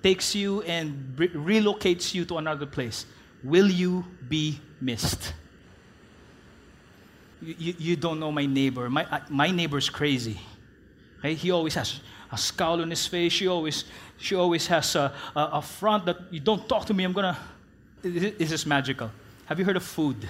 takes 0.02 0.34
you 0.36 0.62
and 0.64 1.14
re- 1.18 1.30
relocates 1.30 2.14
you 2.14 2.26
to 2.26 2.38
another 2.38 2.66
place, 2.66 3.06
will 3.44 3.70
you 3.70 4.06
be 4.28 4.60
missed? 4.82 5.34
You, 7.42 7.74
you, 7.78 7.96
don't 7.96 8.20
know 8.20 8.32
my 8.32 8.46
neighbor. 8.46 8.90
My, 8.90 9.06
uh, 9.06 9.20
my 9.30 9.50
neighbor's 9.50 9.90
crazy. 9.90 10.40
He 11.24 11.52
always 11.52 11.76
has 11.76 12.00
a 12.32 12.38
scowl 12.38 12.82
on 12.82 12.90
his 12.90 13.06
face. 13.08 13.34
She 13.34 13.48
always, 13.48 13.86
she 14.18 14.36
always 14.36 14.68
has 14.68 14.96
a, 14.96 15.14
a, 15.36 15.42
a 15.54 15.62
front 15.62 16.06
that 16.06 16.18
you 16.32 16.40
don't 16.40 16.68
talk 16.70 16.86
to 16.86 16.94
me. 16.94 17.04
I'm 17.04 17.14
gonna. 17.14 17.38
This 18.02 18.52
is 18.52 18.66
magical. 18.66 19.12
Have 19.46 19.60
you 19.60 19.66
heard 19.66 19.78
of 19.78 19.84
food? 19.84 20.28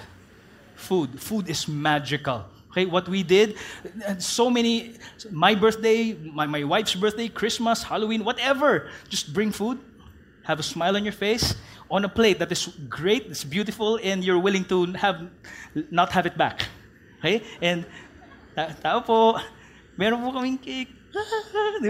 food. 0.82 1.20
Food 1.20 1.48
is 1.48 1.68
magical. 1.68 2.44
Okay, 2.70 2.86
what 2.86 3.06
we 3.08 3.22
did, 3.22 3.56
so 4.18 4.48
many, 4.48 4.94
my 5.30 5.54
birthday, 5.54 6.14
my, 6.14 6.46
my 6.46 6.64
wife's 6.64 6.94
birthday, 6.94 7.28
Christmas, 7.28 7.82
Halloween, 7.82 8.24
whatever, 8.24 8.88
just 9.10 9.34
bring 9.34 9.52
food, 9.52 9.78
have 10.44 10.58
a 10.58 10.62
smile 10.62 10.96
on 10.96 11.04
your 11.04 11.12
face, 11.12 11.54
on 11.90 12.02
a 12.06 12.08
plate 12.08 12.38
that 12.38 12.50
is 12.50 12.68
great, 12.88 13.26
it's 13.26 13.44
beautiful, 13.44 14.00
and 14.02 14.24
you're 14.24 14.38
willing 14.38 14.64
to 14.64 14.86
have, 14.94 15.28
not 15.90 16.12
have 16.12 16.24
it 16.24 16.38
back. 16.38 16.64
Okay? 17.22 17.42
And, 17.62 17.86
tao 18.82 19.00
po, 19.00 19.38
meron 19.96 20.20
po 20.22 20.34
kaming 20.34 20.58
cake. 20.58 20.90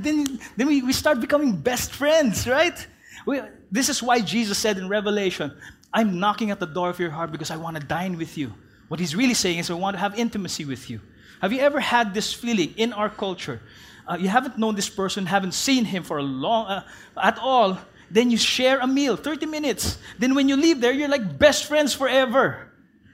then, 0.00 0.40
then 0.56 0.66
we, 0.66 0.80
we 0.80 0.92
start 0.92 1.20
becoming 1.20 1.52
best 1.52 1.92
friends, 1.92 2.48
right? 2.48 2.86
We, 3.26 3.42
this 3.70 3.88
is 3.90 4.02
why 4.02 4.20
Jesus 4.20 4.56
said 4.56 4.78
in 4.78 4.88
Revelation, 4.88 5.52
I'm 5.92 6.18
knocking 6.18 6.50
at 6.50 6.60
the 6.60 6.66
door 6.66 6.88
of 6.88 6.98
your 6.98 7.10
heart 7.10 7.30
because 7.30 7.50
I 7.50 7.56
want 7.56 7.76
to 7.76 7.82
dine 7.82 8.16
with 8.16 8.38
you. 8.38 8.54
What 8.88 9.00
he's 9.00 9.14
really 9.14 9.34
saying 9.34 9.58
is, 9.58 9.70
I 9.70 9.74
want 9.74 9.94
to 9.94 10.00
have 10.00 10.18
intimacy 10.18 10.64
with 10.64 10.88
you. 10.88 11.00
Have 11.42 11.52
you 11.52 11.60
ever 11.60 11.78
had 11.78 12.14
this 12.14 12.32
feeling 12.32 12.74
in 12.76 12.92
our 12.92 13.10
culture? 13.10 13.60
Uh, 14.08 14.16
you 14.18 14.28
haven't 14.28 14.58
known 14.58 14.74
this 14.74 14.88
person, 14.88 15.26
haven't 15.26 15.52
seen 15.52 15.84
him 15.84 16.02
for 16.02 16.18
a 16.18 16.22
long, 16.22 16.66
uh, 16.66 16.84
at 17.20 17.38
all. 17.38 17.78
Then 18.10 18.30
you 18.30 18.38
share 18.38 18.80
a 18.80 18.86
meal, 18.86 19.16
30 19.16 19.46
minutes. 19.46 19.98
Then 20.18 20.34
when 20.34 20.48
you 20.48 20.56
leave 20.56 20.80
there, 20.80 20.92
you're 20.92 21.08
like 21.08 21.38
best 21.38 21.66
friends 21.66 21.94
forever. 21.94 22.69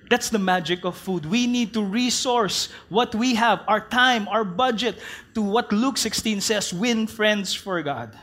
That's 0.08 0.30
the 0.30 0.38
magic 0.38 0.84
of 0.84 0.96
food. 0.96 1.26
We 1.26 1.46
need 1.46 1.74
to 1.74 1.82
resource 1.82 2.68
what 2.88 3.14
we 3.14 3.34
have, 3.34 3.62
our 3.66 3.80
time, 3.80 4.28
our 4.28 4.44
budget, 4.44 4.98
to 5.34 5.42
what 5.42 5.72
Luke 5.72 5.98
16 5.98 6.40
says 6.40 6.72
win 6.72 7.06
friends 7.06 7.54
for 7.54 7.82
God. 7.82 8.16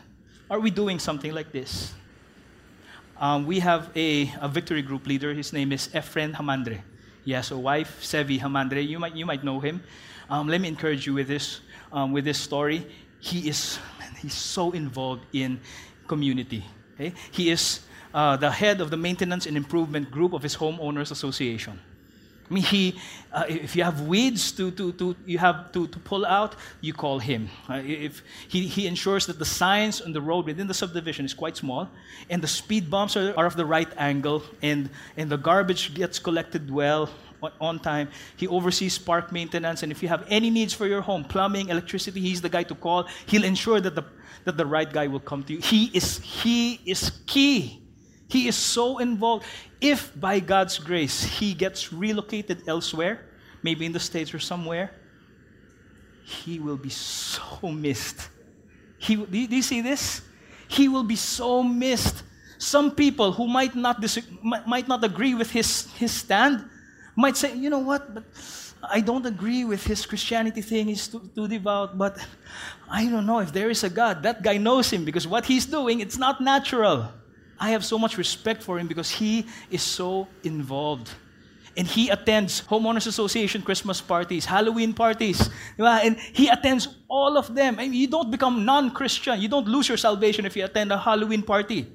Are 0.49 0.59
we 0.59 0.69
doing 0.69 0.99
something 0.99 1.33
like 1.33 1.51
this? 1.51 1.93
um, 3.23 3.45
we 3.45 3.59
have 3.59 3.89
a, 3.95 4.33
a 4.41 4.49
victory 4.49 4.81
group 4.81 5.07
leader. 5.07 5.33
His 5.33 5.53
name 5.53 5.71
is 5.71 5.87
Efren 5.89 6.33
Hamandre. 6.33 6.81
He 7.23 7.31
has 7.31 7.51
a 7.51 7.57
wife, 7.57 7.99
Sevi 8.01 8.37
Hamandre. 8.37 8.85
You 8.85 8.99
might, 8.99 9.15
you 9.15 9.25
might 9.25 9.45
know 9.45 9.61
him. 9.61 9.81
Um, 10.29 10.49
let 10.49 10.59
me 10.59 10.67
encourage 10.67 11.07
you 11.07 11.13
with 11.13 11.29
this, 11.29 11.61
um, 11.93 12.11
with 12.11 12.25
this 12.25 12.37
story. 12.37 12.85
He 13.19 13.47
is 13.47 13.79
he's 14.21 14.33
so 14.33 14.71
involved 14.71 15.25
in 15.31 15.61
community. 16.05 16.65
Okay? 16.95 17.13
He 17.31 17.49
is 17.49 17.79
uh, 18.13 18.37
the 18.37 18.51
head 18.51 18.81
of 18.81 18.89
the 18.89 18.97
maintenance 18.97 19.45
and 19.45 19.57
improvement 19.57 20.11
group 20.11 20.33
of 20.33 20.43
his 20.43 20.55
homeowners 20.55 21.11
association. 21.11 21.79
I 22.49 22.53
mean, 22.53 22.63
he, 22.63 22.99
uh, 23.31 23.45
if 23.47 23.75
you 23.75 23.83
have 23.83 24.01
weeds 24.01 24.51
to, 24.53 24.69
to, 24.71 24.91
to, 24.93 25.15
you 25.25 25.37
have 25.37 25.71
to, 25.71 25.87
to 25.87 25.99
pull 25.99 26.25
out, 26.25 26.55
you 26.81 26.93
call 26.93 27.19
him. 27.19 27.49
Uh, 27.69 27.81
if 27.83 28.21
he, 28.47 28.67
he 28.67 28.85
ensures 28.85 29.25
that 29.27 29.39
the 29.39 29.45
signs 29.45 30.01
on 30.01 30.11
the 30.11 30.21
road 30.21 30.45
within 30.45 30.67
the 30.67 30.73
subdivision 30.73 31.25
is 31.25 31.33
quite 31.33 31.55
small, 31.55 31.89
and 32.29 32.41
the 32.41 32.47
speed 32.47 32.89
bumps 32.89 33.15
are, 33.15 33.33
are 33.37 33.45
of 33.45 33.55
the 33.55 33.65
right 33.65 33.87
angle, 33.97 34.43
and, 34.61 34.89
and 35.17 35.29
the 35.29 35.37
garbage 35.37 35.93
gets 35.93 36.19
collected 36.19 36.69
well 36.69 37.09
on 37.59 37.79
time. 37.79 38.09
He 38.35 38.47
oversees 38.47 38.97
park 38.99 39.31
maintenance, 39.31 39.81
and 39.81 39.91
if 39.91 40.03
you 40.03 40.09
have 40.09 40.25
any 40.27 40.49
needs 40.49 40.73
for 40.73 40.85
your 40.85 41.01
home, 41.01 41.23
plumbing, 41.23 41.69
electricity, 41.69 42.19
he's 42.19 42.41
the 42.41 42.49
guy 42.49 42.63
to 42.63 42.75
call. 42.75 43.07
He'll 43.25 43.45
ensure 43.45 43.79
that 43.79 43.95
the, 43.95 44.03
that 44.43 44.57
the 44.57 44.65
right 44.65 44.91
guy 44.91 45.07
will 45.07 45.21
come 45.21 45.43
to 45.43 45.53
you. 45.53 45.59
He 45.59 45.85
is, 45.93 46.19
he 46.19 46.81
is 46.85 47.11
key. 47.25 47.82
He 48.33 48.47
is 48.47 48.55
so 48.55 48.97
involved. 48.97 49.45
If 49.79 50.09
by 50.19 50.39
God's 50.39 50.79
grace 50.79 51.23
he 51.23 51.53
gets 51.53 51.93
relocated 51.93 52.67
elsewhere, 52.67 53.29
maybe 53.61 53.85
in 53.85 53.91
the 53.91 53.99
States 53.99 54.33
or 54.33 54.39
somewhere, 54.39 54.89
he 56.23 56.57
will 56.57 56.77
be 56.77 56.89
so 56.89 57.69
missed. 57.69 58.29
He, 58.97 59.17
do, 59.17 59.37
you, 59.37 59.61
see 59.61 59.81
this? 59.81 60.23
He 60.67 60.89
will 60.89 61.03
be 61.03 61.15
so 61.15 61.61
missed. 61.61 62.23
Some 62.57 62.95
people 62.95 63.33
who 63.33 63.45
might 63.45 63.75
not, 63.75 64.01
dis- 64.01 64.25
might 64.41 64.87
not 64.87 65.03
agree 65.03 65.35
with 65.35 65.51
his, 65.51 65.91
his 65.93 66.11
stand 66.11 66.65
might 67.15 67.37
say, 67.37 67.55
you 67.55 67.69
know 67.69 67.85
what, 67.85 68.15
but 68.15 68.23
I 68.81 69.01
don't 69.01 69.27
agree 69.27 69.63
with 69.63 69.85
his 69.85 70.07
Christianity 70.07 70.63
thing, 70.63 70.87
he's 70.87 71.07
too, 71.07 71.29
too 71.35 71.47
devout, 71.47 71.99
but 71.99 72.17
I 72.89 73.05
don't 73.05 73.27
know 73.27 73.39
if 73.39 73.53
there 73.53 73.69
is 73.69 73.83
a 73.83 73.91
God. 73.91 74.23
That 74.23 74.41
guy 74.41 74.57
knows 74.57 74.89
him 74.89 75.05
because 75.05 75.27
what 75.27 75.45
he's 75.45 75.67
doing, 75.67 75.99
it's 75.99 76.17
not 76.17 76.41
natural. 76.41 77.13
I 77.63 77.69
have 77.69 77.85
so 77.85 77.97
much 77.97 78.17
respect 78.17 78.61
for 78.61 78.77
him 78.77 78.87
because 78.87 79.09
he 79.09 79.45
is 79.71 79.81
so 79.81 80.27
involved. 80.43 81.09
And 81.77 81.87
he 81.87 82.09
attends 82.09 82.61
homeowners 82.61 83.07
association 83.07 83.61
Christmas 83.61 84.01
parties, 84.01 84.43
Halloween 84.43 84.91
parties, 84.93 85.49
and 85.79 86.19
he 86.33 86.49
attends 86.49 86.89
all 87.07 87.37
of 87.37 87.55
them. 87.55 87.79
You 87.79 88.07
don't 88.07 88.29
become 88.29 88.65
non-Christian. 88.65 89.39
You 89.39 89.47
don't 89.47 89.65
lose 89.65 89.87
your 89.87 89.97
salvation 89.97 90.45
if 90.45 90.57
you 90.57 90.65
attend 90.65 90.91
a 90.91 90.97
Halloween 90.97 91.41
party. 91.41 91.87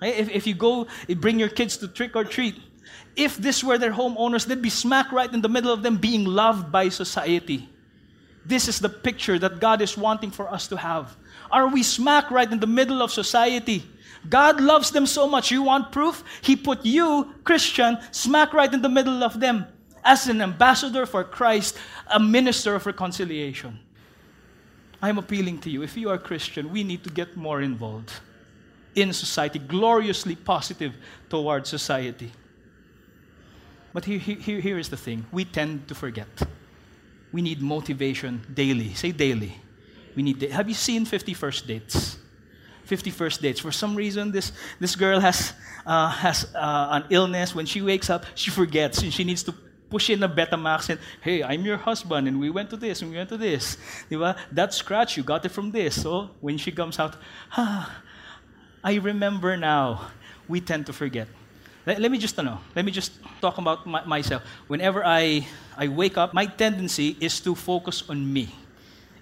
If, 0.00 0.30
if 0.30 0.46
you 0.46 0.54
go, 0.54 0.86
bring 1.16 1.40
your 1.40 1.48
kids 1.48 1.76
to 1.78 1.88
trick 1.88 2.14
or 2.14 2.22
treat. 2.22 2.54
If 3.16 3.36
this 3.36 3.64
were 3.64 3.76
their 3.76 3.92
homeowners, 3.92 4.46
they'd 4.46 4.62
be 4.62 4.70
smack 4.70 5.10
right 5.10 5.32
in 5.34 5.42
the 5.42 5.48
middle 5.48 5.72
of 5.72 5.82
them 5.82 5.96
being 5.96 6.26
loved 6.26 6.70
by 6.70 6.90
society. 6.90 7.68
This 8.46 8.68
is 8.68 8.78
the 8.78 8.88
picture 8.88 9.36
that 9.40 9.58
God 9.58 9.82
is 9.82 9.98
wanting 9.98 10.30
for 10.30 10.48
us 10.48 10.68
to 10.68 10.76
have. 10.76 11.16
Are 11.50 11.66
we 11.66 11.82
smack 11.82 12.30
right 12.30 12.50
in 12.50 12.60
the 12.60 12.68
middle 12.68 13.02
of 13.02 13.10
society? 13.10 13.82
God 14.28 14.60
loves 14.60 14.90
them 14.90 15.06
so 15.06 15.26
much. 15.28 15.50
You 15.50 15.62
want 15.62 15.92
proof? 15.92 16.22
He 16.42 16.56
put 16.56 16.84
you, 16.84 17.32
Christian, 17.44 17.98
smack 18.10 18.52
right 18.52 18.72
in 18.72 18.82
the 18.82 18.88
middle 18.88 19.22
of 19.22 19.40
them 19.40 19.66
as 20.04 20.26
an 20.28 20.40
ambassador 20.42 21.06
for 21.06 21.24
Christ, 21.24 21.76
a 22.08 22.18
minister 22.20 22.74
of 22.74 22.86
reconciliation. 22.86 23.78
I'm 25.00 25.18
appealing 25.18 25.58
to 25.60 25.70
you. 25.70 25.82
If 25.82 25.96
you 25.96 26.10
are 26.10 26.18
Christian, 26.18 26.72
we 26.72 26.82
need 26.82 27.04
to 27.04 27.10
get 27.10 27.36
more 27.36 27.62
involved 27.62 28.12
in 28.94 29.12
society, 29.12 29.58
gloriously 29.60 30.34
positive 30.34 30.94
towards 31.30 31.68
society. 31.68 32.32
But 33.92 34.04
here, 34.04 34.18
here, 34.18 34.60
here 34.60 34.78
is 34.78 34.88
the 34.88 34.96
thing 34.96 35.24
we 35.32 35.44
tend 35.44 35.88
to 35.88 35.94
forget. 35.94 36.28
We 37.32 37.42
need 37.42 37.62
motivation 37.62 38.42
daily. 38.52 38.94
Say 38.94 39.12
daily. 39.12 39.54
We 40.16 40.22
need. 40.22 40.38
Da- 40.40 40.50
Have 40.50 40.68
you 40.68 40.74
seen 40.74 41.04
51st 41.06 41.66
Dates? 41.66 42.17
50 42.88 43.10
First 43.10 43.42
Dates. 43.42 43.60
For 43.60 43.70
some 43.70 43.94
reason, 43.94 44.32
this, 44.32 44.50
this 44.80 44.96
girl 44.96 45.20
has, 45.20 45.52
uh, 45.84 46.08
has 46.08 46.46
uh, 46.54 46.88
an 46.90 47.04
illness. 47.10 47.54
When 47.54 47.66
she 47.66 47.82
wakes 47.82 48.08
up, 48.08 48.24
she 48.34 48.50
forgets 48.50 49.02
and 49.02 49.12
she 49.12 49.24
needs 49.24 49.42
to 49.42 49.52
push 49.90 50.08
in 50.08 50.22
a 50.22 50.28
Betamax 50.28 50.88
and, 50.88 50.98
hey, 51.20 51.42
I'm 51.42 51.66
your 51.66 51.76
husband 51.76 52.26
and 52.26 52.40
we 52.40 52.48
went 52.48 52.70
to 52.70 52.78
this 52.78 53.02
and 53.02 53.10
we 53.10 53.18
went 53.18 53.28
to 53.28 53.36
this. 53.36 53.76
Diba? 54.10 54.38
That 54.52 54.72
scratch, 54.72 55.18
you 55.18 55.22
got 55.22 55.44
it 55.44 55.50
from 55.50 55.70
this. 55.70 56.00
So 56.00 56.30
when 56.40 56.56
she 56.56 56.72
comes 56.72 56.98
out, 56.98 57.14
ah, 57.52 58.02
I 58.82 58.94
remember 58.94 59.54
now. 59.56 60.08
We 60.48 60.62
tend 60.62 60.86
to 60.86 60.94
forget. 60.94 61.28
Let, 61.84 62.00
let 62.00 62.10
me 62.10 62.16
just 62.16 62.38
know. 62.38 62.58
Let 62.74 62.86
me 62.86 62.90
just 62.90 63.12
talk 63.42 63.58
about 63.58 63.86
my, 63.86 64.02
myself. 64.06 64.42
Whenever 64.66 65.04
I, 65.04 65.46
I 65.76 65.88
wake 65.88 66.16
up, 66.16 66.32
my 66.32 66.46
tendency 66.46 67.18
is 67.20 67.38
to 67.40 67.54
focus 67.54 68.02
on 68.08 68.32
me. 68.32 68.48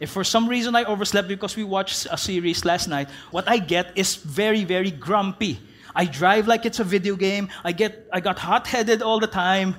If 0.01 0.11
for 0.11 0.25
some 0.25 0.49
reason 0.49 0.77
I 0.77 0.85
overslept 0.85 1.29
because 1.29 1.57
we 1.57 1.65
watched 1.65 2.07
a 2.11 2.17
series 2.17 2.65
last 2.65 2.89
night, 2.89 3.09
what 3.31 3.49
I 3.49 3.59
get 3.59 3.97
is 3.97 4.17
very, 4.17 4.65
very 4.65 4.91
grumpy. 4.91 5.59
I 5.95 6.05
drive 6.05 6.47
like 6.47 6.67
it's 6.67 6.79
a 6.79 6.85
video 6.85 7.17
game. 7.17 7.49
I 7.65 7.73
get 7.73 8.07
I 8.13 8.21
got 8.21 8.39
hot-headed 8.39 9.01
all 9.01 9.19
the 9.19 9.27
time. 9.27 9.77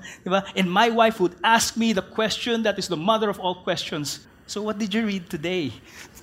And 0.56 0.72
my 0.72 0.90
wife 0.90 1.20
would 1.20 1.36
ask 1.44 1.78
me 1.78 1.94
the 1.94 2.02
question 2.02 2.64
that 2.64 2.80
is 2.80 2.88
the 2.88 2.98
mother 2.98 3.30
of 3.30 3.40
all 3.40 3.64
questions. 3.64 4.26
So 4.48 4.62
what 4.64 4.80
did 4.80 4.94
you 4.94 5.06
read 5.06 5.30
today? 5.30 5.72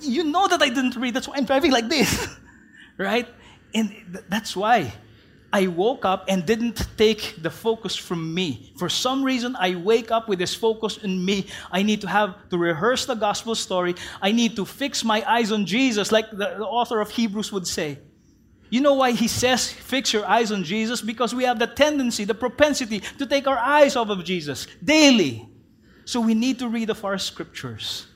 You 0.01 0.25
know 0.25 0.47
that 0.47 0.61
I 0.61 0.67
didn't 0.67 0.97
read. 0.97 1.13
That's 1.13 1.27
why 1.27 1.35
I'm 1.37 1.45
driving 1.45 1.71
like 1.71 1.87
this. 1.87 2.27
right? 2.97 3.27
And 3.73 3.89
th- 3.89 4.25
that's 4.27 4.55
why 4.55 4.93
I 5.55 5.67
woke 5.67 6.03
up 6.03 6.25
and 6.27 6.45
didn't 6.45 6.85
take 6.97 7.41
the 7.41 7.49
focus 7.49 7.95
from 7.95 8.33
me. 8.33 8.73
For 8.77 8.89
some 8.89 9.23
reason, 9.23 9.55
I 9.57 9.75
wake 9.75 10.11
up 10.11 10.27
with 10.27 10.37
this 10.37 10.53
focus 10.53 10.97
in 10.97 11.23
me. 11.23 11.47
I 11.71 11.81
need 11.81 12.01
to 12.01 12.09
have 12.09 12.35
to 12.49 12.57
rehearse 12.57 13.05
the 13.05 13.15
gospel 13.15 13.55
story. 13.55 13.95
I 14.21 14.33
need 14.33 14.57
to 14.57 14.65
fix 14.65 15.05
my 15.05 15.23
eyes 15.23 15.53
on 15.53 15.65
Jesus, 15.65 16.11
like 16.11 16.29
the, 16.29 16.59
the 16.59 16.67
author 16.67 16.99
of 16.99 17.09
Hebrews 17.09 17.53
would 17.53 17.67
say. 17.67 17.99
You 18.69 18.81
know 18.81 18.95
why 18.95 19.11
he 19.11 19.29
says, 19.29 19.71
fix 19.71 20.11
your 20.11 20.25
eyes 20.25 20.51
on 20.51 20.65
Jesus? 20.65 21.01
Because 21.01 21.33
we 21.33 21.45
have 21.45 21.57
the 21.57 21.67
tendency, 21.67 22.25
the 22.25 22.35
propensity 22.35 22.99
to 23.19 23.25
take 23.25 23.47
our 23.47 23.57
eyes 23.57 23.95
off 23.95 24.09
of 24.09 24.25
Jesus 24.25 24.67
daily. 24.83 25.47
So 26.03 26.19
we 26.19 26.33
need 26.33 26.59
to 26.59 26.67
read 26.67 26.89
of 26.89 27.05
our 27.05 27.17
scriptures. 27.17 28.07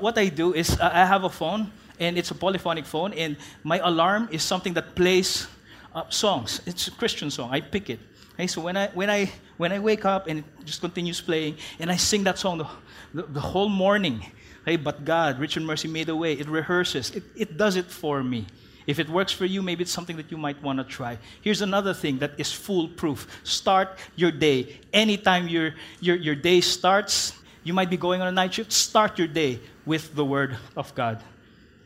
What 0.00 0.18
I 0.18 0.28
do 0.28 0.52
is, 0.52 0.78
I 0.78 1.06
have 1.06 1.24
a 1.24 1.30
phone, 1.30 1.72
and 1.98 2.18
it's 2.18 2.30
a 2.30 2.34
polyphonic 2.34 2.84
phone, 2.84 3.14
and 3.14 3.38
my 3.62 3.78
alarm 3.78 4.28
is 4.30 4.42
something 4.42 4.74
that 4.74 4.94
plays 4.94 5.48
uh, 5.94 6.08
songs. 6.08 6.60
It's 6.66 6.88
a 6.88 6.90
Christian 6.90 7.30
song. 7.30 7.50
I 7.52 7.60
pick 7.60 7.90
it. 7.90 8.00
Okay, 8.34 8.46
so 8.46 8.60
when 8.60 8.76
I 8.76 8.88
when 8.88 9.10
I 9.10 9.30
when 9.56 9.72
I 9.72 9.78
wake 9.78 10.04
up 10.04 10.26
and 10.26 10.40
it 10.40 10.64
just 10.64 10.80
continues 10.80 11.20
playing, 11.20 11.56
and 11.78 11.90
I 11.90 11.96
sing 11.96 12.24
that 12.24 12.38
song 12.38 12.58
the, 12.58 12.66
the, 13.14 13.22
the 13.22 13.40
whole 13.40 13.68
morning. 13.68 14.24
Hey, 14.64 14.76
but 14.76 15.04
God, 15.04 15.38
rich 15.38 15.56
in 15.56 15.64
mercy, 15.64 15.88
made 15.88 16.08
a 16.08 16.16
way. 16.16 16.32
It 16.32 16.48
rehearses. 16.48 17.10
It, 17.10 17.22
it 17.36 17.56
does 17.56 17.76
it 17.76 17.86
for 17.86 18.22
me. 18.22 18.46
If 18.86 18.98
it 18.98 19.08
works 19.08 19.32
for 19.32 19.44
you, 19.44 19.62
maybe 19.62 19.82
it's 19.82 19.92
something 19.92 20.16
that 20.16 20.30
you 20.30 20.36
might 20.36 20.62
want 20.62 20.78
to 20.78 20.84
try. 20.84 21.18
Here's 21.42 21.62
another 21.62 21.94
thing 21.94 22.18
that 22.18 22.32
is 22.38 22.52
foolproof. 22.52 23.26
Start 23.44 23.98
your 24.16 24.30
day. 24.30 24.80
Anytime 24.92 25.48
your, 25.48 25.74
your, 26.00 26.16
your 26.16 26.34
day 26.34 26.60
starts, 26.60 27.32
you 27.62 27.72
might 27.72 27.88
be 27.88 27.96
going 27.96 28.20
on 28.20 28.28
a 28.28 28.32
night 28.32 28.54
shift, 28.54 28.72
start 28.72 29.18
your 29.18 29.28
day 29.28 29.58
with 29.86 30.14
the 30.14 30.24
Word 30.24 30.56
of 30.76 30.94
God. 30.94 31.22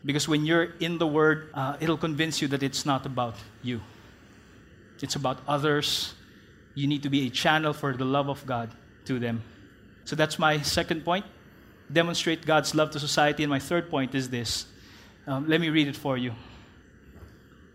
Because 0.05 0.29
when 0.29 0.45
you're 0.45 0.73
in 0.81 0.99
the 0.99 1.07
Word, 1.07 1.51
uh, 1.55 1.77
it'll 1.81 1.97
convince 1.97 2.43
you 2.43 2.49
that 2.49 2.63
it's 2.63 2.85
not 2.85 3.07
about 3.07 3.37
you, 3.63 3.81
it's 5.03 5.17
about 5.17 5.41
others. 5.47 6.15
You 6.75 6.87
need 6.87 7.03
to 7.03 7.11
be 7.11 7.27
a 7.27 7.31
channel 7.31 7.73
for 7.73 7.93
the 7.97 8.05
love 8.05 8.29
of 8.29 8.45
God 8.47 8.71
to 9.07 9.19
them. 9.19 9.43
So 10.05 10.17
that's 10.17 10.39
my 10.39 10.61
second 10.63 11.05
point. 11.05 11.25
Demonstrate 11.93 12.45
God's 12.45 12.75
love 12.75 12.91
to 12.93 13.01
society. 13.01 13.43
And 13.43 13.51
my 13.51 13.59
third 13.59 13.91
point 13.91 14.15
is 14.15 14.29
this. 14.31 14.67
Um, 15.27 15.49
let 15.49 15.61
me 15.61 15.69
read 15.71 15.89
it 15.89 15.97
for 15.97 16.17
you. 16.17 16.33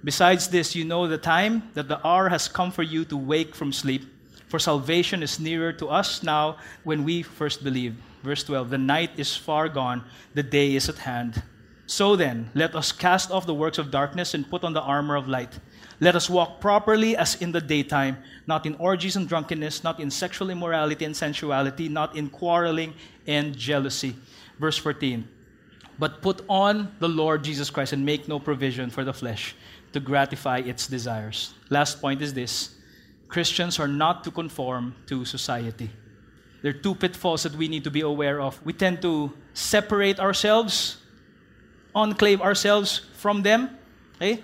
Besides 0.03 0.49
this, 0.49 0.75
you 0.75 0.83
know 0.83 1.07
the 1.07 1.17
time 1.17 1.69
that 1.75 1.87
the 1.87 2.05
hour 2.05 2.27
has 2.29 2.47
come 2.47 2.71
for 2.71 2.83
you 2.83 3.05
to 3.05 3.15
wake 3.15 3.55
from 3.55 3.71
sleep, 3.71 4.03
for 4.47 4.59
salvation 4.59 5.23
is 5.23 5.39
nearer 5.39 5.71
to 5.73 5.87
us 5.87 6.23
now 6.23 6.57
when 6.83 7.03
we 7.03 7.23
first 7.23 7.63
believed. 7.63 7.97
Verse 8.21 8.43
12 8.43 8.69
The 8.69 8.77
night 8.77 9.11
is 9.17 9.35
far 9.35 9.69
gone, 9.69 10.03
the 10.33 10.43
day 10.43 10.75
is 10.75 10.89
at 10.89 10.97
hand. 10.97 11.41
So 11.85 12.15
then, 12.15 12.49
let 12.53 12.75
us 12.75 12.91
cast 12.91 13.31
off 13.31 13.45
the 13.45 13.53
works 13.53 13.77
of 13.77 13.91
darkness 13.91 14.33
and 14.33 14.49
put 14.49 14.63
on 14.63 14.73
the 14.73 14.81
armor 14.81 15.15
of 15.15 15.27
light. 15.27 15.59
Let 16.03 16.17
us 16.17 16.29
walk 16.29 16.59
properly 16.59 17.15
as 17.15 17.41
in 17.41 17.53
the 17.53 17.61
daytime, 17.61 18.17
not 18.45 18.65
in 18.65 18.75
orgies 18.75 19.15
and 19.15 19.25
drunkenness, 19.25 19.85
not 19.85 20.01
in 20.01 20.11
sexual 20.11 20.49
immorality 20.49 21.05
and 21.05 21.15
sensuality, 21.15 21.87
not 21.87 22.17
in 22.17 22.29
quarreling 22.29 22.93
and 23.25 23.55
jealousy. 23.55 24.13
Verse 24.59 24.77
14 24.77 25.25
But 25.97 26.21
put 26.21 26.43
on 26.49 26.93
the 26.99 27.07
Lord 27.07 27.41
Jesus 27.41 27.69
Christ 27.69 27.93
and 27.93 28.05
make 28.05 28.27
no 28.27 28.37
provision 28.37 28.89
for 28.89 29.05
the 29.05 29.13
flesh 29.13 29.55
to 29.93 30.01
gratify 30.01 30.57
its 30.57 30.87
desires. 30.87 31.53
Last 31.69 32.01
point 32.01 32.21
is 32.21 32.33
this 32.33 32.75
Christians 33.29 33.79
are 33.79 33.87
not 33.87 34.25
to 34.25 34.31
conform 34.31 34.95
to 35.07 35.23
society. 35.23 35.89
There 36.63 36.71
are 36.71 36.83
two 36.83 36.95
pitfalls 36.95 37.43
that 37.43 37.55
we 37.55 37.69
need 37.69 37.85
to 37.85 37.91
be 37.91 38.01
aware 38.01 38.41
of. 38.41 38.59
We 38.65 38.73
tend 38.73 39.01
to 39.03 39.31
separate 39.53 40.19
ourselves, 40.19 40.97
enclave 41.95 42.41
ourselves 42.41 43.03
from 43.13 43.41
them. 43.41 43.69
Okay? 44.17 44.43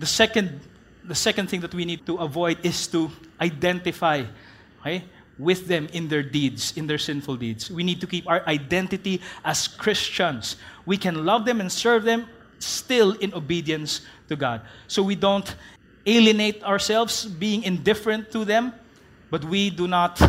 The 0.00 0.06
second 0.06 0.60
the 1.08 1.14
second 1.14 1.48
thing 1.48 1.60
that 1.62 1.74
we 1.74 1.84
need 1.84 2.04
to 2.06 2.16
avoid 2.18 2.58
is 2.62 2.86
to 2.88 3.10
identify 3.40 4.24
okay, 4.80 5.04
with 5.38 5.66
them 5.66 5.88
in 5.92 6.08
their 6.08 6.22
deeds, 6.22 6.76
in 6.76 6.86
their 6.86 6.98
sinful 6.98 7.36
deeds. 7.36 7.70
We 7.70 7.82
need 7.82 8.00
to 8.02 8.06
keep 8.06 8.28
our 8.28 8.46
identity 8.46 9.22
as 9.44 9.66
Christians. 9.66 10.56
We 10.84 10.98
can 10.98 11.24
love 11.24 11.46
them 11.46 11.60
and 11.60 11.72
serve 11.72 12.04
them 12.04 12.26
still 12.58 13.12
in 13.12 13.32
obedience 13.32 14.02
to 14.28 14.36
God. 14.36 14.60
So 14.86 15.02
we 15.02 15.14
don't 15.14 15.54
alienate 16.04 16.62
ourselves 16.62 17.24
being 17.24 17.62
indifferent 17.62 18.30
to 18.32 18.44
them, 18.44 18.74
but 19.30 19.44
we 19.44 19.70
do 19.70 19.88
not 19.88 20.20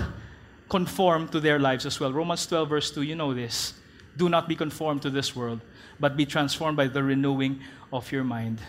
conform 0.70 1.28
to 1.30 1.40
their 1.40 1.60
lives 1.60 1.86
as 1.86 2.00
well. 2.00 2.14
Romans 2.14 2.46
12, 2.46 2.70
verse 2.70 2.92
2, 2.92 3.02
you 3.02 3.16
know 3.16 3.34
this. 3.34 3.74
Do 4.16 4.30
not 4.30 4.48
be 4.48 4.56
conformed 4.56 5.02
to 5.02 5.10
this 5.10 5.36
world, 5.36 5.60
but 6.00 6.16
be 6.16 6.26
transformed 6.26 6.78
by 6.78 6.88
the 6.88 7.04
renewing 7.04 7.62
of 7.92 8.12
your 8.12 8.24
mind. 8.24 8.62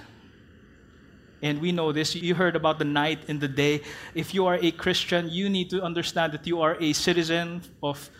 And 1.43 1.61
we 1.61 1.73
know 1.73 1.93
this. 1.93 2.15
You 2.15 2.35
heard 2.35 2.57
about 2.57 2.79
the 2.79 2.85
night 2.85 3.21
and 3.29 3.41
the 3.41 3.49
day. 3.49 3.83
If 4.15 4.35
you 4.35 4.47
are 4.47 4.59
a 4.61 4.71
Christian, 4.73 5.29
you 5.31 5.49
need 5.49 5.71
to 5.71 5.83
understand 5.83 6.33
that 6.33 6.47
you 6.47 6.61
are 6.61 6.77
a 6.81 6.93
citizen 6.93 7.63
of 7.83 8.11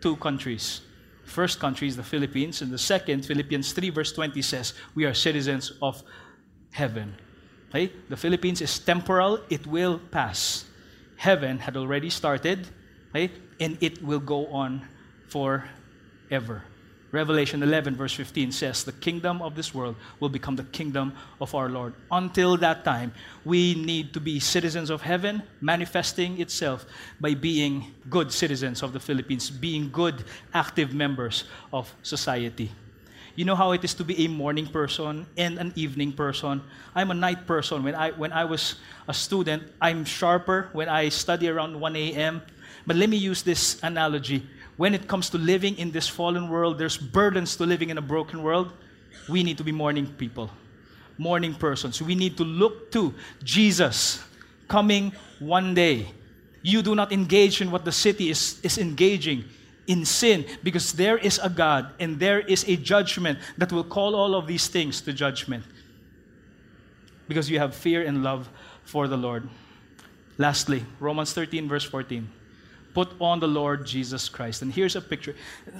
two 0.00 0.16
countries. 0.16 0.80
First 1.24 1.60
country 1.60 1.86
is 1.86 1.96
the 1.96 2.02
Philippines, 2.02 2.62
and 2.62 2.72
the 2.72 2.78
second, 2.78 3.24
Philippians 3.24 3.72
3, 3.72 3.90
verse 3.90 4.12
20 4.12 4.42
says, 4.42 4.74
we 4.94 5.04
are 5.04 5.14
citizens 5.14 5.72
of 5.80 6.02
heaven. 6.72 7.14
Okay? 7.68 7.92
The 8.08 8.16
Philippines 8.16 8.60
is 8.60 8.78
temporal, 8.78 9.40
it 9.48 9.66
will 9.66 9.98
pass. 10.10 10.64
Heaven 11.16 11.58
had 11.58 11.76
already 11.76 12.10
started, 12.10 12.66
okay? 13.10 13.30
and 13.60 13.76
it 13.80 14.02
will 14.02 14.18
go 14.18 14.46
on 14.46 14.88
forever. 15.28 16.64
Revelation 17.12 17.62
11, 17.62 17.96
verse 17.96 18.14
15 18.14 18.52
says, 18.52 18.84
The 18.84 18.92
kingdom 18.92 19.42
of 19.42 19.56
this 19.56 19.74
world 19.74 19.96
will 20.20 20.28
become 20.28 20.54
the 20.54 20.64
kingdom 20.64 21.12
of 21.40 21.54
our 21.56 21.68
Lord. 21.68 21.94
Until 22.10 22.56
that 22.58 22.84
time, 22.84 23.12
we 23.44 23.74
need 23.74 24.14
to 24.14 24.20
be 24.20 24.38
citizens 24.38 24.90
of 24.90 25.02
heaven, 25.02 25.42
manifesting 25.60 26.40
itself 26.40 26.86
by 27.20 27.34
being 27.34 27.92
good 28.08 28.30
citizens 28.30 28.82
of 28.82 28.92
the 28.92 29.00
Philippines, 29.00 29.50
being 29.50 29.90
good, 29.90 30.22
active 30.54 30.94
members 30.94 31.44
of 31.72 31.92
society. 32.02 32.70
You 33.34 33.44
know 33.44 33.56
how 33.56 33.72
it 33.72 33.82
is 33.82 33.94
to 33.94 34.04
be 34.04 34.24
a 34.24 34.28
morning 34.28 34.66
person 34.66 35.26
and 35.36 35.58
an 35.58 35.72
evening 35.74 36.12
person. 36.12 36.62
I'm 36.94 37.10
a 37.10 37.14
night 37.14 37.46
person. 37.46 37.82
When 37.82 37.94
I, 37.94 38.10
when 38.10 38.32
I 38.32 38.44
was 38.44 38.76
a 39.08 39.14
student, 39.14 39.64
I'm 39.80 40.04
sharper 40.04 40.68
when 40.72 40.88
I 40.88 41.08
study 41.08 41.48
around 41.48 41.78
1 41.80 41.96
a.m. 41.96 42.42
But 42.86 42.96
let 42.96 43.08
me 43.08 43.16
use 43.16 43.42
this 43.42 43.80
analogy 43.82 44.46
when 44.80 44.94
it 44.94 45.06
comes 45.06 45.28
to 45.28 45.36
living 45.36 45.76
in 45.76 45.90
this 45.90 46.08
fallen 46.08 46.48
world, 46.48 46.78
there's 46.78 46.96
burdens 46.96 47.54
to 47.54 47.66
living 47.66 47.90
in 47.90 47.98
a 47.98 48.00
broken 48.00 48.42
world. 48.42 48.72
We 49.28 49.42
need 49.42 49.58
to 49.58 49.62
be 49.62 49.72
mourning 49.72 50.06
people, 50.06 50.50
mourning 51.18 51.52
persons. 51.52 52.00
We 52.00 52.14
need 52.14 52.38
to 52.38 52.44
look 52.44 52.90
to 52.92 53.12
Jesus 53.44 54.24
coming 54.68 55.12
one 55.38 55.74
day. 55.74 56.06
You 56.62 56.80
do 56.80 56.94
not 56.94 57.12
engage 57.12 57.60
in 57.60 57.70
what 57.70 57.84
the 57.84 57.92
city 57.92 58.30
is, 58.30 58.58
is 58.62 58.78
engaging 58.78 59.44
in 59.86 60.06
sin 60.06 60.46
because 60.62 60.94
there 60.94 61.18
is 61.18 61.38
a 61.42 61.50
God 61.50 61.92
and 62.00 62.18
there 62.18 62.40
is 62.40 62.64
a 62.66 62.76
judgment 62.76 63.38
that 63.58 63.70
will 63.72 63.84
call 63.84 64.16
all 64.16 64.34
of 64.34 64.46
these 64.46 64.68
things 64.68 65.02
to 65.02 65.12
judgment 65.12 65.62
because 67.28 67.50
you 67.50 67.58
have 67.58 67.74
fear 67.74 68.02
and 68.02 68.22
love 68.22 68.48
for 68.84 69.08
the 69.08 69.18
Lord. 69.18 69.46
Lastly, 70.38 70.86
Romans 71.00 71.34
13, 71.34 71.68
verse 71.68 71.84
14. 71.84 72.39
Put 72.94 73.12
on 73.20 73.40
the 73.40 73.48
Lord 73.48 73.86
Jesus 73.86 74.28
Christ. 74.28 74.62
And 74.62 74.72
here's 74.72 74.96
a 74.96 75.00
picture. 75.00 75.34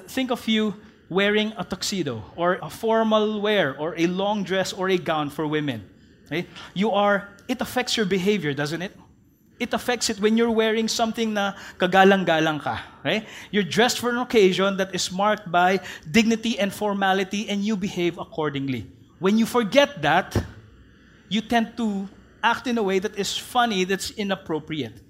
Think 0.07 0.31
of 0.31 0.47
you 0.47 0.75
wearing 1.09 1.53
a 1.59 1.65
tuxedo 1.65 2.23
or 2.37 2.59
a 2.63 2.71
formal 2.71 3.41
wear 3.41 3.77
or 3.77 3.95
a 3.99 4.07
long 4.07 4.45
dress 4.45 4.73
or 4.73 4.89
a 4.89 4.97
gown 4.97 5.29
for 5.29 5.47
women. 5.47 5.85
Okay? 6.27 6.47
You 6.73 6.93
are, 6.93 7.29
it 7.49 7.61
affects 7.61 7.97
your 7.97 8.07
behavior, 8.07 8.55
doesn't 8.55 8.81
it? 8.81 8.97
It 9.59 9.75
affects 9.75 10.09
it 10.09 10.21
when 10.21 10.39
you're 10.39 10.51
wearing 10.51 10.89
something 10.89 11.35
na 11.35 11.53
kagalang-galang 11.79 12.63
ka. 12.63 12.81
Okay? 13.01 13.27
You're 13.51 13.67
dressed 13.67 13.99
for 13.99 14.11
an 14.11 14.19
occasion 14.19 14.77
that 14.79 14.95
is 14.95 15.11
marked 15.11 15.51
by 15.51 15.81
dignity 16.09 16.59
and 16.59 16.73
formality 16.73 17.49
and 17.49 17.63
you 17.65 17.77
behave 17.77 18.17
accordingly. 18.17 18.87
When 19.19 19.37
you 19.37 19.45
forget 19.45 20.01
that, 20.01 20.37
you 21.29 21.43
tend 21.43 21.77
to 21.77 22.09
act 22.43 22.67
in 22.67 22.79
a 22.79 22.83
way 22.83 23.01
that 23.01 23.19
is 23.19 23.37
funny, 23.37 23.85
that's 23.85 24.11
inappropriate. 24.13 25.03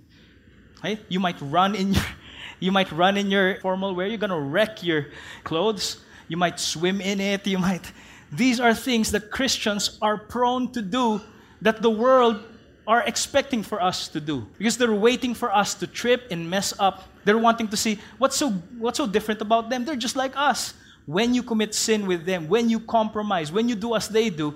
Okay? 0.81 0.99
You 1.09 1.21
might 1.21 1.37
run 1.41 1.75
in 1.75 1.95
your 1.95 2.05
you 2.61 2.73
might 2.73 2.91
run 2.93 3.17
in 3.17 3.31
your 3.31 3.61
formal 3.61 3.95
wear. 3.95 4.07
You're 4.07 4.19
going 4.19 4.31
to 4.31 4.41
wreck 4.41 4.83
your 4.83 5.07
clothes. 5.45 6.03
You 6.29 6.37
might 6.37 6.61
swim 6.61 7.01
in 7.01 7.21
it. 7.21 7.47
You 7.47 7.59
might. 7.59 7.93
These 8.33 8.61
are 8.61 8.75
things 8.75 9.11
that 9.13 9.31
Christians 9.31 9.99
are 10.03 10.17
prone 10.19 10.71
to 10.73 10.83
do 10.83 11.21
that 11.63 11.83
the 11.83 11.91
world 11.91 12.43
are 12.87 13.03
expecting 13.03 13.63
for 13.63 13.81
us 13.81 14.09
to 14.09 14.21
do 14.21 14.47
because 14.59 14.77
they're 14.77 14.93
waiting 14.93 15.35
for 15.35 15.55
us 15.55 15.75
to 15.75 15.87
trip 15.87 16.27
and 16.31 16.49
mess 16.49 16.75
up. 16.79 17.05
They're 17.25 17.39
wanting 17.39 17.69
to 17.69 17.77
see 17.77 17.99
what's 18.19 18.37
so 18.37 18.51
what's 18.79 18.99
so 18.99 19.07
different 19.07 19.41
about 19.41 19.71
them. 19.71 19.85
They're 19.85 19.97
just 19.97 20.17
like 20.17 20.33
us. 20.37 20.75
When 21.07 21.35
you 21.35 21.43
commit 21.43 21.75
sin 21.75 22.07
with 22.07 22.25
them, 22.25 22.49
when 22.49 22.71
you 22.71 22.81
compromise, 22.81 23.51
when 23.51 23.69
you 23.69 23.75
do 23.75 23.95
as 23.95 24.09
they 24.09 24.31
do, 24.31 24.55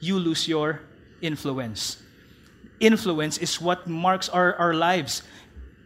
you 0.00 0.18
lose 0.18 0.46
your 0.46 0.80
influence. 1.22 2.02
Influence 2.80 3.38
is 3.38 3.60
what 3.60 3.86
marks 3.86 4.28
our, 4.28 4.54
our 4.56 4.74
lives. 4.74 5.22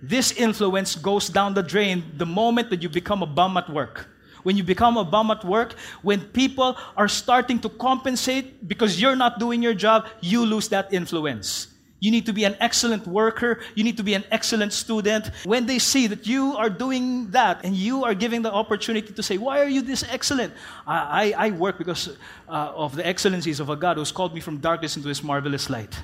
This 0.03 0.33
influence 0.33 0.97
goes 0.97 1.29
down 1.29 1.55
the 1.55 1.63
drain 1.63 2.05
the 2.17 2.27
moment 2.27 2.71
that 2.71 2.83
you 2.83 2.89
become 2.89 3.23
a 3.23 3.27
bum 3.27 3.57
at 3.57 3.69
work. 3.69 4.09
When 4.43 4.57
you 4.57 4.65
become 4.65 4.97
a 4.97 5.05
bum 5.05 5.31
at 5.31 5.45
work, 5.45 5.75
when 6.03 6.21
people 6.21 6.79
are 6.97 7.09
starting 7.09 7.59
to 7.61 7.69
compensate 7.69 8.67
because 8.67 9.01
you're 9.01 9.17
not 9.17 9.39
doing 9.39 9.63
your 9.63 9.75
job, 9.75 10.07
you 10.21 10.47
lose 10.47 10.69
that 10.69 10.93
influence. 10.93 11.67
You 12.03 12.11
need 12.11 12.25
to 12.25 12.33
be 12.33 12.45
an 12.45 12.57
excellent 12.61 13.07
worker. 13.07 13.61
You 13.75 13.85
need 13.85 13.99
to 13.99 14.03
be 14.03 14.15
an 14.15 14.25
excellent 14.31 14.73
student. 14.73 15.31
When 15.45 15.67
they 15.67 15.79
see 15.79 16.07
that 16.07 16.27
you 16.27 16.57
are 16.57 16.71
doing 16.71 17.31
that 17.33 17.63
and 17.63 17.77
you 17.77 18.05
are 18.05 18.15
giving 18.15 18.41
the 18.41 18.51
opportunity 18.51 19.13
to 19.13 19.23
say, 19.23 19.37
Why 19.37 19.61
are 19.61 19.69
you 19.69 19.83
this 19.83 20.03
excellent? 20.09 20.55
I, 20.87 21.35
I, 21.37 21.47
I 21.47 21.51
work 21.51 21.77
because 21.77 22.17
uh, 22.49 22.73
of 22.75 22.97
the 22.97 23.07
excellencies 23.07 23.61
of 23.61 23.69
a 23.69 23.77
God 23.77 23.99
who's 23.99 24.13
called 24.13 24.33
me 24.33 24.41
from 24.41 24.57
darkness 24.57 24.97
into 24.97 25.09
his 25.09 25.23
marvelous 25.23 25.69
light. 25.69 25.95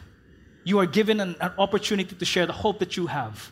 You 0.64 0.78
are 0.80 0.86
given 0.86 1.18
an, 1.20 1.34
an 1.40 1.52
opportunity 1.56 2.14
to 2.14 2.24
share 2.26 2.44
the 2.44 2.52
hope 2.52 2.78
that 2.80 2.98
you 2.98 3.06
have 3.06 3.50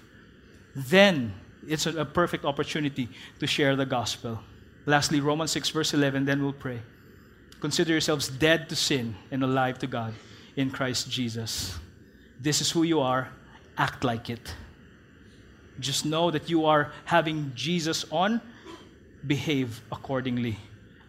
then 0.74 1.32
it's 1.66 1.86
a, 1.86 2.00
a 2.00 2.04
perfect 2.04 2.44
opportunity 2.44 3.08
to 3.38 3.46
share 3.46 3.76
the 3.76 3.86
gospel. 3.86 4.40
Lastly, 4.86 5.20
Romans 5.20 5.50
6, 5.52 5.70
verse 5.70 5.94
11, 5.94 6.24
then 6.24 6.42
we'll 6.42 6.52
pray. 6.52 6.80
Consider 7.60 7.92
yourselves 7.92 8.28
dead 8.28 8.68
to 8.68 8.76
sin 8.76 9.14
and 9.30 9.42
alive 9.42 9.78
to 9.78 9.86
God 9.86 10.14
in 10.56 10.70
Christ 10.70 11.10
Jesus. 11.10 11.78
This 12.40 12.60
is 12.60 12.70
who 12.70 12.82
you 12.82 13.00
are. 13.00 13.28
Act 13.78 14.04
like 14.04 14.28
it. 14.28 14.54
Just 15.80 16.04
know 16.04 16.30
that 16.30 16.50
you 16.50 16.66
are 16.66 16.92
having 17.04 17.52
Jesus 17.54 18.04
on. 18.12 18.40
Behave 19.26 19.80
accordingly. 19.90 20.58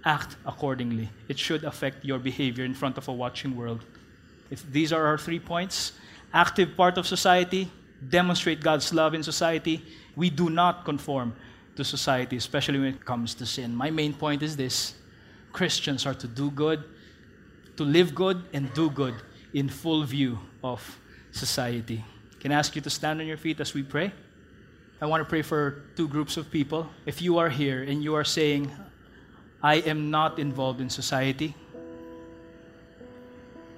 Act 0.05 0.37
accordingly. 0.45 1.09
It 1.27 1.37
should 1.37 1.63
affect 1.63 2.05
your 2.05 2.19
behavior 2.19 2.63
in 2.63 2.73
front 2.73 2.97
of 2.97 3.07
a 3.07 3.13
watching 3.13 3.55
world. 3.55 3.83
If 4.49 4.71
these 4.71 4.93
are 4.93 5.05
our 5.05 5.17
three 5.17 5.39
points 5.39 5.93
active 6.33 6.75
part 6.75 6.97
of 6.97 7.07
society, 7.07 7.71
demonstrate 8.09 8.61
God's 8.61 8.93
love 8.93 9.13
in 9.13 9.23
society, 9.23 9.83
we 10.15 10.29
do 10.29 10.49
not 10.49 10.85
conform 10.85 11.35
to 11.75 11.83
society, 11.83 12.37
especially 12.37 12.79
when 12.79 12.89
it 12.89 13.05
comes 13.05 13.35
to 13.35 13.45
sin. 13.45 13.75
My 13.75 13.89
main 13.89 14.13
point 14.13 14.41
is 14.41 14.55
this 14.55 14.95
Christians 15.51 16.05
are 16.05 16.13
to 16.13 16.27
do 16.27 16.51
good, 16.51 16.83
to 17.77 17.83
live 17.83 18.15
good, 18.15 18.43
and 18.53 18.73
do 18.73 18.89
good 18.89 19.15
in 19.53 19.69
full 19.69 20.03
view 20.03 20.39
of 20.63 20.81
society. 21.31 22.03
Can 22.39 22.51
I 22.51 22.55
ask 22.55 22.75
you 22.75 22.81
to 22.81 22.89
stand 22.89 23.21
on 23.21 23.27
your 23.27 23.37
feet 23.37 23.59
as 23.59 23.73
we 23.73 23.83
pray? 23.83 24.11
I 25.01 25.05
want 25.05 25.21
to 25.21 25.29
pray 25.29 25.41
for 25.41 25.83
two 25.95 26.07
groups 26.07 26.37
of 26.37 26.49
people. 26.49 26.89
If 27.05 27.21
you 27.21 27.37
are 27.37 27.49
here 27.49 27.83
and 27.83 28.03
you 28.03 28.15
are 28.15 28.23
saying, 28.23 28.71
I 29.61 29.75
am 29.75 30.09
not 30.09 30.39
involved 30.39 30.79
in 30.79 30.89
society, 30.89 31.55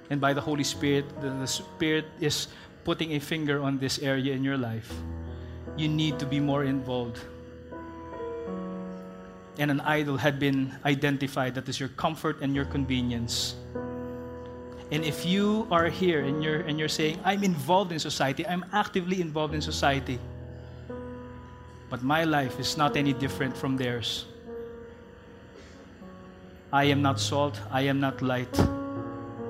and 0.10 0.22
by 0.22 0.34
the 0.34 0.42
Holy 0.42 0.64
Spirit, 0.64 1.06
the, 1.22 1.46
Spirit 1.46 2.06
is 2.20 2.48
putting 2.88 3.20
a 3.20 3.20
finger 3.20 3.62
on 3.62 3.78
this 3.80 4.00
area 4.00 4.32
in 4.32 4.46
your 4.46 4.56
life, 4.56 4.88
you 5.76 5.90
need 5.90 6.18
to 6.18 6.26
be 6.26 6.40
more 6.40 6.64
involved. 6.64 7.20
And 9.60 9.70
an 9.70 9.82
idol 9.82 10.16
had 10.16 10.40
been 10.40 10.72
identified 10.86 11.54
that 11.56 11.68
is 11.68 11.82
your 11.82 11.90
comfort 12.00 12.40
and 12.40 12.56
your 12.56 12.64
convenience. 12.64 13.56
And 14.90 15.04
if 15.04 15.26
you 15.26 15.68
are 15.70 15.90
here 15.90 16.24
and 16.24 16.42
you're, 16.42 16.62
and 16.62 16.80
you're 16.80 16.88
saying, 16.88 17.20
I'm 17.26 17.44
involved 17.44 17.92
in 17.92 18.00
society, 18.00 18.48
I'm 18.48 18.64
actively 18.72 19.20
involved 19.20 19.54
in 19.54 19.60
society, 19.60 20.18
but 21.90 22.02
my 22.04 22.24
life 22.24 22.58
is 22.58 22.78
not 22.78 22.96
any 22.96 23.12
different 23.12 23.52
from 23.58 23.76
theirs. 23.76 24.24
I 26.72 26.86
am 26.86 27.02
not 27.02 27.20
salt, 27.20 27.60
I 27.70 27.82
am 27.82 28.00
not 28.00 28.22
light, 28.22 28.56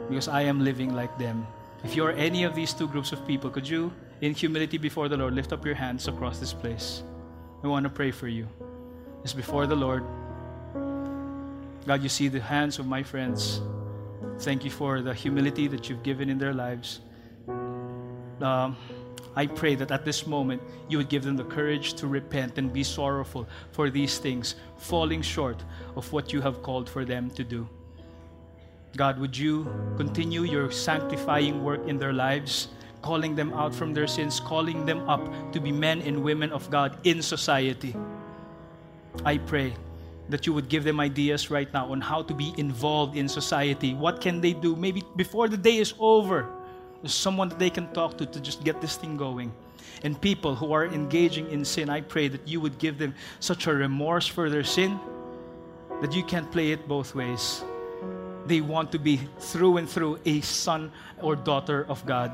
because 0.09 0.27
I 0.27 0.41
am 0.41 0.63
living 0.63 0.95
like 0.95 1.19
them. 1.19 1.45
If 1.83 1.95
you 1.95 2.05
are 2.05 2.11
any 2.11 2.43
of 2.43 2.55
these 2.55 2.73
two 2.73 2.87
groups 2.87 3.11
of 3.11 3.25
people, 3.27 3.49
could 3.49 3.67
you, 3.67 3.93
in 4.21 4.33
humility 4.33 4.77
before 4.77 5.07
the 5.07 5.17
Lord, 5.17 5.33
lift 5.33 5.53
up 5.53 5.65
your 5.65 5.75
hands 5.75 6.07
across 6.07 6.39
this 6.39 6.53
place? 6.53 7.03
I 7.63 7.67
want 7.67 7.83
to 7.83 7.89
pray 7.89 8.11
for 8.11 8.27
you. 8.27 8.47
It's 9.23 9.33
before 9.33 9.67
the 9.67 9.75
Lord. 9.75 10.03
God, 11.85 12.03
you 12.03 12.09
see 12.09 12.27
the 12.27 12.41
hands 12.41 12.79
of 12.79 12.87
my 12.87 13.03
friends. 13.03 13.61
Thank 14.39 14.65
you 14.65 14.71
for 14.71 15.01
the 15.01 15.13
humility 15.13 15.67
that 15.67 15.89
you've 15.89 16.03
given 16.03 16.29
in 16.29 16.37
their 16.37 16.53
lives. 16.53 16.99
Um, 18.41 18.75
I 19.35 19.45
pray 19.45 19.75
that 19.75 19.91
at 19.91 20.03
this 20.03 20.25
moment 20.25 20.61
you 20.89 20.97
would 20.97 21.09
give 21.09 21.23
them 21.23 21.37
the 21.37 21.43
courage 21.43 21.93
to 21.95 22.07
repent 22.07 22.57
and 22.57 22.73
be 22.73 22.83
sorrowful 22.83 23.47
for 23.71 23.89
these 23.89 24.17
things, 24.17 24.55
falling 24.77 25.21
short 25.21 25.63
of 25.95 26.11
what 26.11 26.33
you 26.33 26.41
have 26.41 26.63
called 26.63 26.89
for 26.89 27.05
them 27.05 27.29
to 27.31 27.43
do. 27.43 27.69
God, 28.95 29.19
would 29.19 29.37
you 29.37 29.67
continue 29.97 30.43
your 30.43 30.71
sanctifying 30.71 31.63
work 31.63 31.87
in 31.87 31.99
their 31.99 32.13
lives, 32.13 32.69
calling 33.01 33.35
them 33.35 33.53
out 33.53 33.75
from 33.75 33.93
their 33.93 34.07
sins, 34.07 34.39
calling 34.39 34.85
them 34.85 35.07
up 35.09 35.21
to 35.51 35.59
be 35.59 35.71
men 35.71 36.01
and 36.01 36.23
women 36.23 36.51
of 36.51 36.69
God 36.71 36.97
in 37.03 37.21
society? 37.21 37.95
I 39.25 39.37
pray 39.37 39.75
that 40.29 40.45
you 40.45 40.53
would 40.53 40.67
give 40.67 40.83
them 40.83 40.99
ideas 40.99 41.51
right 41.51 41.71
now 41.73 41.91
on 41.91 42.01
how 42.01 42.21
to 42.23 42.33
be 42.33 42.53
involved 42.57 43.15
in 43.15 43.27
society. 43.27 43.93
What 43.93 44.19
can 44.19 44.41
they 44.41 44.53
do? 44.53 44.75
Maybe 44.75 45.03
before 45.15 45.47
the 45.47 45.57
day 45.57 45.77
is 45.77 45.93
over, 45.99 46.47
there's 47.01 47.13
someone 47.13 47.49
that 47.49 47.59
they 47.59 47.69
can 47.69 47.91
talk 47.93 48.17
to 48.17 48.25
to 48.25 48.39
just 48.39 48.63
get 48.63 48.81
this 48.81 48.95
thing 48.95 49.15
going. 49.15 49.53
And 50.03 50.19
people 50.19 50.55
who 50.55 50.73
are 50.73 50.85
engaging 50.85 51.49
in 51.51 51.63
sin, 51.63 51.89
I 51.89 52.01
pray 52.01 52.27
that 52.27 52.47
you 52.47 52.59
would 52.61 52.77
give 52.77 52.97
them 52.97 53.15
such 53.39 53.67
a 53.67 53.73
remorse 53.73 54.27
for 54.27 54.49
their 54.49 54.63
sin 54.63 54.99
that 56.01 56.13
you 56.13 56.23
can't 56.23 56.51
play 56.51 56.71
it 56.71 56.87
both 56.87 57.15
ways 57.15 57.63
they 58.47 58.61
want 58.61 58.91
to 58.93 58.99
be 58.99 59.17
through 59.39 59.77
and 59.77 59.89
through 59.89 60.19
a 60.25 60.41
son 60.41 60.91
or 61.21 61.35
daughter 61.35 61.85
of 61.89 62.05
God. 62.05 62.31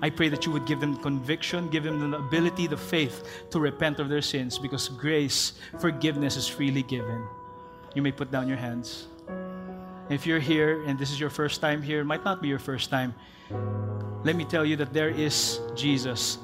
I 0.00 0.10
pray 0.10 0.28
that 0.28 0.46
you 0.46 0.52
would 0.52 0.66
give 0.66 0.78
them 0.80 0.96
conviction, 0.96 1.68
give 1.70 1.82
them 1.82 2.10
the 2.10 2.18
ability, 2.18 2.68
the 2.68 2.76
faith 2.76 3.46
to 3.50 3.58
repent 3.58 3.98
of 3.98 4.08
their 4.08 4.22
sins 4.22 4.58
because 4.58 4.88
grace, 4.88 5.54
forgiveness 5.80 6.36
is 6.36 6.46
freely 6.46 6.84
given. 6.84 7.26
You 7.94 8.02
may 8.02 8.12
put 8.12 8.30
down 8.30 8.46
your 8.46 8.58
hands. 8.58 9.08
If 10.08 10.24
you're 10.26 10.38
here 10.38 10.84
and 10.84 10.98
this 10.98 11.10
is 11.10 11.18
your 11.18 11.30
first 11.30 11.60
time 11.60 11.82
here, 11.82 12.00
it 12.00 12.04
might 12.04 12.24
not 12.24 12.40
be 12.40 12.48
your 12.48 12.60
first 12.60 12.90
time. 12.90 13.14
Let 14.24 14.36
me 14.36 14.44
tell 14.44 14.64
you 14.64 14.76
that 14.76 14.92
there 14.92 15.10
is 15.10 15.60
Jesus 15.74 16.38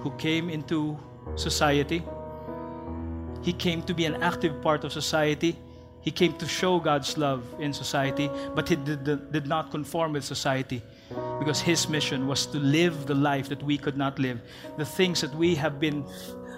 who 0.00 0.10
came 0.18 0.50
into 0.50 0.98
society. 1.34 2.04
He 3.42 3.52
came 3.52 3.82
to 3.82 3.94
be 3.94 4.04
an 4.04 4.22
active 4.22 4.60
part 4.60 4.84
of 4.84 4.92
society. 4.92 5.56
He 6.06 6.12
came 6.12 6.34
to 6.34 6.46
show 6.46 6.78
God's 6.78 7.18
love 7.18 7.42
in 7.58 7.72
society, 7.72 8.30
but 8.54 8.68
he 8.68 8.76
did, 8.76 9.32
did 9.32 9.48
not 9.48 9.72
conform 9.72 10.12
with 10.12 10.24
society 10.24 10.80
because 11.40 11.60
his 11.60 11.88
mission 11.88 12.28
was 12.28 12.46
to 12.46 12.58
live 12.58 13.06
the 13.06 13.14
life 13.16 13.48
that 13.48 13.60
we 13.60 13.76
could 13.76 13.96
not 13.96 14.16
live. 14.20 14.40
The 14.78 14.84
things 14.84 15.20
that 15.22 15.34
we 15.34 15.56
have 15.56 15.80
been 15.80 16.06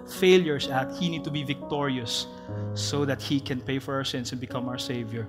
failures 0.07 0.69
at, 0.69 0.95
he 0.97 1.09
need 1.09 1.25
to 1.25 1.31
be 1.31 1.45
victorious 1.45 2.27
so 2.75 3.07
that 3.07 3.23
he 3.23 3.41
can 3.41 3.63
pay 3.63 3.79
for 3.79 3.95
our 3.95 4.05
sins 4.05 4.33
and 4.33 4.41
become 4.41 4.69
our 4.69 4.77
savior. 4.77 5.27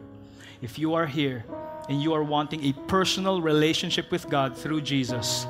If 0.61 0.77
you 0.77 0.95
are 0.95 1.05
here 1.05 1.45
and 1.87 2.03
you 2.03 2.13
are 2.13 2.23
wanting 2.23 2.65
a 2.65 2.73
personal 2.87 3.41
relationship 3.41 4.11
with 4.11 4.27
God 4.29 4.57
through 4.57 4.81
Jesus, 4.81 5.47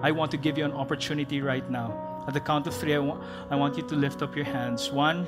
I 0.00 0.12
want 0.12 0.30
to 0.30 0.36
give 0.36 0.56
you 0.56 0.64
an 0.64 0.72
opportunity 0.72 1.40
right 1.42 1.68
now. 1.68 2.22
At 2.28 2.34
the 2.34 2.40
count 2.40 2.68
of 2.68 2.74
three, 2.76 2.94
I, 2.94 2.98
wa- 2.98 3.18
I 3.50 3.56
want 3.56 3.76
you 3.76 3.82
to 3.82 3.96
lift 3.96 4.22
up 4.22 4.36
your 4.36 4.44
hands. 4.44 4.92
One, 4.92 5.26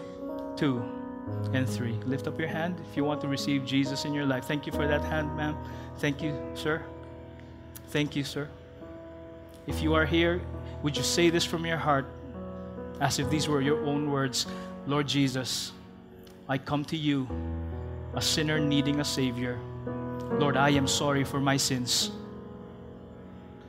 two, 0.57 0.81
and 1.53 1.69
three. 1.69 1.95
Lift 2.05 2.27
up 2.27 2.39
your 2.39 2.49
hand 2.49 2.81
if 2.91 2.97
you 2.97 3.05
want 3.05 3.21
to 3.23 3.29
receive 3.29 3.65
Jesus 3.65 4.05
in 4.05 4.13
your 4.13 4.27
life. 4.27 4.45
Thank 4.45 4.67
you 4.67 4.73
for 4.73 4.87
that 4.87 5.03
hand, 5.03 5.35
ma'am. 5.37 5.57
Thank 5.99 6.23
you, 6.23 6.37
sir. 6.55 6.83
Thank 7.89 8.17
you, 8.17 8.25
sir. 8.25 8.49
If 9.67 9.83
you 9.83 9.95
are 9.95 10.05
here, 10.05 10.41
would 10.83 10.97
you 10.97 11.03
say 11.03 11.31
this 11.31 11.45
from 11.45 11.65
your 11.65 11.79
heart 11.79 12.07
as 13.01 13.19
if 13.19 13.31
these 13.31 13.49
were 13.49 13.61
your 13.61 13.85
own 13.87 14.11
words? 14.11 14.47
Lord 14.87 15.07
Jesus, 15.07 15.73
I 16.49 16.59
come 16.59 16.85
to 16.87 16.97
you 16.97 17.29
a 18.15 18.21
sinner 18.21 18.59
needing 18.59 19.01
a 19.01 19.05
Savior. 19.05 19.59
Lord, 20.33 20.57
I 20.57 20.71
am 20.71 20.87
sorry 20.87 21.25
for 21.25 21.41
my 21.41 21.57
sins. 21.57 22.11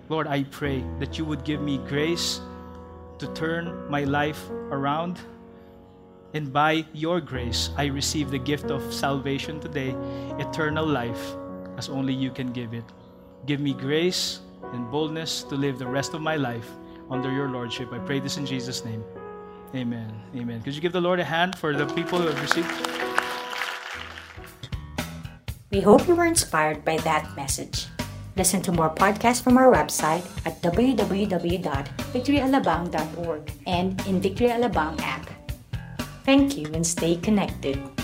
Lord, 0.09 0.27
I 0.27 0.43
pray 0.43 0.83
that 0.99 1.17
you 1.17 1.25
would 1.25 1.43
give 1.43 1.61
me 1.61 1.77
grace 1.77 2.41
to 3.19 3.27
turn 3.33 3.89
my 3.89 4.03
life 4.03 4.49
around. 4.71 5.19
And 6.35 6.51
by 6.51 6.83
your 6.91 7.21
grace, 7.21 7.69
I 7.77 7.85
receive 7.85 8.29
the 8.29 8.37
gift 8.37 8.69
of 8.69 8.93
salvation 8.93 9.61
today, 9.61 9.95
eternal 10.37 10.85
life, 10.85 11.33
as 11.77 11.87
only 11.87 12.11
you 12.11 12.29
can 12.29 12.51
give 12.51 12.73
it. 12.73 12.83
Give 13.45 13.61
me 13.61 13.71
grace 13.71 14.41
and 14.73 14.91
boldness 14.91 15.43
to 15.43 15.55
live 15.55 15.79
the 15.79 15.87
rest 15.87 16.13
of 16.13 16.19
my 16.19 16.35
life 16.35 16.69
under 17.09 17.31
your 17.31 17.47
lordship. 17.47 17.93
I 17.93 17.99
pray 17.99 18.19
this 18.19 18.35
in 18.35 18.45
Jesus' 18.45 18.83
name. 18.83 19.01
Amen. 19.73 20.11
Amen. 20.35 20.61
Could 20.61 20.75
you 20.75 20.81
give 20.81 20.91
the 20.91 20.99
Lord 20.99 21.21
a 21.21 21.23
hand 21.23 21.57
for 21.57 21.73
the 21.73 21.85
people 21.95 22.19
who 22.19 22.27
have 22.27 22.41
received? 22.41 22.67
We 25.71 25.79
hope 25.79 26.05
you 26.05 26.15
were 26.15 26.25
inspired 26.25 26.83
by 26.83 26.97
that 27.07 27.33
message. 27.37 27.87
Listen 28.35 28.61
to 28.63 28.73
more 28.73 28.89
podcasts 28.89 29.41
from 29.41 29.57
our 29.57 29.71
website 29.71 30.25
at 30.45 30.61
www.victoryalabang.org 30.61 33.51
and 33.67 34.05
in 34.05 34.19
Victory 34.19 34.49
Alabang 34.49 34.99
app. 34.99 35.29
Thank 36.25 36.57
you 36.57 36.65
and 36.73 36.85
stay 36.85 37.17
connected. 37.17 37.94